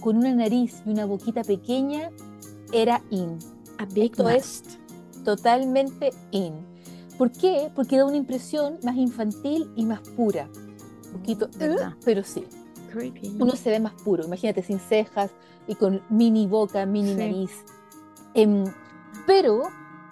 con 0.01 0.17
una 0.17 0.33
nariz 0.33 0.81
y 0.85 0.89
una 0.89 1.05
boquita 1.05 1.43
pequeña, 1.43 2.11
era 2.71 3.01
in. 3.09 3.37
A 3.77 3.85
big 3.85 4.11
Esto 4.11 4.29
es- 4.29 4.63
Totalmente 5.23 6.11
in. 6.31 6.53
¿Por 7.17 7.31
qué? 7.31 7.71
Porque 7.75 7.97
da 7.97 8.05
una 8.05 8.17
impresión 8.17 8.79
más 8.83 8.95
infantil 8.95 9.71
y 9.75 9.85
más 9.85 10.01
pura. 10.01 10.49
Un 11.05 11.19
poquito. 11.19 11.45
"Ugh", 11.59 11.95
pero 12.03 12.23
sí. 12.23 12.45
creepy. 12.91 13.35
Uno 13.39 13.51
se 13.57 13.69
ve 13.71 13.79
más 13.81 13.91
puro. 14.03 14.23
Imagínate 14.25 14.63
sin 14.63 14.79
cejas 14.79 15.31
y 15.67 15.75
con 15.75 16.01
mini 16.09 16.47
boca, 16.47 16.85
mini 16.85 17.09
Sí. 17.09 17.15
nariz. 17.15 17.51
Em, 18.33 18.63
pero, 19.27 19.63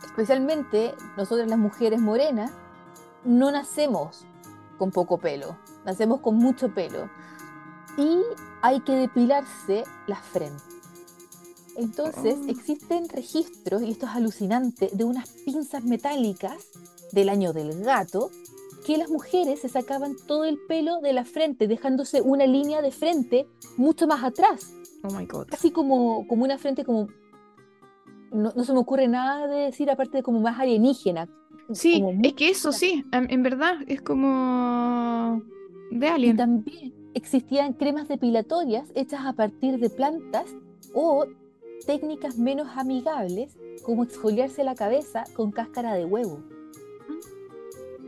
especialmente 0.06 0.94
nosotras 1.16 1.48
las 1.50 1.58
mujeres 1.60 2.02
morenas, 2.02 2.52
no 3.24 3.52
nacemos 3.52 4.26
con 4.78 4.92
poco 4.92 5.18
pelo, 5.18 5.58
nacemos 5.86 6.20
con 6.20 6.36
mucho 6.36 6.74
pelo. 6.74 7.10
Y 7.98 8.20
hay 8.62 8.82
que 8.82 8.94
depilarse 8.98 9.86
la 10.08 10.18
frente. 10.18 10.62
Entonces, 11.78 12.36
Oh. 12.42 12.50
existen 12.50 13.08
registros, 13.08 13.82
y 13.82 13.92
esto 13.92 14.08
es 14.08 14.12
alucinante, 14.14 14.90
de 14.94 15.04
unas 15.06 15.30
pinzas 15.30 15.84
metálicas 15.86 16.68
del 17.14 17.30
año 17.30 17.54
del 17.54 17.84
gato, 17.84 18.30
que 18.86 18.98
las 18.98 19.10
mujeres 19.10 19.62
se 19.62 19.70
sacaban 19.70 20.16
todo 20.28 20.44
el 20.44 20.58
pelo 20.68 21.00
de 21.00 21.14
la 21.14 21.24
frente, 21.24 21.68
dejándose 21.68 22.22
una 22.22 22.46
línea 22.46 22.82
de 22.82 22.92
frente 22.92 23.48
mucho 23.78 24.08
más 24.08 24.24
atrás, 24.24 24.74
Oh 25.04 25.14
my 25.18 25.26
god. 25.26 25.48
casi 25.48 25.72
como, 25.72 26.28
como 26.28 26.44
una 26.44 26.58
frente 26.58 26.84
como... 26.84 27.08
No, 28.32 28.52
no 28.56 28.64
se 28.64 28.74
me 28.74 28.80
ocurre 28.80 29.08
nada 29.08 29.48
de 29.48 29.66
decir 29.66 29.90
aparte 29.92 30.18
de 30.18 30.24
como 30.24 30.40
más 30.40 30.60
alienígena. 30.60 31.30
Sí, 31.72 32.02
como 32.02 32.20
es 32.24 32.34
que 32.34 32.50
eso 32.50 32.72
sí, 32.72 33.06
en, 33.12 33.32
en 33.32 33.44
verdad 33.44 33.76
es 33.88 34.02
como 34.02 35.42
de 35.92 36.08
Y 36.08 36.10
Alien. 36.10 36.38
también 36.38 36.94
existían 37.14 37.74
cremas 37.74 38.08
depilatorias 38.08 38.90
hechas 38.96 39.22
a 39.26 39.34
partir 39.34 39.78
de 39.80 39.90
plantas 39.92 40.46
o 40.96 41.26
técnicas 41.86 42.38
menos 42.38 42.68
amigables, 42.76 43.56
como 43.84 44.04
exfoliarse 44.04 44.64
la 44.64 44.74
cabeza 44.76 45.26
con 45.36 45.52
cáscara 45.52 45.94
de 45.94 46.06
huevo. 46.06 46.40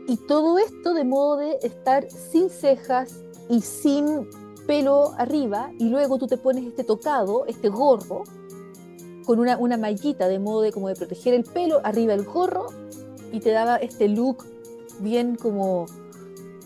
Y 0.08 0.16
todo 0.16 0.58
esto 0.58 0.94
de 0.94 1.04
modo 1.04 1.36
de 1.36 1.58
estar 1.62 2.08
sin 2.10 2.48
cejas 2.50 3.16
y 3.48 3.60
sin 3.60 4.28
pelo 4.66 5.12
arriba, 5.18 5.70
y 5.78 5.88
luego 5.88 6.18
tú 6.18 6.26
te 6.26 6.36
pones 6.36 6.64
este 6.64 6.84
tocado, 6.84 7.44
este 7.46 7.68
gorro, 7.68 8.24
con 9.24 9.40
una, 9.40 9.56
una 9.58 9.76
mallita 9.76 10.28
de 10.28 10.38
modo 10.38 10.62
de 10.62 10.72
como 10.72 10.88
de 10.88 10.94
proteger 10.94 11.34
el 11.34 11.44
pelo, 11.44 11.80
arriba 11.84 12.14
el 12.14 12.24
gorro, 12.24 12.66
y 13.32 13.40
te 13.40 13.50
daba 13.50 13.76
este 13.76 14.08
look 14.08 14.44
bien 15.00 15.36
como 15.36 15.86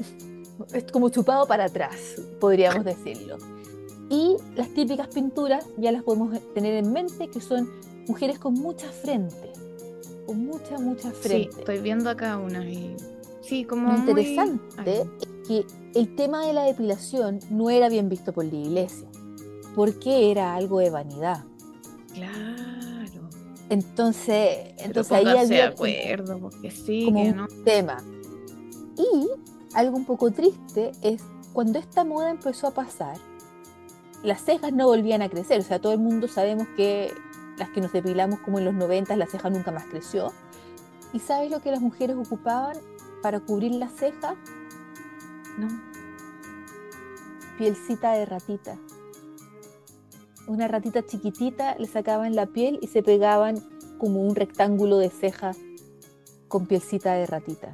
como 0.92 1.08
chupado 1.08 1.46
para 1.46 1.64
atrás, 1.64 1.96
podríamos 2.38 2.84
decirlo. 2.84 3.36
Y 4.08 4.36
las 4.56 4.68
típicas 4.74 5.08
pinturas 5.08 5.64
ya 5.76 5.92
las 5.92 6.02
podemos 6.02 6.38
tener 6.52 6.74
en 6.74 6.92
mente, 6.92 7.28
que 7.28 7.40
son 7.40 7.70
mujeres 8.08 8.38
con 8.38 8.54
mucha 8.54 8.88
frente, 8.90 9.52
con 10.26 10.44
mucha, 10.44 10.78
mucha 10.78 11.10
Sí, 11.10 11.16
frente. 11.20 11.60
estoy 11.60 11.78
viendo 11.78 12.10
acá 12.10 12.36
una 12.36 12.68
y 12.68 12.96
sí, 13.42 13.64
como 13.64 13.92
Lo 13.92 13.98
interesante 13.98 15.02
es 15.02 15.28
que 15.48 15.66
el 15.94 16.14
tema 16.14 16.46
de 16.46 16.52
la 16.52 16.62
depilación 16.64 17.40
no 17.50 17.70
era 17.70 17.88
bien 17.88 18.08
visto 18.08 18.32
por 18.32 18.44
la 18.44 18.54
iglesia, 18.54 19.08
porque 19.74 20.30
era 20.30 20.54
algo 20.54 20.78
de 20.80 20.90
vanidad. 20.90 21.44
Claro. 22.14 23.28
Entonces, 23.68 24.72
Pero 24.76 24.86
entonces 24.86 25.12
ahí 25.12 25.24
de 25.24 25.38
había 25.38 25.74
como- 25.74 25.84
acuerdo, 25.86 26.38
porque 26.40 26.70
sí, 26.70 27.04
como 27.04 27.22
que 27.22 27.30
un 27.30 27.64
tema. 27.64 27.96
Y 28.96 29.28
algo 29.74 29.96
un 29.96 30.04
poco 30.04 30.30
triste 30.32 30.90
es 31.02 31.22
cuando 31.52 31.78
esta 31.78 32.04
moda 32.04 32.30
empezó 32.30 32.66
a 32.66 32.70
pasar, 32.72 33.16
las 34.24 34.42
cejas 34.44 34.72
no 34.72 34.86
volvían 34.86 35.22
a 35.22 35.28
crecer. 35.28 35.60
O 35.60 35.62
sea, 35.64 35.80
todo 35.80 35.92
el 35.92 36.00
mundo 36.00 36.26
sabemos 36.28 36.66
que 36.76 37.12
las 37.58 37.70
que 37.70 37.80
nos 37.80 37.92
depilamos 37.92 38.40
como 38.40 38.58
en 38.58 38.64
los 38.64 38.74
90, 38.74 39.16
la 39.16 39.26
ceja 39.26 39.50
nunca 39.50 39.70
más 39.70 39.84
creció. 39.84 40.32
¿Y 41.12 41.20
sabes 41.20 41.50
lo 41.50 41.60
que 41.60 41.70
las 41.70 41.80
mujeres 41.80 42.16
ocupaban 42.16 42.76
para 43.22 43.40
cubrir 43.40 43.72
las 43.72 43.92
cejas? 43.92 44.36
No. 45.58 45.68
Pielcita 47.58 48.12
de 48.12 48.26
ratita. 48.26 48.78
Una 50.46 50.66
ratita 50.68 51.04
chiquitita, 51.04 51.76
le 51.76 51.86
sacaban 51.86 52.34
la 52.34 52.46
piel 52.46 52.78
y 52.82 52.88
se 52.88 53.02
pegaban 53.02 53.56
como 53.98 54.22
un 54.22 54.34
rectángulo 54.34 54.98
de 54.98 55.10
ceja 55.10 55.52
con 56.48 56.66
pielcita 56.66 57.14
de 57.14 57.26
ratita. 57.26 57.72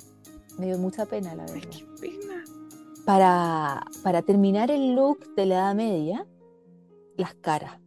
Me 0.58 0.66
dio 0.66 0.78
mucha 0.78 1.06
pena, 1.06 1.34
la 1.34 1.44
Ay, 1.44 1.52
verdad. 1.52 1.70
qué 1.70 1.86
pena. 2.00 2.44
Para, 3.04 3.84
para 4.02 4.22
terminar 4.22 4.70
el 4.70 4.94
look 4.94 5.34
de 5.36 5.46
la 5.46 5.54
Edad 5.54 5.74
Media, 5.74 6.26
las 7.16 7.34
caras. 7.34 7.80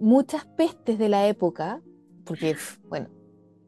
Muchas 0.00 0.46
pestes 0.46 0.98
de 0.98 1.08
la 1.08 1.28
época, 1.28 1.82
porque, 2.24 2.56
bueno, 2.88 3.08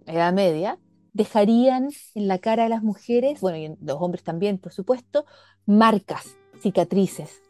Edad 0.06 0.32
Media, 0.32 0.78
dejarían 1.12 1.88
en 2.14 2.28
la 2.28 2.38
cara 2.38 2.64
de 2.64 2.68
las 2.68 2.82
mujeres, 2.82 3.40
bueno, 3.40 3.58
y 3.58 3.64
en 3.66 3.78
los 3.80 3.96
hombres 4.00 4.22
también, 4.22 4.58
por 4.58 4.72
supuesto, 4.72 5.24
marcas, 5.66 6.36
cicatrices. 6.60 7.42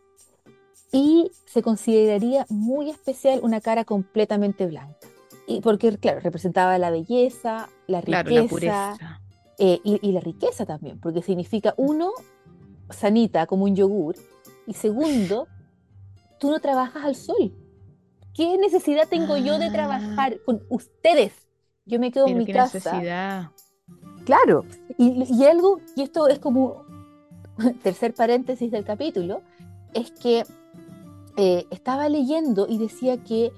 Y 0.92 1.30
se 1.46 1.62
consideraría 1.62 2.46
muy 2.48 2.90
especial 2.90 3.40
una 3.42 3.60
cara 3.60 3.84
completamente 3.84 4.66
blanca. 4.66 4.96
Y 5.46 5.60
porque, 5.60 5.96
claro, 5.98 6.20
representaba 6.20 6.78
la 6.78 6.90
belleza, 6.90 7.68
la 7.86 8.00
riqueza, 8.00 8.22
Claro, 8.24 8.42
la 8.42 8.48
pureza. 8.48 9.20
eh, 9.58 9.80
y, 9.84 9.98
y 10.08 10.12
la 10.12 10.20
riqueza 10.20 10.64
también, 10.66 10.98
porque 11.00 11.22
significa, 11.22 11.74
uno, 11.76 12.12
sanita 12.88 13.46
como 13.46 13.64
un 13.64 13.76
yogur, 13.76 14.16
y 14.66 14.74
segundo, 14.74 15.46
tú 16.38 16.50
no 16.50 16.60
trabajas 16.60 17.04
al 17.04 17.14
sol. 17.14 17.52
¿Qué 18.34 18.56
necesidad 18.58 19.08
tengo 19.08 19.36
yo 19.36 19.58
de 19.58 19.66
Ah. 19.66 19.72
trabajar 19.72 20.38
con 20.46 20.62
ustedes? 20.70 21.32
Yo 21.90 21.98
me 22.00 22.10
quedo 22.10 22.26
en 22.28 22.38
mi 22.38 22.46
qué 22.46 22.52
casa. 22.52 22.78
necesidad. 22.78 23.50
Claro, 24.24 24.64
y, 24.96 25.24
y 25.34 25.44
algo, 25.44 25.80
y 25.96 26.02
esto 26.02 26.28
es 26.28 26.38
como 26.38 26.84
tercer 27.82 28.14
paréntesis 28.14 28.70
del 28.70 28.84
capítulo, 28.84 29.42
es 29.92 30.10
que 30.12 30.44
eh, 31.36 31.66
estaba 31.70 32.08
leyendo 32.08 32.66
y 32.68 32.78
decía 32.78 33.18
que 33.24 33.50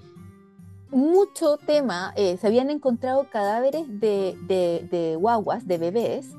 mucho 0.90 1.56
tema, 1.56 2.12
eh, 2.16 2.36
se 2.38 2.46
habían 2.46 2.70
encontrado 2.70 3.26
cadáveres 3.30 3.86
de, 4.00 4.36
de- 4.46 4.86
de 4.90 5.16
guaguas, 5.16 5.66
de 5.66 5.78
bebés, 5.78 6.30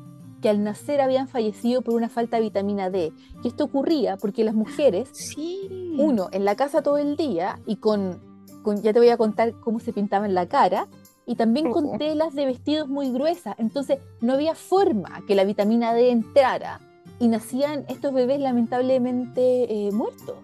que 0.42 0.50
al 0.50 0.64
nacer 0.64 1.00
habían 1.02 1.28
fallecido 1.28 1.82
por 1.82 1.96
una 1.96 2.10
falta 2.10 2.38
de 2.38 2.44
vitamina 2.44 2.90
D. 2.90 3.14
Y 3.44 3.48
esto 3.48 3.64
ocurría 3.64 4.18
porque 4.18 4.44
las 4.44 4.54
mujeres 4.54 5.10
Sí. 5.14 5.96
uno, 5.98 6.28
en 6.32 6.44
la 6.46 6.56
casa 6.56 6.82
todo 6.84 6.98
el 6.98 7.16
día 7.16 7.60
y 7.66 7.78
con, 7.78 8.20
con- 8.62 8.82
ya 8.82 8.94
te 8.94 9.00
voy 9.00 9.10
a 9.10 9.18
contar 9.18 9.54
cómo 9.62 9.80
se 9.80 9.94
pintaban 9.94 10.34
la 10.34 10.48
cara, 10.48 10.88
y 11.26 11.36
también 11.36 11.72
con 11.72 11.98
telas 11.98 12.34
de 12.34 12.46
vestidos 12.46 12.90
muy 12.90 13.12
gruesas. 13.12 13.56
Entonces 13.58 14.00
no 14.22 14.34
había 14.34 14.56
forma 14.56 15.24
que 15.28 15.36
la 15.36 15.44
vitamina 15.44 15.94
D 15.94 16.12
entrara 16.12 16.80
y 17.20 17.28
nacían 17.28 17.86
estos 17.88 18.14
bebés 18.14 18.40
lamentablemente 18.40 19.88
eh, 19.88 19.92
muertos. 19.92 20.38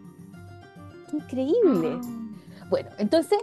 Increíble. 1.12 2.00
Ah. 2.02 2.66
Bueno, 2.70 2.90
entonces 2.98 3.40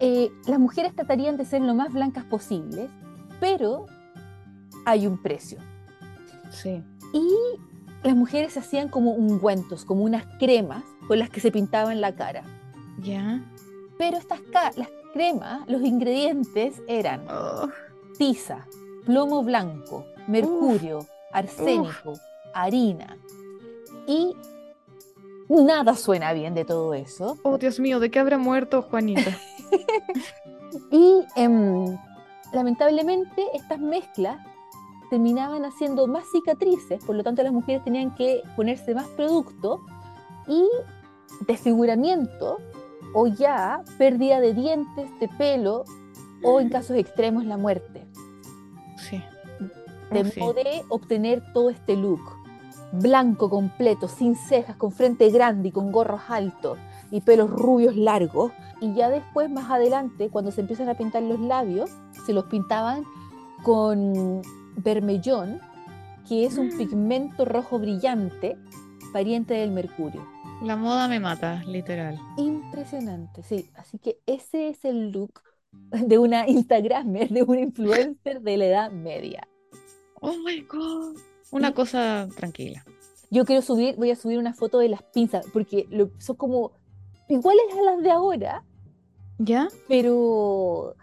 eh, 0.00 0.30
las 0.46 0.58
mujeres 0.58 0.94
tratarían 0.94 1.36
de 1.36 1.44
ser 1.44 1.62
lo 1.62 1.74
más 1.74 1.92
blancas 1.92 2.24
posibles, 2.24 2.88
pero 3.38 3.86
hay 4.86 5.06
un 5.06 5.18
precio. 5.18 5.58
Sí. 6.50 6.82
Y 7.12 7.36
las 8.02 8.16
mujeres 8.16 8.56
hacían 8.56 8.88
como 8.88 9.12
ungüentos, 9.12 9.84
como 9.84 10.02
unas 10.02 10.24
cremas 10.38 10.84
con 11.06 11.18
las 11.18 11.28
que 11.28 11.40
se 11.40 11.52
pintaban 11.52 12.00
la 12.00 12.14
cara. 12.14 12.42
Ya. 13.02 13.42
Pero 13.98 14.16
estas 14.16 14.40
las 14.76 14.88
cremas, 15.12 15.68
los 15.68 15.82
ingredientes 15.82 16.80
eran 16.88 17.26
Oh, 17.28 17.68
tiza, 18.18 18.66
plomo 19.04 19.42
blanco, 19.42 20.06
mercurio, 20.26 21.06
arsénico, 21.32 22.14
harina. 22.54 23.16
Y 24.06 24.36
nada 25.48 25.94
suena 25.96 26.32
bien 26.32 26.54
de 26.54 26.64
todo 26.64 26.94
eso. 26.94 27.36
oh, 27.42 27.58
Dios 27.58 27.80
mío, 27.80 28.00
¿de 28.00 28.10
qué 28.10 28.18
habrá 28.18 28.38
muerto 28.38 28.82
Juanita? 28.82 29.36
Y 30.92 31.24
em, 31.36 31.96
lamentablemente 32.52 33.44
estas 33.54 33.80
mezclas 33.80 34.38
terminaban 35.08 35.64
haciendo 35.64 36.06
más 36.06 36.24
cicatrices, 36.30 37.04
por 37.04 37.16
lo 37.16 37.24
tanto 37.24 37.42
las 37.42 37.52
mujeres 37.52 37.82
tenían 37.84 38.14
que 38.14 38.42
ponerse 38.56 38.94
más 38.94 39.06
producto 39.08 39.80
y 40.46 40.64
desfiguramiento 41.46 42.58
o 43.14 43.26
ya 43.26 43.82
pérdida 43.98 44.40
de 44.40 44.54
dientes, 44.54 45.10
de 45.20 45.28
pelo 45.28 45.84
o 46.42 46.60
en 46.60 46.68
casos 46.70 46.96
extremos 46.96 47.44
la 47.44 47.56
muerte. 47.56 48.06
Sí. 48.96 49.22
De 50.10 50.24
sí. 50.24 50.40
modo 50.40 50.54
de 50.54 50.82
obtener 50.88 51.42
todo 51.52 51.70
este 51.70 51.96
look 51.96 52.20
blanco 52.92 53.48
completo, 53.48 54.08
sin 54.08 54.34
cejas, 54.34 54.76
con 54.76 54.90
frente 54.92 55.30
grande 55.30 55.68
y 55.68 55.72
con 55.72 55.92
gorros 55.92 56.22
altos 56.28 56.78
y 57.10 57.20
pelos 57.20 57.50
rubios 57.50 57.96
largos. 57.96 58.52
Y 58.80 58.94
ya 58.94 59.10
después, 59.10 59.50
más 59.50 59.70
adelante, 59.70 60.28
cuando 60.30 60.50
se 60.50 60.62
empiezan 60.62 60.88
a 60.88 60.94
pintar 60.94 61.22
los 61.22 61.38
labios, 61.40 61.90
se 62.26 62.32
los 62.32 62.44
pintaban 62.46 63.04
con 63.62 64.42
vermellón, 64.76 65.60
que 66.28 66.46
es 66.46 66.56
un 66.58 66.68
Mm. 66.68 66.78
pigmento 66.78 67.44
rojo 67.44 67.78
brillante, 67.78 68.56
pariente 69.12 69.54
del 69.54 69.70
mercurio. 69.70 70.26
La 70.62 70.76
moda 70.76 71.08
me 71.08 71.20
mata, 71.20 71.62
literal. 71.66 72.18
Impresionante, 72.36 73.42
sí. 73.42 73.70
Así 73.76 73.98
que 73.98 74.18
ese 74.26 74.68
es 74.68 74.84
el 74.84 75.10
look 75.10 75.40
de 75.90 76.18
una 76.18 76.48
Instagramer, 76.48 77.28
de 77.30 77.42
una 77.42 77.60
influencer 77.60 78.40
de 78.42 78.56
la 78.56 78.66
edad 78.66 78.90
media. 78.92 79.46
Oh 80.20 80.34
my 80.44 80.60
god. 80.62 81.16
Una 81.50 81.72
cosa 81.72 82.28
tranquila. 82.36 82.84
Yo 83.30 83.44
quiero 83.44 83.62
subir, 83.62 83.96
voy 83.96 84.10
a 84.10 84.16
subir 84.16 84.38
una 84.38 84.52
foto 84.54 84.78
de 84.78 84.88
las 84.88 85.02
pinzas, 85.02 85.46
porque 85.52 85.86
lo- 85.90 86.10
son 86.18 86.36
como 86.36 86.72
iguales 87.28 87.64
a 87.78 87.82
las 87.82 88.02
de 88.02 88.10
ahora, 88.10 88.64
¿Ya? 89.38 89.68
pero, 89.88 90.94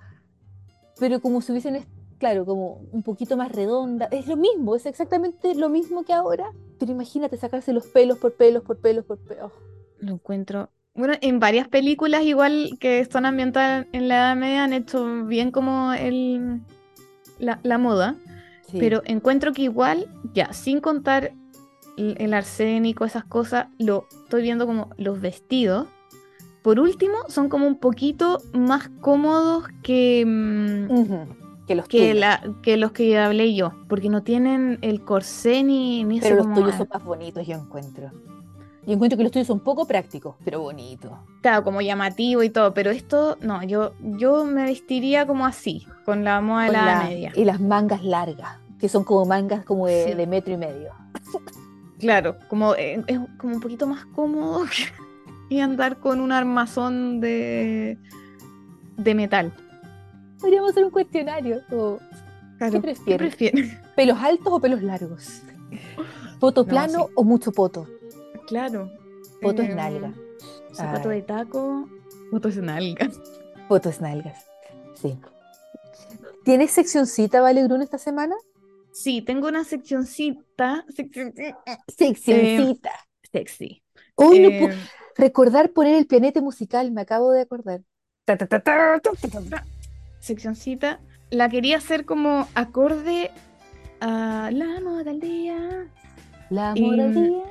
pero 0.99 1.19
como 1.21 1.41
si 1.41 1.51
hubiesen, 1.51 1.77
es- 1.77 1.87
claro, 2.17 2.45
como 2.45 2.81
un 2.91 3.03
poquito 3.03 3.37
más 3.37 3.51
redonda. 3.51 4.07
Es 4.11 4.27
lo 4.27 4.35
mismo, 4.37 4.75
es 4.75 4.85
exactamente 4.85 5.55
lo 5.55 5.69
mismo 5.69 6.03
que 6.03 6.13
ahora, 6.13 6.51
pero 6.79 6.91
imagínate 6.91 7.37
sacarse 7.37 7.73
los 7.73 7.87
pelos 7.87 8.17
por 8.17 8.33
pelos, 8.35 8.63
por 8.63 8.77
pelos, 8.77 9.05
por 9.05 9.17
pelos. 9.19 9.51
Lo 9.99 10.13
encuentro 10.13 10.69
Bueno, 10.95 11.13
en 11.21 11.39
varias 11.39 11.67
películas 11.67 12.23
igual 12.23 12.77
que 12.79 12.99
están 12.99 13.25
ambientadas 13.25 13.85
en 13.91 14.07
la 14.07 14.15
Edad 14.17 14.35
Media 14.35 14.63
han 14.63 14.73
hecho 14.73 15.25
bien 15.25 15.51
como 15.51 15.93
el, 15.93 16.61
la, 17.39 17.59
la 17.63 17.77
moda, 17.77 18.15
Sí. 18.69 18.77
pero 18.79 19.01
encuentro 19.05 19.53
que 19.53 19.61
igual, 19.61 20.07
ya, 20.33 20.51
sin 20.51 20.81
contar 20.81 21.31
el, 21.97 22.15
el 22.19 22.33
arsénico, 22.33 23.05
esas 23.05 23.23
cosas, 23.23 23.67
lo 23.79 24.07
estoy 24.25 24.41
viendo 24.41 24.65
como 24.67 24.89
los 24.97 25.21
vestidos. 25.21 25.87
Por 26.63 26.79
último, 26.81 27.15
son 27.29 27.47
como 27.47 27.65
un 27.65 27.77
poquito 27.79 28.39
más 28.53 28.89
cómodos 28.99 29.63
que, 29.83 30.25
mm, 30.25 30.87
Que 31.67 31.75
los 31.75 31.87
que, 31.87 31.97
tuyos. 31.99 32.15
la, 32.15 32.41
que 32.63 32.77
los 32.77 32.91
que 32.93 33.17
hablé 33.17 33.53
yo, 33.53 33.73
porque 33.89 34.09
no 34.09 34.23
tienen 34.23 34.79
el 34.81 35.03
corsé 35.03 35.63
ni, 35.63 36.03
ni 36.05 36.21
Pero 36.21 36.37
los 36.37 36.53
tuyos 36.53 36.75
son 36.75 36.87
más 36.93 37.03
bonitos, 37.03 37.45
yo 37.45 37.55
encuentro. 37.57 38.09
Yo 38.85 38.93
encuentro 38.93 39.17
que 39.17 39.23
los 39.23 39.33
tuyos 39.33 39.47
son 39.47 39.59
poco 39.59 39.85
prácticos, 39.85 40.35
pero 40.45 40.61
bonitos. 40.61 41.11
Claro, 41.41 41.65
como 41.65 41.81
llamativo 41.81 42.41
y 42.41 42.49
todo, 42.49 42.73
pero 42.73 42.89
esto, 42.89 43.37
no, 43.41 43.61
yo, 43.63 43.91
yo 44.01 44.45
me 44.45 44.63
vestiría 44.63 45.27
como 45.27 45.45
así, 45.45 45.85
con 46.05 46.23
la 46.23 46.39
moda 46.39 46.61
de 46.63 46.67
Con 46.67 46.73
la 46.77 46.83
Edad 46.83 47.01
la- 47.03 47.09
media. 47.09 47.31
Y 47.35 47.43
las 47.43 47.59
mangas 47.59 48.01
largas, 48.01 48.59
que 48.79 48.87
son 48.87 49.03
como 49.03 49.25
mangas 49.25 49.65
como 49.65 49.87
de, 49.87 50.05
Sí. 50.05 50.13
de 50.13 50.25
metro 50.25 50.53
y 50.53 50.57
medio. 50.57 50.93
Claro, 51.99 52.37
como, 52.47 52.75
eh, 52.75 53.03
es 53.07 53.19
como 53.37 53.55
un 53.55 53.59
poquito 53.59 53.87
más 53.87 54.05
cómodo 54.05 54.63
que, 54.65 54.69
que 55.49 55.61
andar 55.61 55.97
con 55.99 56.21
un 56.21 56.31
armazón 56.31 57.19
de, 57.19 57.97
de 58.95 59.15
metal. 59.15 59.51
Podríamos 60.39 60.71
hacer 60.71 60.85
un 60.85 60.91
cuestionario. 60.91 61.61
Claro, 61.67 61.99
¿Qué 62.71 62.79
prefieres? 62.79 63.35
¿Pelos 63.95 64.17
altos 64.21 64.47
o 64.53 64.59
pelos 64.59 64.81
largos? 64.83 65.41
¿Poto 66.39 66.63
No, 66.63 66.67
plano 66.67 67.05
sí. 67.07 67.13
o 67.15 67.23
mucho 67.23 67.51
poto? 67.51 67.87
Claro. 68.47 68.91
Poto 69.41 69.61
es 69.61 69.69
Em, 69.69 69.75
nalga. 69.75 70.13
Zapato 70.73 71.09
Ay. 71.09 71.21
de 71.21 71.27
taco, 71.27 71.87
foto 72.31 72.49
es 72.49 72.57
nalga. 72.57 73.09
Poto 73.67 73.89
es 73.89 73.99
nalgas. 74.01 74.45
Sí. 74.95 75.17
¿Tienes 76.43 76.71
seccioncita, 76.71 77.41
Vale 77.41 77.63
Bruno, 77.65 77.83
esta 77.83 77.97
semana? 77.97 78.35
Sí, 78.93 79.21
tengo 79.21 79.47
una 79.47 79.63
seccioncita, 79.63 80.85
seccioncita 80.89 81.55
Seccioncita. 81.87 82.91
sexy. 83.31 83.83
Hoy 84.15 84.39
no 84.39 84.49
puedo 84.49 84.75
recordar 85.15 85.71
poner 85.71 85.95
el 85.95 86.07
pianete 86.07 86.41
musical, 86.41 86.91
me 86.91 87.01
acabo 87.01 87.31
de 87.31 87.41
acordar. 87.41 87.81
Ta, 88.25 88.37
ta, 88.37 88.47
ta, 88.47 88.59
ta, 88.59 88.99
ta, 88.99 89.11
ta, 89.29 89.41
ta. 89.49 89.65
Seccioncita. 90.19 90.99
La 91.29 91.49
quería 91.49 91.77
hacer 91.77 92.05
como 92.05 92.47
acorde 92.55 93.31
a 93.99 94.49
la 94.53 94.79
moda 94.81 95.03
del 95.03 95.19
día. 95.19 95.87
La 96.49 96.73
Y- 96.75 96.81
moradía. 96.81 97.43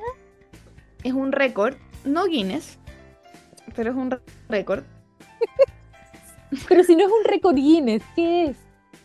Es 1.03 1.13
un 1.13 1.31
récord, 1.31 1.75
no 2.05 2.25
Guinness, 2.25 2.79
pero 3.75 3.91
es 3.91 3.95
un 3.95 4.19
récord. 4.49 4.83
Pero 6.69 6.83
si 6.83 6.95
no 6.95 7.05
es 7.05 7.11
un 7.11 7.25
récord 7.25 7.55
Guinness, 7.55 8.01
¿qué 8.15 8.45
es? 8.45 8.57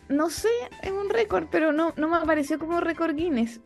No 0.07 0.29
sé, 0.29 0.47
es 0.81 0.91
un 0.91 1.09
récord, 1.09 1.47
pero 1.51 1.73
no, 1.73 1.93
no 1.97 2.07
me 2.07 2.15
apareció 2.17 2.57
como 2.57 2.79
récord 2.79 3.15
Guinness. 3.15 3.59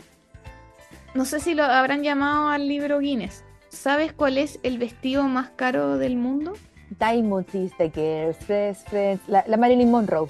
No 1.13 1.25
sé 1.25 1.39
si 1.39 1.53
lo 1.53 1.63
habrán 1.63 2.01
llamado 2.03 2.49
al 2.49 2.67
libro 2.67 2.99
Guinness. 2.99 3.43
¿Sabes 3.69 4.13
cuál 4.13 4.37
es 4.39 4.59
el 4.63 4.77
vestido 4.79 5.23
más 5.23 5.49
caro 5.51 5.97
del 5.97 6.15
mundo? 6.17 6.53
Diamond 6.89 7.49
Sisters, 7.49 8.37
Fresh 8.37 8.77
Friends, 8.85 9.21
la, 9.27 9.43
la 9.47 9.57
Marilyn 9.57 9.91
Monroe. 9.91 10.29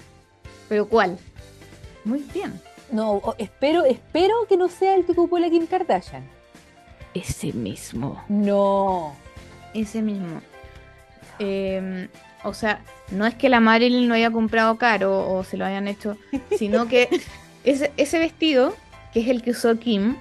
¿Pero 0.70 0.88
cuál? 0.88 1.18
Muy 2.03 2.26
bien. 2.34 2.60
No, 2.91 3.22
espero, 3.38 3.84
espero 3.84 4.34
que 4.47 4.58
no 4.58 4.70
sea 4.70 4.95
el 4.95 5.05
que 5.05 5.12
ocupó 5.12 5.39
la 5.39 5.49
Kim 5.49 5.68
Kardashian. 5.68 6.24
Ese 7.14 7.51
mismo. 7.53 8.24
No. 8.30 9.16
Ese 9.74 10.01
mismo. 10.01 10.41
Eh, 11.39 12.08
o 12.43 12.53
sea, 12.53 12.82
no 13.12 13.26
es 13.26 13.36
que 13.36 13.49
la 13.49 13.60
Marilyn 13.60 14.08
lo 14.08 14.16
haya 14.16 14.32
comprado 14.32 14.78
caro 14.78 15.30
o 15.30 15.43
se 15.43 15.58
lo 15.58 15.66
hayan 15.66 15.88
hecho, 15.88 16.18
sino 16.58 16.88
que 16.88 17.10
ese, 17.64 17.91
ese 17.97 18.20
vestido, 18.20 18.76
que 19.14 19.22
es 19.22 19.28
el 19.28 19.41
que 19.41 19.51
usó 19.51 19.78
Kim 19.78 20.16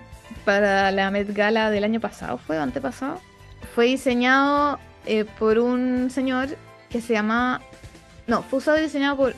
para 0.45 0.91
la 0.91 1.11
Met 1.11 1.33
Gala 1.33 1.71
del 1.71 1.85
año 1.85 2.01
pasado, 2.01 2.39
¿fue 2.39 2.59
o 2.59 2.63
antepasado? 2.63 3.21
Fue 3.75 3.87
diseñado 3.87 4.79
eh, 5.07 5.25
por 5.39 5.59
un 5.59 6.11
señor 6.11 6.49
que 6.91 7.01
se 7.01 7.13
llama... 7.15 7.61
No, 8.27 8.43
fue 8.43 8.59
usado 8.59 8.79
y 8.79 8.83
diseñado 8.83 9.17
por 9.17 9.35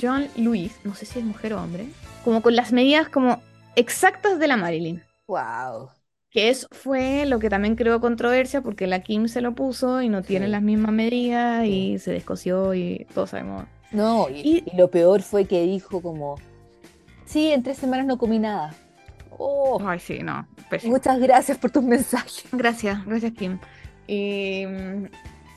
John 0.00 0.26
Lewis, 0.36 0.76
no 0.84 0.94
sé 0.94 1.06
si 1.06 1.18
es 1.18 1.24
mujer 1.24 1.54
o 1.54 1.62
hombre, 1.62 1.88
como 2.24 2.42
con 2.42 2.54
las 2.54 2.72
medidas 2.72 3.08
como 3.08 3.40
exactas 3.74 4.38
de 4.38 4.46
la 4.48 4.56
Marilyn. 4.58 5.02
Wow. 5.26 5.88
Que 6.30 6.50
eso 6.50 6.68
fue 6.70 7.24
lo 7.24 7.38
que 7.38 7.48
también 7.48 7.74
creó 7.74 8.00
controversia 8.02 8.60
porque 8.60 8.86
la 8.86 9.00
Kim 9.00 9.28
se 9.28 9.40
lo 9.40 9.54
puso 9.54 10.02
y 10.02 10.10
no 10.10 10.22
tiene 10.22 10.44
Sí. 10.46 10.52
las 10.52 10.60
mismas 10.62 10.92
medidas 10.92 11.64
y 11.64 11.98
se 11.98 12.12
descosió 12.12 12.74
y 12.74 13.06
todos 13.14 13.30
sabemos. 13.30 13.64
No, 13.92 14.28
y 14.28 14.62
lo 14.76 14.90
peor 14.90 15.22
fue 15.22 15.46
que 15.46 15.62
dijo 15.62 16.02
como, 16.02 16.34
sí, 17.24 17.50
en 17.50 17.62
tres 17.62 17.78
semanas 17.78 18.04
no 18.04 18.18
comí 18.18 18.38
nada. 18.38 18.74
Oh, 19.38 19.80
Ay, 19.86 20.00
sí, 20.00 20.18
no. 20.22 20.46
pésimo. 20.68 20.92
muchas 20.94 21.18
gracias 21.18 21.56
por 21.56 21.70
tus 21.70 21.82
mensajes. 21.82 22.44
Gracias, 22.52 23.06
gracias 23.06 23.32
Kim. 23.32 23.58
Y, 24.08 24.64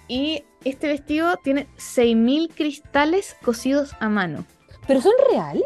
y 0.07 0.43
este 0.63 0.87
vestido 0.87 1.37
tiene 1.37 1.67
6.000 1.77 2.53
cristales 2.53 3.35
cosidos 3.41 3.95
a 3.99 4.09
mano. 4.09 4.45
¿Pero 4.85 5.01
son 5.01 5.13
reales? 5.31 5.63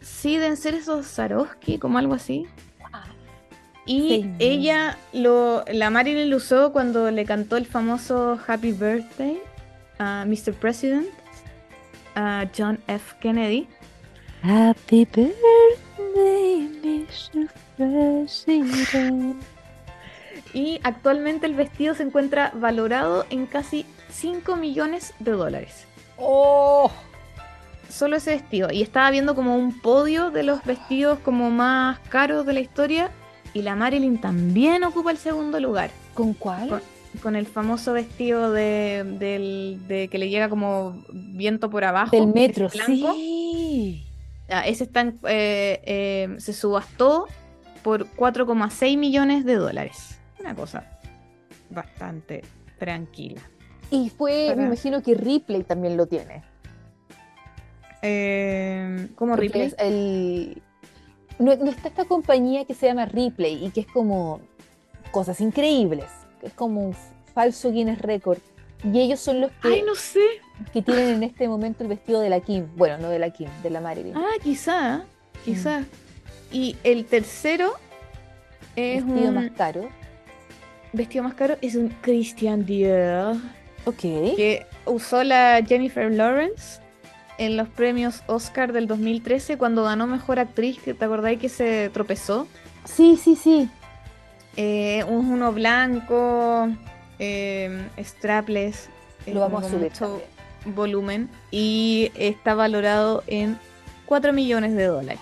Sí, 0.00 0.36
deben 0.36 0.56
ser 0.56 0.74
esos 0.74 1.06
Swarovski, 1.06 1.78
como 1.78 1.98
algo 1.98 2.14
así. 2.14 2.46
Y 3.86 4.22
6.000. 4.22 4.36
ella, 4.38 4.98
lo, 5.12 5.64
la 5.72 5.90
Marilyn 5.90 6.30
lo 6.30 6.36
usó 6.36 6.72
cuando 6.72 7.10
le 7.10 7.24
cantó 7.24 7.56
el 7.56 7.66
famoso 7.66 8.38
Happy 8.46 8.72
Birthday 8.72 9.40
a 9.98 10.24
Mr. 10.26 10.52
President, 10.54 11.08
a 12.14 12.46
John 12.56 12.78
F. 12.86 13.14
Kennedy. 13.20 13.66
Happy 14.42 15.06
birthday, 15.06 16.68
Mr. 16.82 17.48
President. 17.76 19.36
Y 20.54 20.80
actualmente 20.84 21.46
el 21.46 21.54
vestido 21.54 21.94
se 21.94 22.04
encuentra 22.04 22.52
valorado 22.54 23.26
en 23.28 23.44
casi 23.46 23.84
5 24.10 24.56
millones 24.56 25.12
de 25.18 25.32
dólares. 25.32 25.86
Oh, 26.16 26.90
Solo 27.90 28.16
ese 28.16 28.30
vestido. 28.30 28.70
Y 28.72 28.82
estaba 28.82 29.10
viendo 29.10 29.34
como 29.34 29.56
un 29.56 29.78
podio 29.80 30.30
de 30.30 30.42
los 30.42 30.64
vestidos 30.64 31.18
como 31.20 31.50
más 31.50 31.98
caros 32.08 32.46
de 32.46 32.52
la 32.52 32.60
historia. 32.60 33.10
Y 33.52 33.62
la 33.62 33.76
Marilyn 33.76 34.20
también 34.20 34.82
ocupa 34.84 35.10
el 35.10 35.18
segundo 35.18 35.60
lugar. 35.60 35.90
¿con 36.14 36.32
cuál? 36.34 36.68
Con- 36.68 36.82
Con 37.22 37.36
el 37.36 37.46
famoso 37.46 37.92
vestido 37.92 38.50
de, 38.52 39.04
de 39.86 40.08
que 40.08 40.18
le 40.18 40.28
llega 40.28 40.48
como 40.48 41.04
viento 41.12 41.70
por 41.70 41.84
abajo. 41.84 42.10
Del 42.16 42.28
metro, 42.28 42.68
blanco. 42.68 43.12
sí. 43.14 44.04
Ah, 44.48 44.66
ese 44.66 44.84
está 44.84 45.00
en- 45.02 45.18
eh, 45.28 45.80
eh, 45.84 46.34
se 46.38 46.52
subastó 46.52 47.26
por 47.84 48.06
4,6 48.16 48.96
millones 48.98 49.44
de 49.44 49.54
dólares. 49.54 50.13
Una 50.44 50.54
cosa 50.54 50.84
bastante 51.70 52.42
tranquila. 52.78 53.40
Y 53.90 54.10
fue, 54.10 54.46
Para- 54.48 54.60
me 54.60 54.66
imagino 54.66 55.02
que 55.02 55.14
Ripley 55.14 55.62
también 55.62 55.96
lo 55.96 56.06
tiene. 56.06 56.42
Eh, 58.02 59.08
¿Cómo 59.14 59.36
Ripley? 59.36 59.62
es 59.68 59.76
el... 59.78 60.60
No, 61.38 61.56
no 61.56 61.70
está 61.70 61.88
esta 61.88 62.04
compañía 62.04 62.64
que 62.66 62.74
se 62.74 62.86
llama 62.86 63.06
Ripley 63.06 63.64
y 63.64 63.70
que 63.70 63.80
es 63.80 63.86
como 63.86 64.40
cosas 65.10 65.40
increíbles, 65.40 66.04
es 66.42 66.52
como 66.52 66.88
un 66.88 66.94
falso 67.34 67.72
Guinness 67.72 68.00
Record. 68.02 68.38
Y 68.84 69.00
ellos 69.00 69.18
son 69.20 69.40
los 69.40 69.50
que, 69.62 69.68
Ay, 69.68 69.82
no 69.82 69.94
sé. 69.94 70.20
que 70.74 70.82
tienen 70.82 71.08
en 71.08 71.22
este 71.22 71.48
momento 71.48 71.82
el 71.82 71.88
vestido 71.88 72.20
de 72.20 72.28
la 72.28 72.40
Kim. 72.40 72.66
Bueno, 72.76 72.98
no 72.98 73.08
de 73.08 73.18
la 73.18 73.30
Kim, 73.30 73.48
de 73.62 73.70
la 73.70 73.80
Marilyn. 73.80 74.14
Ah, 74.14 74.32
quizá. 74.42 75.04
Quizá. 75.44 75.84
Y 76.52 76.76
el 76.84 77.06
tercero 77.06 77.72
es 78.76 79.04
vestido 79.06 79.28
un 79.30 79.34
más 79.36 79.50
caro. 79.52 79.88
Vestido 80.94 81.24
más 81.24 81.34
caro. 81.34 81.56
Es 81.60 81.74
un 81.74 81.88
Christian 82.00 82.64
Dior. 82.64 83.36
Ok. 83.86 84.00
que 84.00 84.66
usó 84.86 85.22
la 85.24 85.60
Jennifer 85.66 86.10
Lawrence 86.10 86.80
en 87.36 87.56
los 87.58 87.68
premios 87.68 88.22
Oscar 88.28 88.72
del 88.72 88.86
2013 88.86 89.58
cuando 89.58 89.84
ganó 89.84 90.06
Mejor 90.06 90.38
Actriz, 90.38 90.78
que 90.78 90.94
te 90.94 91.04
acordáis 91.04 91.38
que 91.38 91.50
se 91.50 91.90
tropezó. 91.92 92.48
Sí, 92.84 93.18
sí, 93.22 93.36
sí. 93.36 93.68
Eh, 94.56 95.04
un- 95.06 95.26
uno 95.32 95.52
blanco, 95.52 96.68
eh, 97.18 97.86
strapless, 98.02 98.88
eh, 99.26 99.34
Lo 99.34 99.40
vamos 99.40 99.64
a 99.64 99.68
subir 99.68 99.90
mucho 99.90 100.22
volumen 100.64 101.28
y 101.50 102.10
está 102.14 102.54
valorado 102.54 103.22
en 103.26 103.58
4 104.06 104.32
millones 104.32 104.74
de 104.74 104.84
dólares. 104.84 105.20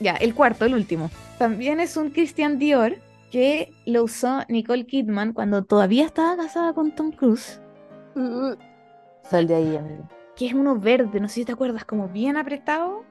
Ya, 0.00 0.12
el 0.14 0.34
cuarto, 0.34 0.64
el 0.64 0.72
último. 0.74 1.10
También 1.38 1.80
es 1.80 1.96
un 1.98 2.10
Christian 2.10 2.58
Dior 2.58 2.96
que 3.34 3.72
lo 3.84 4.04
usó 4.04 4.42
Nicole 4.48 4.86
Kidman 4.86 5.32
cuando 5.32 5.64
todavía 5.64 6.04
estaba 6.06 6.36
casada 6.36 6.72
con 6.72 6.94
Tom 6.94 7.10
Cruise. 7.10 7.60
Sal 9.24 9.48
de 9.48 9.56
ahí, 9.56 9.76
amigo. 9.76 10.08
que 10.36 10.46
es 10.46 10.54
uno 10.54 10.78
verde, 10.78 11.18
no 11.18 11.26
sé 11.26 11.34
si 11.34 11.44
te 11.44 11.50
acuerdas, 11.50 11.84
como 11.84 12.08
bien 12.08 12.36
apretado 12.36 13.02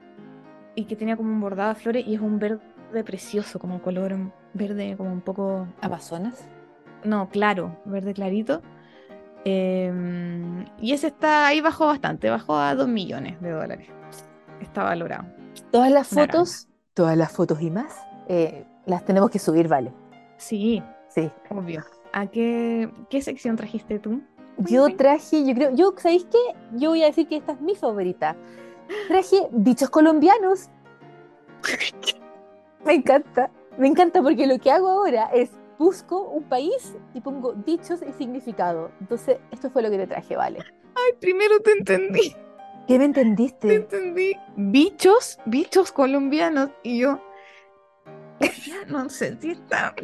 y 0.74 0.86
que 0.86 0.96
tenía 0.96 1.18
como 1.18 1.30
un 1.30 1.42
bordado 1.42 1.74
de 1.74 1.74
flores 1.74 2.06
y 2.06 2.14
es 2.14 2.22
un 2.22 2.38
verde 2.38 2.62
precioso, 3.04 3.58
como 3.58 3.74
un 3.74 3.80
color 3.80 4.16
verde 4.54 4.96
como 4.96 5.12
un 5.12 5.20
poco, 5.20 5.68
Amazonas. 5.82 6.48
no, 7.04 7.28
claro, 7.28 7.76
verde 7.84 8.14
clarito. 8.14 8.62
Em, 9.44 10.64
y 10.80 10.92
ese 10.92 11.08
está 11.08 11.48
ahí 11.48 11.60
bajó 11.60 11.84
bastante, 11.84 12.30
bajó 12.30 12.56
a 12.56 12.74
2 12.74 12.88
millones 12.88 13.38
de 13.42 13.50
dólares. 13.50 13.88
Está 14.62 14.84
valorado. 14.84 15.26
Todas 15.70 15.92
las 15.92 16.10
Una 16.12 16.22
fotos, 16.22 16.68
todas 16.94 17.14
las 17.14 17.30
fotos 17.30 17.60
y 17.60 17.70
más, 17.70 17.94
eh, 18.26 18.64
las 18.86 19.04
tenemos 19.04 19.28
que 19.28 19.38
subir, 19.38 19.68
vale. 19.68 19.92
Sí, 20.36 20.82
Sí. 21.08 21.30
obvio. 21.50 21.84
¿A 22.12 22.26
qué, 22.26 22.90
qué 23.10 23.20
sección 23.22 23.56
trajiste 23.56 23.98
tú? 23.98 24.20
Yo 24.58 24.94
traje, 24.96 25.44
yo 25.44 25.54
creo, 25.54 25.74
yo, 25.74 25.94
¿sabéis 25.96 26.26
qué? 26.30 26.38
Yo 26.76 26.90
voy 26.90 27.02
a 27.02 27.06
decir 27.06 27.26
que 27.26 27.36
esta 27.36 27.52
es 27.52 27.60
mi 27.60 27.74
favorita. 27.74 28.36
Traje 29.08 29.48
bichos 29.50 29.90
colombianos. 29.90 30.70
Me 32.84 32.94
encanta, 32.94 33.50
me 33.78 33.88
encanta 33.88 34.22
porque 34.22 34.46
lo 34.46 34.58
que 34.58 34.70
hago 34.70 34.88
ahora 34.88 35.30
es 35.32 35.50
busco 35.78 36.20
un 36.28 36.44
país 36.44 36.94
y 37.14 37.20
pongo 37.22 37.54
dichos 37.54 38.00
y 38.06 38.12
significado. 38.12 38.90
Entonces, 39.00 39.38
esto 39.50 39.70
fue 39.70 39.82
lo 39.82 39.90
que 39.90 39.96
te 39.98 40.06
traje, 40.06 40.36
vale. 40.36 40.58
Ay, 40.94 41.12
primero 41.18 41.58
te 41.60 41.72
entendí. 41.72 42.36
¿Qué 42.86 42.98
me 42.98 42.98
Te 42.98 43.04
entendiste? 43.06 43.74
entendí. 43.74 44.36
Bichos, 44.56 45.38
bichos 45.46 45.90
colombianos. 45.92 46.70
Y 46.82 46.98
yo, 46.98 47.18
ya 48.66 48.84
no 48.86 49.08
sé 49.08 49.36
si 49.40 49.52
está. 49.52 49.94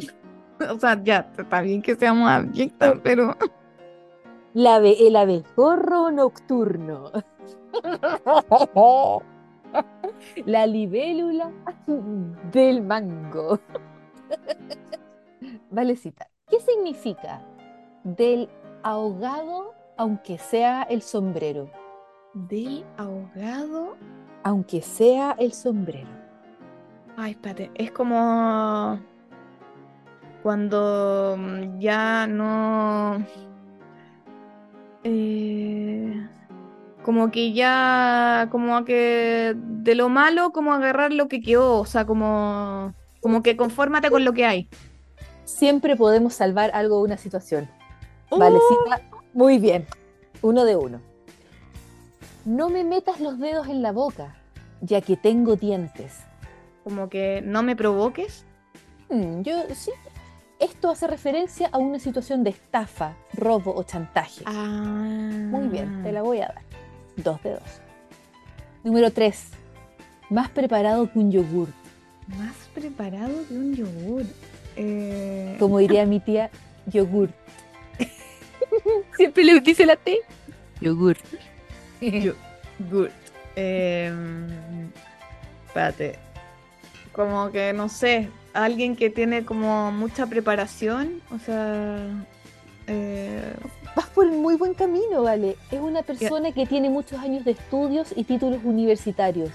O 0.75 0.79
sea, 0.79 1.01
ya 1.03 1.29
está 1.37 1.61
bien 1.61 1.81
que 1.81 1.95
seamos 1.95 2.29
abyectas, 2.29 2.95
pero. 3.03 3.35
La 4.53 4.75
ave- 4.75 5.07
el 5.07 5.15
abejorro 5.15 6.11
nocturno. 6.11 7.11
La 10.45 10.67
libélula 10.67 11.49
del 12.51 12.81
mango. 12.83 13.59
Valecita, 15.69 16.27
¿qué 16.49 16.59
significa 16.59 17.41
del 18.03 18.49
ahogado 18.83 19.73
aunque 19.97 20.37
sea 20.37 20.83
el 20.83 21.01
sombrero? 21.01 21.69
Del 22.33 22.85
ahogado. 22.97 23.95
Aunque 24.43 24.81
sea 24.81 25.35
el 25.39 25.53
sombrero. 25.53 26.09
Ay, 27.15 27.31
espérate, 27.31 27.71
es 27.75 27.91
como 27.91 28.99
cuando 30.43 31.35
mm, 31.37 31.79
ya 31.79 32.27
no... 32.27 33.25
eh, 35.03 36.27
como 37.03 37.31
que 37.31 37.53
ya, 37.53 38.47
como 38.51 38.85
que 38.85 39.55
de 39.55 39.95
lo 39.95 40.09
malo, 40.09 40.51
como 40.51 40.73
agarrar 40.73 41.11
lo 41.11 41.27
que 41.27 41.41
quedó, 41.41 41.79
o 41.79 41.85
sea, 41.85 42.05
como, 42.05 42.93
como 43.21 43.41
que 43.41 43.57
confórmate 43.57 44.09
con 44.09 44.23
lo 44.23 44.33
que 44.33 44.45
hay. 44.45 44.69
Siempre 45.45 45.95
podemos 45.95 46.33
salvar 46.33 46.71
algo 46.73 46.97
de 46.97 47.03
una 47.03 47.17
situación. 47.17 47.67
¡Uh! 48.29 48.37
Valecita, 48.37 49.01
muy 49.33 49.57
bien. 49.57 49.85
Uno 50.41 50.63
de 50.63 50.75
uno. 50.75 51.01
No 52.45 52.69
me 52.69 52.83
metas 52.83 53.19
los 53.19 53.39
dedos 53.39 53.67
en 53.67 53.81
la 53.81 53.91
boca, 53.91 54.35
ya 54.81 55.01
que 55.01 55.17
tengo 55.17 55.55
dientes. 55.55 56.19
Como 56.83 57.09
que 57.09 57.41
no 57.43 57.61
me 57.63 57.75
provoques. 57.75 58.45
Mm, 59.09 59.41
yo 59.41 59.53
sí. 59.73 59.91
Esto 60.61 60.91
hace 60.91 61.07
referencia 61.07 61.69
a 61.71 61.79
una 61.79 61.97
situación 61.97 62.43
de 62.43 62.51
estafa, 62.51 63.15
robo 63.33 63.73
o 63.75 63.81
chantaje. 63.81 64.43
Ah. 64.45 64.61
Muy 65.49 65.67
bien, 65.69 66.03
te 66.03 66.11
la 66.11 66.21
voy 66.21 66.37
a 66.37 66.49
dar. 66.49 66.61
Dos 67.17 67.41
de 67.41 67.49
dos. 67.53 67.81
Número 68.83 69.11
tres. 69.11 69.47
Más 70.29 70.49
preparado 70.49 71.11
que 71.11 71.17
un 71.17 71.31
yogur. 71.31 71.69
Más 72.37 72.55
preparado 72.75 73.33
que 73.47 73.53
un 73.55 73.73
yogur. 73.73 74.23
Eh, 74.75 75.55
Como 75.57 75.79
diría 75.79 76.05
mi 76.05 76.19
tía, 76.19 76.51
yogur. 76.85 77.29
Siempre 79.17 79.43
le 79.43 79.59
dice 79.61 79.83
la 79.87 79.95
T. 79.95 80.19
Yogur. 80.79 81.17
Good. 81.99 83.09
Em, 83.55 84.91
espérate. 85.65 86.19
Como 87.11 87.51
que, 87.51 87.73
no 87.73 87.89
sé, 87.89 88.29
alguien 88.53 88.95
que 88.95 89.09
tiene 89.09 89.45
como 89.45 89.91
mucha 89.91 90.25
preparación, 90.27 91.21
o 91.33 91.39
sea... 91.39 91.97
eh, 92.87 93.53
Vas 93.95 94.07
por 94.07 94.25
el 94.25 94.31
muy 94.33 94.55
buen 94.55 94.73
camino, 94.73 95.23
¿vale? 95.23 95.57
Es 95.69 95.79
una 95.79 96.01
persona 96.01 96.51
que 96.53 96.65
tiene 96.65 96.89
muchos 96.89 97.19
años 97.19 97.43
de 97.43 97.51
estudios 97.51 98.13
y 98.15 98.23
títulos 98.23 98.61
universitarios. 98.63 99.49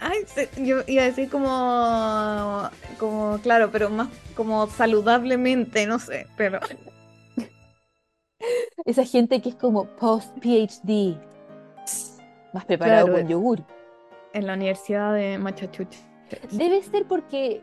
ay, 0.00 0.18
yo 0.58 0.82
iba 0.86 1.02
a 1.02 1.06
decir 1.06 1.28
como... 1.28 2.70
Como, 2.98 3.38
claro, 3.42 3.70
pero 3.72 3.90
más 3.90 4.08
como 4.36 4.68
saludablemente, 4.68 5.86
no 5.86 5.98
sé, 5.98 6.26
pero... 6.36 6.60
Esa 8.84 9.04
gente 9.04 9.42
que 9.42 9.48
es 9.50 9.54
como 9.56 9.84
post-PhD. 9.96 11.16
Más 12.52 12.64
preparado 12.64 13.06
Claro. 13.06 13.20
con 13.20 13.28
yogur. 13.28 13.64
En 14.32 14.46
la 14.46 14.54
Universidad 14.54 15.14
de 15.14 15.36
Machachuch. 15.38 15.94
Debe 16.52 16.82
ser 16.82 17.04
porque 17.06 17.62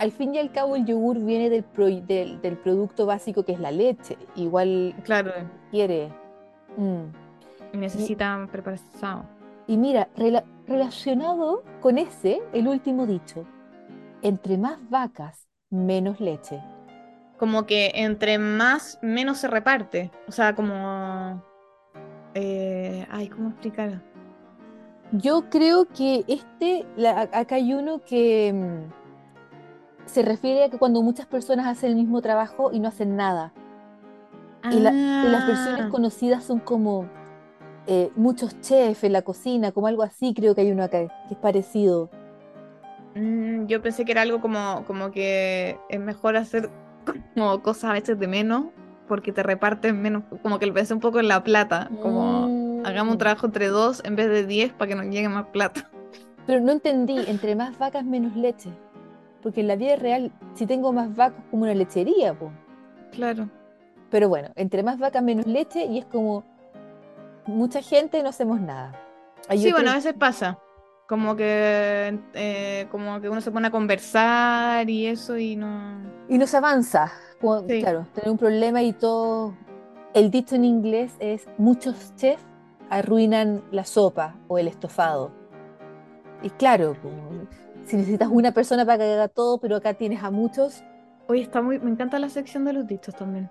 al 0.00 0.10
fin 0.12 0.34
y 0.34 0.38
al 0.38 0.50
cabo 0.50 0.74
el 0.76 0.84
yogur 0.86 1.18
viene 1.20 1.50
del, 1.50 1.62
pro- 1.62 1.86
del, 1.86 2.40
del 2.42 2.56
producto 2.56 3.06
básico 3.06 3.44
que 3.44 3.52
es 3.52 3.60
la 3.60 3.70
leche. 3.70 4.16
Igual 4.34 4.94
Claro, 5.04 5.32
quiere. 5.70 6.08
Mm. 6.76 7.04
necesitan 7.78 8.48
preparación. 8.48 9.22
Y 9.66 9.76
mira, 9.76 10.08
rela- 10.16 10.44
relacionado 10.66 11.62
con 11.80 11.98
ese, 11.98 12.40
el 12.52 12.66
último 12.66 13.06
dicho. 13.06 13.44
Entre 14.22 14.58
más 14.58 14.78
vacas, 14.90 15.48
menos 15.70 16.20
leche. 16.20 16.60
como 17.38 17.64
que 17.64 17.92
entre 17.94 18.38
más, 18.38 18.98
menos 19.02 19.38
se 19.38 19.48
reparte. 19.48 20.10
O 20.28 20.32
sea, 20.32 20.54
como... 20.54 21.42
eh, 22.34 23.06
ay, 23.10 23.28
¿cómo 23.28 23.48
explicar? 23.50 24.02
Yo 25.12 25.48
creo 25.50 25.86
que 25.86 26.24
este, 26.28 26.86
la- 26.96 27.28
acá 27.32 27.56
hay 27.56 27.72
uno 27.74 28.00
que 28.04 28.52
mm, 28.52 28.99
se 30.10 30.22
refiere 30.22 30.64
a 30.64 30.68
que 30.70 30.78
cuando 30.78 31.02
muchas 31.02 31.26
personas 31.26 31.66
hacen 31.66 31.90
el 31.90 31.96
mismo 31.96 32.20
trabajo 32.20 32.70
y 32.72 32.80
no 32.80 32.88
hacen 32.88 33.16
nada. 33.16 33.52
Y, 34.70 34.80
la- 34.80 34.90
y 35.24 35.28
las 35.30 35.46
versiones 35.46 35.84
Ah, 35.86 35.88
conocidas 35.88 36.44
son 36.44 36.58
como 36.60 37.06
eh, 37.86 38.10
muchos 38.14 38.60
chefs 38.60 39.04
en 39.04 39.12
la 39.12 39.22
cocina, 39.22 39.72
como 39.72 39.86
algo 39.86 40.02
así, 40.02 40.34
creo 40.34 40.54
que 40.54 40.60
hay 40.60 40.70
uno 40.70 40.84
acá 40.84 40.98
que 41.28 41.34
es 41.34 41.36
parecido. 41.40 42.10
mm, 43.14 43.66
yo 43.66 43.80
pensé 43.82 44.04
que 44.04 44.12
era 44.12 44.22
algo 44.22 44.40
como, 44.40 44.84
como 44.86 45.10
que 45.10 45.78
es 45.88 45.98
mejor 46.00 46.36
hacer 46.36 46.70
como 47.34 47.62
cosas 47.62 47.84
a 47.84 47.92
veces 47.94 48.18
de 48.18 48.28
menos 48.28 48.66
porque 49.08 49.32
te 49.32 49.42
reparten 49.42 50.00
menos, 50.00 50.22
como 50.42 50.58
que 50.60 50.66
lo 50.66 50.74
pensé 50.74 50.94
un 50.94 51.00
poco 51.00 51.18
en 51.18 51.26
la 51.28 51.42
plata, 51.42 51.90
como 52.02 52.46
Mm. 52.48 52.86
hagamos 52.86 53.12
un 53.12 53.18
trabajo 53.18 53.46
entre 53.46 53.66
dos 53.68 54.02
en 54.04 54.14
vez 54.14 54.28
de 54.28 54.46
diez 54.46 54.72
para 54.72 54.88
que 54.90 54.94
nos 54.94 55.06
llegue 55.06 55.28
más 55.28 55.46
plata. 55.46 55.90
Pero 56.46 56.60
no 56.60 56.70
entendí, 56.72 57.24
entre 57.26 57.56
más 57.56 57.76
vacas, 57.78 58.04
menos 58.04 58.36
leche. 58.36 58.70
Porque 59.42 59.60
en 59.60 59.68
la 59.68 59.76
vida 59.76 59.96
real, 59.96 60.32
si 60.54 60.66
tengo 60.66 60.92
más 60.92 61.14
vacas, 61.14 61.42
como 61.50 61.62
una 61.62 61.74
lechería, 61.74 62.34
po. 62.34 62.50
Claro. 63.12 63.48
Pero 64.10 64.28
bueno, 64.28 64.50
entre 64.56 64.82
más 64.82 64.98
vacas, 64.98 65.22
menos 65.22 65.46
leche, 65.46 65.84
y 65.84 65.98
es 65.98 66.04
como 66.04 66.44
mucha 67.46 67.80
gente 67.82 68.22
no 68.22 68.28
hacemos 68.28 68.60
nada. 68.60 68.92
Hay 69.48 69.58
Sí, 69.58 69.72
bueno, 69.72 69.90
a 69.90 69.94
veces 69.94 70.14
pasa. 70.14 70.58
Como 71.08 71.34
que, 71.34 72.18
eh, 72.34 72.86
como 72.90 73.20
que 73.20 73.28
uno 73.28 73.40
se 73.40 73.50
pone 73.50 73.68
a 73.68 73.70
conversar 73.70 74.88
y 74.88 75.06
eso 75.06 75.36
y 75.36 75.56
no... 75.56 75.98
Y 76.28 76.38
no 76.38 76.46
se 76.46 76.56
avanza. 76.56 77.10
Como, 77.40 77.66
Sí. 77.66 77.80
Claro, 77.80 78.06
tener 78.14 78.30
un 78.30 78.38
problema 78.38 78.82
y 78.82 78.92
todo. 78.92 79.54
El 80.14 80.30
dicho 80.30 80.54
en 80.54 80.64
inglés 80.64 81.16
es: 81.18 81.48
muchos 81.56 82.14
chefs 82.16 82.44
arruinan 82.90 83.62
la 83.72 83.84
sopa 83.84 84.36
o 84.46 84.58
el 84.58 84.68
estofado. 84.68 85.32
Y 86.42 86.50
claro, 86.50 86.96
como, 87.02 87.46
si 87.90 87.96
necesitas 87.96 88.28
una 88.30 88.52
persona 88.52 88.86
para 88.86 88.98
que 88.98 89.12
haga 89.12 89.28
todo, 89.28 89.58
pero 89.58 89.76
acá 89.76 89.94
tienes 89.94 90.22
a 90.22 90.30
muchos. 90.30 90.84
Oye, 91.28 91.42
está 91.42 91.60
muy... 91.60 91.78
Me 91.78 91.90
encanta 91.90 92.18
la 92.18 92.28
sección 92.28 92.64
de 92.64 92.72
los 92.72 92.86
dichos 92.86 93.14
también. 93.14 93.50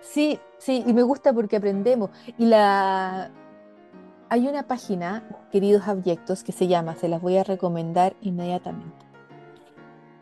Sí, 0.00 0.38
sí, 0.58 0.82
y 0.86 0.92
me 0.92 1.02
gusta 1.02 1.32
porque 1.32 1.56
aprendemos. 1.56 2.10
Y 2.38 2.46
la. 2.46 3.30
Hay 4.28 4.48
una 4.48 4.66
página, 4.66 5.28
queridos 5.50 5.86
abyectos, 5.86 6.42
que 6.42 6.52
se 6.52 6.66
llama, 6.66 6.96
se 6.96 7.08
las 7.08 7.20
voy 7.20 7.36
a 7.36 7.44
recomendar 7.44 8.16
inmediatamente. 8.22 9.04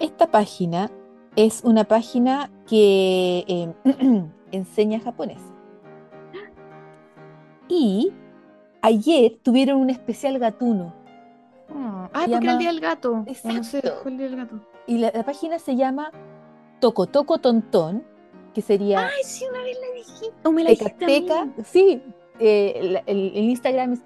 Esta 0.01 0.31
página 0.31 0.91
es 1.37 1.63
una 1.63 1.85
página 1.85 2.51
que 2.67 3.45
eh, 3.47 3.73
enseña 4.51 5.01
japonés. 5.01 5.41
Y 7.69 8.13
ayer 8.83 9.39
tuvieron 9.43 9.81
un 9.81 9.91
especial 9.91 10.39
gatuno. 10.39 11.00
Ah, 11.75 12.11
Se 12.25 12.31
porque 12.31 12.45
era 12.45 12.53
el 12.53 12.59
día 12.59 12.69
del 12.73 12.81
gato. 12.81 13.13
O 13.13 13.17
no 13.17 13.25
sé, 13.65 13.79
Exacto. 13.79 13.99
fue 14.03 14.11
el 14.13 14.19
día 14.19 14.27
del 14.29 14.37
gato. 14.37 14.61
Y 14.87 14.99
la, 14.99 15.11
la 15.15 15.23
página 15.25 15.59
se 15.59 15.77
llama 15.77 16.11
Toco 16.81 17.07
Toco 17.07 17.39
Tontón, 17.39 18.05
que 18.55 18.63
sería 18.63 19.07
Ay, 19.07 19.23
sí, 19.25 19.45
una 19.49 19.63
vez 19.63 19.77
la 19.81 19.95
dijiste. 19.95 20.33
O 20.45 20.51
me 20.53 20.65
la 20.65 20.71
Teca. 20.71 20.97
Teca, 20.97 21.49
sí, 21.65 22.03
eh, 22.39 22.73
el, 22.77 22.97
el- 23.07 23.33
el 23.37 23.45
Instagram 23.51 23.93
es 23.93 24.03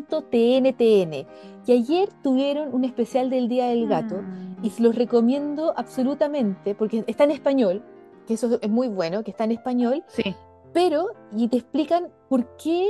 tktk.tntn. 0.00 1.26
Y 1.66 1.72
ayer 1.72 2.08
tuvieron 2.22 2.74
un 2.74 2.84
especial 2.84 3.30
del 3.30 3.48
Día 3.48 3.66
del 3.68 3.86
Gato 3.88 4.16
Mm. 4.22 4.64
y 4.64 4.70
se 4.70 4.82
los 4.82 4.94
recomiendo 4.94 5.72
absolutamente 5.76 6.74
porque 6.74 7.04
está 7.06 7.24
en 7.24 7.30
español, 7.32 7.82
que 8.26 8.34
eso 8.34 8.58
es 8.60 8.70
muy 8.70 8.88
bueno, 8.88 9.22
que 9.22 9.30
está 9.30 9.44
en 9.44 9.52
español. 9.52 10.02
Sí, 10.08 10.34
pero 10.72 11.08
y 11.36 11.48
te 11.48 11.58
explican 11.58 12.08
por 12.28 12.56
qué, 12.56 12.88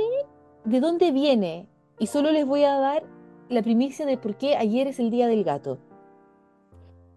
de 0.65 0.79
dónde 0.79 1.11
viene. 1.11 1.67
Y 1.99 2.07
solo 2.07 2.31
les 2.31 2.45
voy 2.45 2.63
a 2.63 2.75
dar 2.77 3.03
la 3.51 3.61
primicia 3.61 4.05
de 4.05 4.17
por 4.17 4.37
qué 4.37 4.55
ayer 4.55 4.87
es 4.87 4.97
el 4.99 5.11
día 5.11 5.27
del 5.27 5.43
gato. 5.43 5.77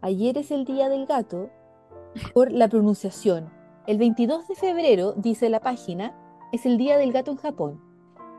Ayer 0.00 0.36
es 0.36 0.50
el 0.50 0.64
día 0.64 0.88
del 0.88 1.06
gato 1.06 1.48
por 2.34 2.50
la 2.50 2.66
pronunciación. 2.66 3.52
El 3.86 3.98
22 3.98 4.48
de 4.48 4.56
febrero, 4.56 5.12
dice 5.12 5.48
la 5.48 5.60
página, 5.60 6.12
es 6.50 6.66
el 6.66 6.76
día 6.76 6.98
del 6.98 7.12
gato 7.12 7.30
en 7.30 7.36
Japón. 7.36 7.80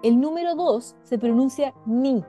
El 0.03 0.19
número 0.19 0.55
2 0.55 0.95
se 1.03 1.17
pronuncia 1.17 1.73
ni 1.85 2.21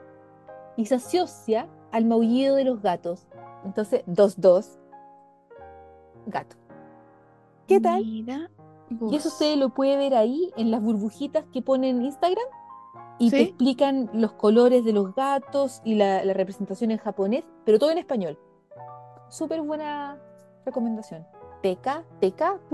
y 0.77 0.87
se 0.87 0.95
asocia 0.95 1.69
al 1.91 2.05
maullido 2.05 2.55
de 2.55 2.65
los 2.65 2.81
gatos. 2.81 3.27
Entonces, 3.65 4.05
2-2, 4.07 4.79
gato. 6.27 6.57
¿Qué 7.67 7.81
tal? 7.81 8.05
Mira 8.05 8.51
Y 9.11 9.17
eso 9.17 9.29
usted 9.31 9.57
lo 9.57 9.71
puede 9.71 9.97
ver 9.97 10.15
ahí 10.15 10.53
en 10.57 10.71
las 10.71 10.81
burbujitas 10.81 11.45
que 11.53 11.61
ponen 11.61 11.97
en 11.97 12.05
Instagram 12.05 12.47
y 13.19 13.31
te 13.31 13.37
¿Sí? 13.37 13.43
explican 13.43 14.11
los 14.13 14.33
colores 14.33 14.85
de 14.85 14.93
los 14.93 15.15
gatos 15.15 15.81
y 15.85 15.95
la, 15.95 16.25
la 16.25 16.33
representación 16.35 16.91
en 16.91 16.99
japonés, 16.99 17.45
pero 17.65 17.79
todo 17.79 17.91
en 17.91 17.99
español. 17.99 18.39
Súper 19.29 19.61
buena 19.63 20.19
recomendación. 20.65 21.27
pk.tntn. 22.21 22.69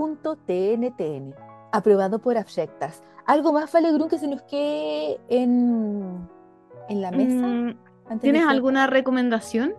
Aprobado 1.71 2.19
por 2.19 2.37
Abjectas. 2.37 3.01
¿Algo 3.25 3.53
más, 3.53 3.71
Valegrun, 3.71 4.09
que 4.09 4.19
se 4.19 4.27
nos 4.27 4.41
quede 4.43 5.19
en, 5.29 6.29
en 6.89 7.01
la 7.01 7.09
mesa? 7.11 7.47
Mm, 7.47 8.19
¿Tienes 8.19 8.45
alguna 8.45 8.85
recomendación 8.87 9.73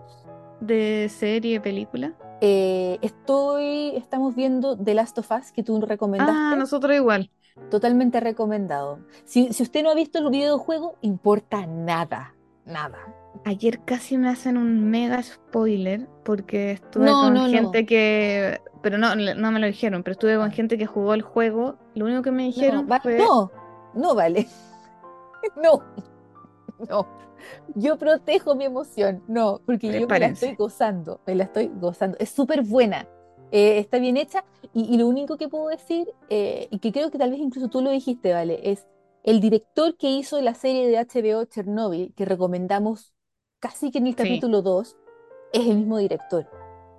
de 0.60 1.08
serie, 1.10 1.60
película? 1.60 2.14
Eh, 2.40 2.98
estoy, 3.02 3.94
estamos 3.96 4.34
viendo 4.34 4.76
The 4.76 4.94
Last 4.94 5.18
of 5.18 5.30
Us 5.30 5.52
que 5.52 5.62
tú 5.62 5.80
recomendaste. 5.80 6.32
Ah, 6.34 6.56
nosotros 6.58 6.96
igual. 6.96 7.30
Totalmente 7.70 8.20
recomendado. 8.20 8.98
Si, 9.24 9.52
si 9.52 9.62
usted 9.62 9.82
no 9.82 9.90
ha 9.90 9.94
visto 9.94 10.18
el 10.18 10.28
videojuego, 10.30 10.96
importa 11.02 11.66
nada, 11.66 12.34
nada. 12.64 12.98
Ayer 13.44 13.80
casi 13.84 14.18
me 14.18 14.28
hacen 14.28 14.56
un 14.56 14.90
mega 14.90 15.22
spoiler 15.22 16.08
porque 16.24 16.72
estuve 16.72 17.06
No, 17.06 17.22
con 17.22 17.34
no, 17.34 17.44
no. 17.44 17.50
gente 17.50 17.86
que... 17.86 18.60
Pero 18.82 18.98
no, 18.98 19.14
no 19.16 19.50
me 19.52 19.60
lo 19.60 19.66
dijeron, 19.66 20.02
pero 20.02 20.12
estuve 20.12 20.36
con 20.36 20.50
gente 20.50 20.76
que 20.76 20.86
jugó 20.86 21.14
el 21.14 21.22
juego. 21.22 21.76
Lo 21.94 22.04
único 22.06 22.22
que 22.22 22.30
me 22.32 22.44
dijeron 22.44 22.86
va- 22.90 23.00
fue... 23.00 23.18
no, 23.18 23.50
no 23.94 24.14
vale. 24.14 24.46
No, 25.62 25.82
no. 26.88 27.06
Yo 27.74 27.98
protejo 27.98 28.54
mi 28.54 28.64
emoción, 28.64 29.22
no, 29.28 29.60
porque 29.66 29.88
yo 30.00 30.08
me 30.08 30.18
la 30.18 30.26
estoy 30.28 30.54
gozando, 30.54 31.20
me 31.26 31.34
la 31.34 31.44
estoy 31.44 31.70
gozando. 31.74 32.16
Es 32.18 32.30
súper 32.30 32.62
buena, 32.62 33.06
eh, 33.54 33.78
está 33.78 33.98
bien 33.98 34.16
hecha 34.16 34.44
y, 34.72 34.92
y 34.92 34.98
lo 34.98 35.06
único 35.06 35.36
que 35.36 35.48
puedo 35.48 35.68
decir, 35.68 36.12
eh, 36.28 36.66
y 36.70 36.78
que 36.80 36.90
creo 36.92 37.10
que 37.10 37.18
tal 37.18 37.30
vez 37.30 37.38
incluso 37.38 37.68
tú 37.68 37.80
lo 37.82 37.90
dijiste, 37.90 38.32
¿vale? 38.32 38.58
Es 38.70 38.86
el 39.22 39.40
director 39.40 39.96
que 39.96 40.10
hizo 40.10 40.40
la 40.40 40.54
serie 40.54 40.88
de 40.88 40.98
HBO 40.98 41.44
Chernobyl, 41.44 42.12
que 42.14 42.24
recomendamos 42.24 43.14
casi 43.60 43.90
que 43.90 43.98
en 43.98 44.08
el 44.08 44.16
capítulo 44.16 44.60
2, 44.60 44.96
es 45.52 45.66
el 45.66 45.76
mismo 45.78 45.98
director. 45.98 46.46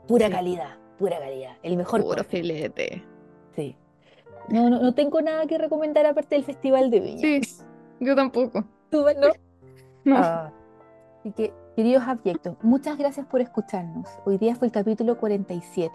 Pura 0.08 0.28
Sí. 0.28 0.34
calidad, 0.34 0.78
pura 0.98 1.20
calidad, 1.20 1.58
el 1.62 1.76
mejor 1.78 2.02
Puro 2.02 2.16
corte, 2.16 2.38
filete. 2.38 3.04
sí. 3.56 3.76
No, 4.48 4.70
no, 4.70 4.80
no 4.80 4.94
tengo 4.94 5.22
nada 5.22 5.48
que 5.48 5.58
recomendar 5.58 6.06
aparte 6.06 6.36
del 6.36 6.44
Festival 6.46 6.90
de 6.92 7.00
Viña. 7.00 7.20
Sí, 7.22 7.42
yo 8.00 8.16
tampoco. 8.16 8.64
¿Tú, 8.92 9.04
no? 9.20 9.28
No. 10.06 10.16
Ah. 10.18 10.52
Así 11.20 11.32
que, 11.32 11.52
queridos 11.76 12.04
abyectos, 12.08 12.56
muchas 12.62 12.98
gracias 12.98 13.26
por 13.26 13.42
escucharnos. 13.42 14.08
Hoy 14.24 14.38
día 14.38 14.56
fue 14.56 14.68
el 14.68 14.72
capítulo 14.72 15.18
47. 15.18 15.92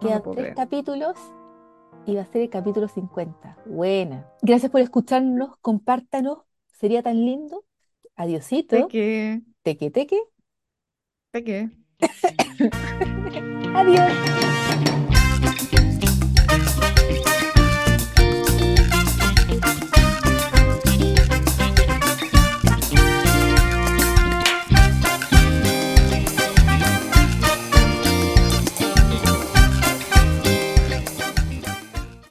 Quedan 0.00 0.22
puedo 0.22 0.36
tres 0.36 0.54
capítulos 0.54 1.16
y 2.06 2.14
va 2.14 2.22
a 2.22 2.26
ser 2.26 2.42
el 2.42 2.50
capítulo 2.50 2.88
50. 2.88 3.58
Buena. 3.66 4.26
Gracias 4.42 4.70
por 4.70 4.80
escucharnos, 4.80 5.56
compártanos. 5.60 6.38
Sería 6.72 7.02
tan 7.02 7.24
lindo. 7.24 7.64
Adiosito. 8.14 8.76
Teque, 8.76 9.90
teque. 9.90 10.20
¿De 11.32 11.44
qué? 11.44 11.70
Adiós. 13.74 14.95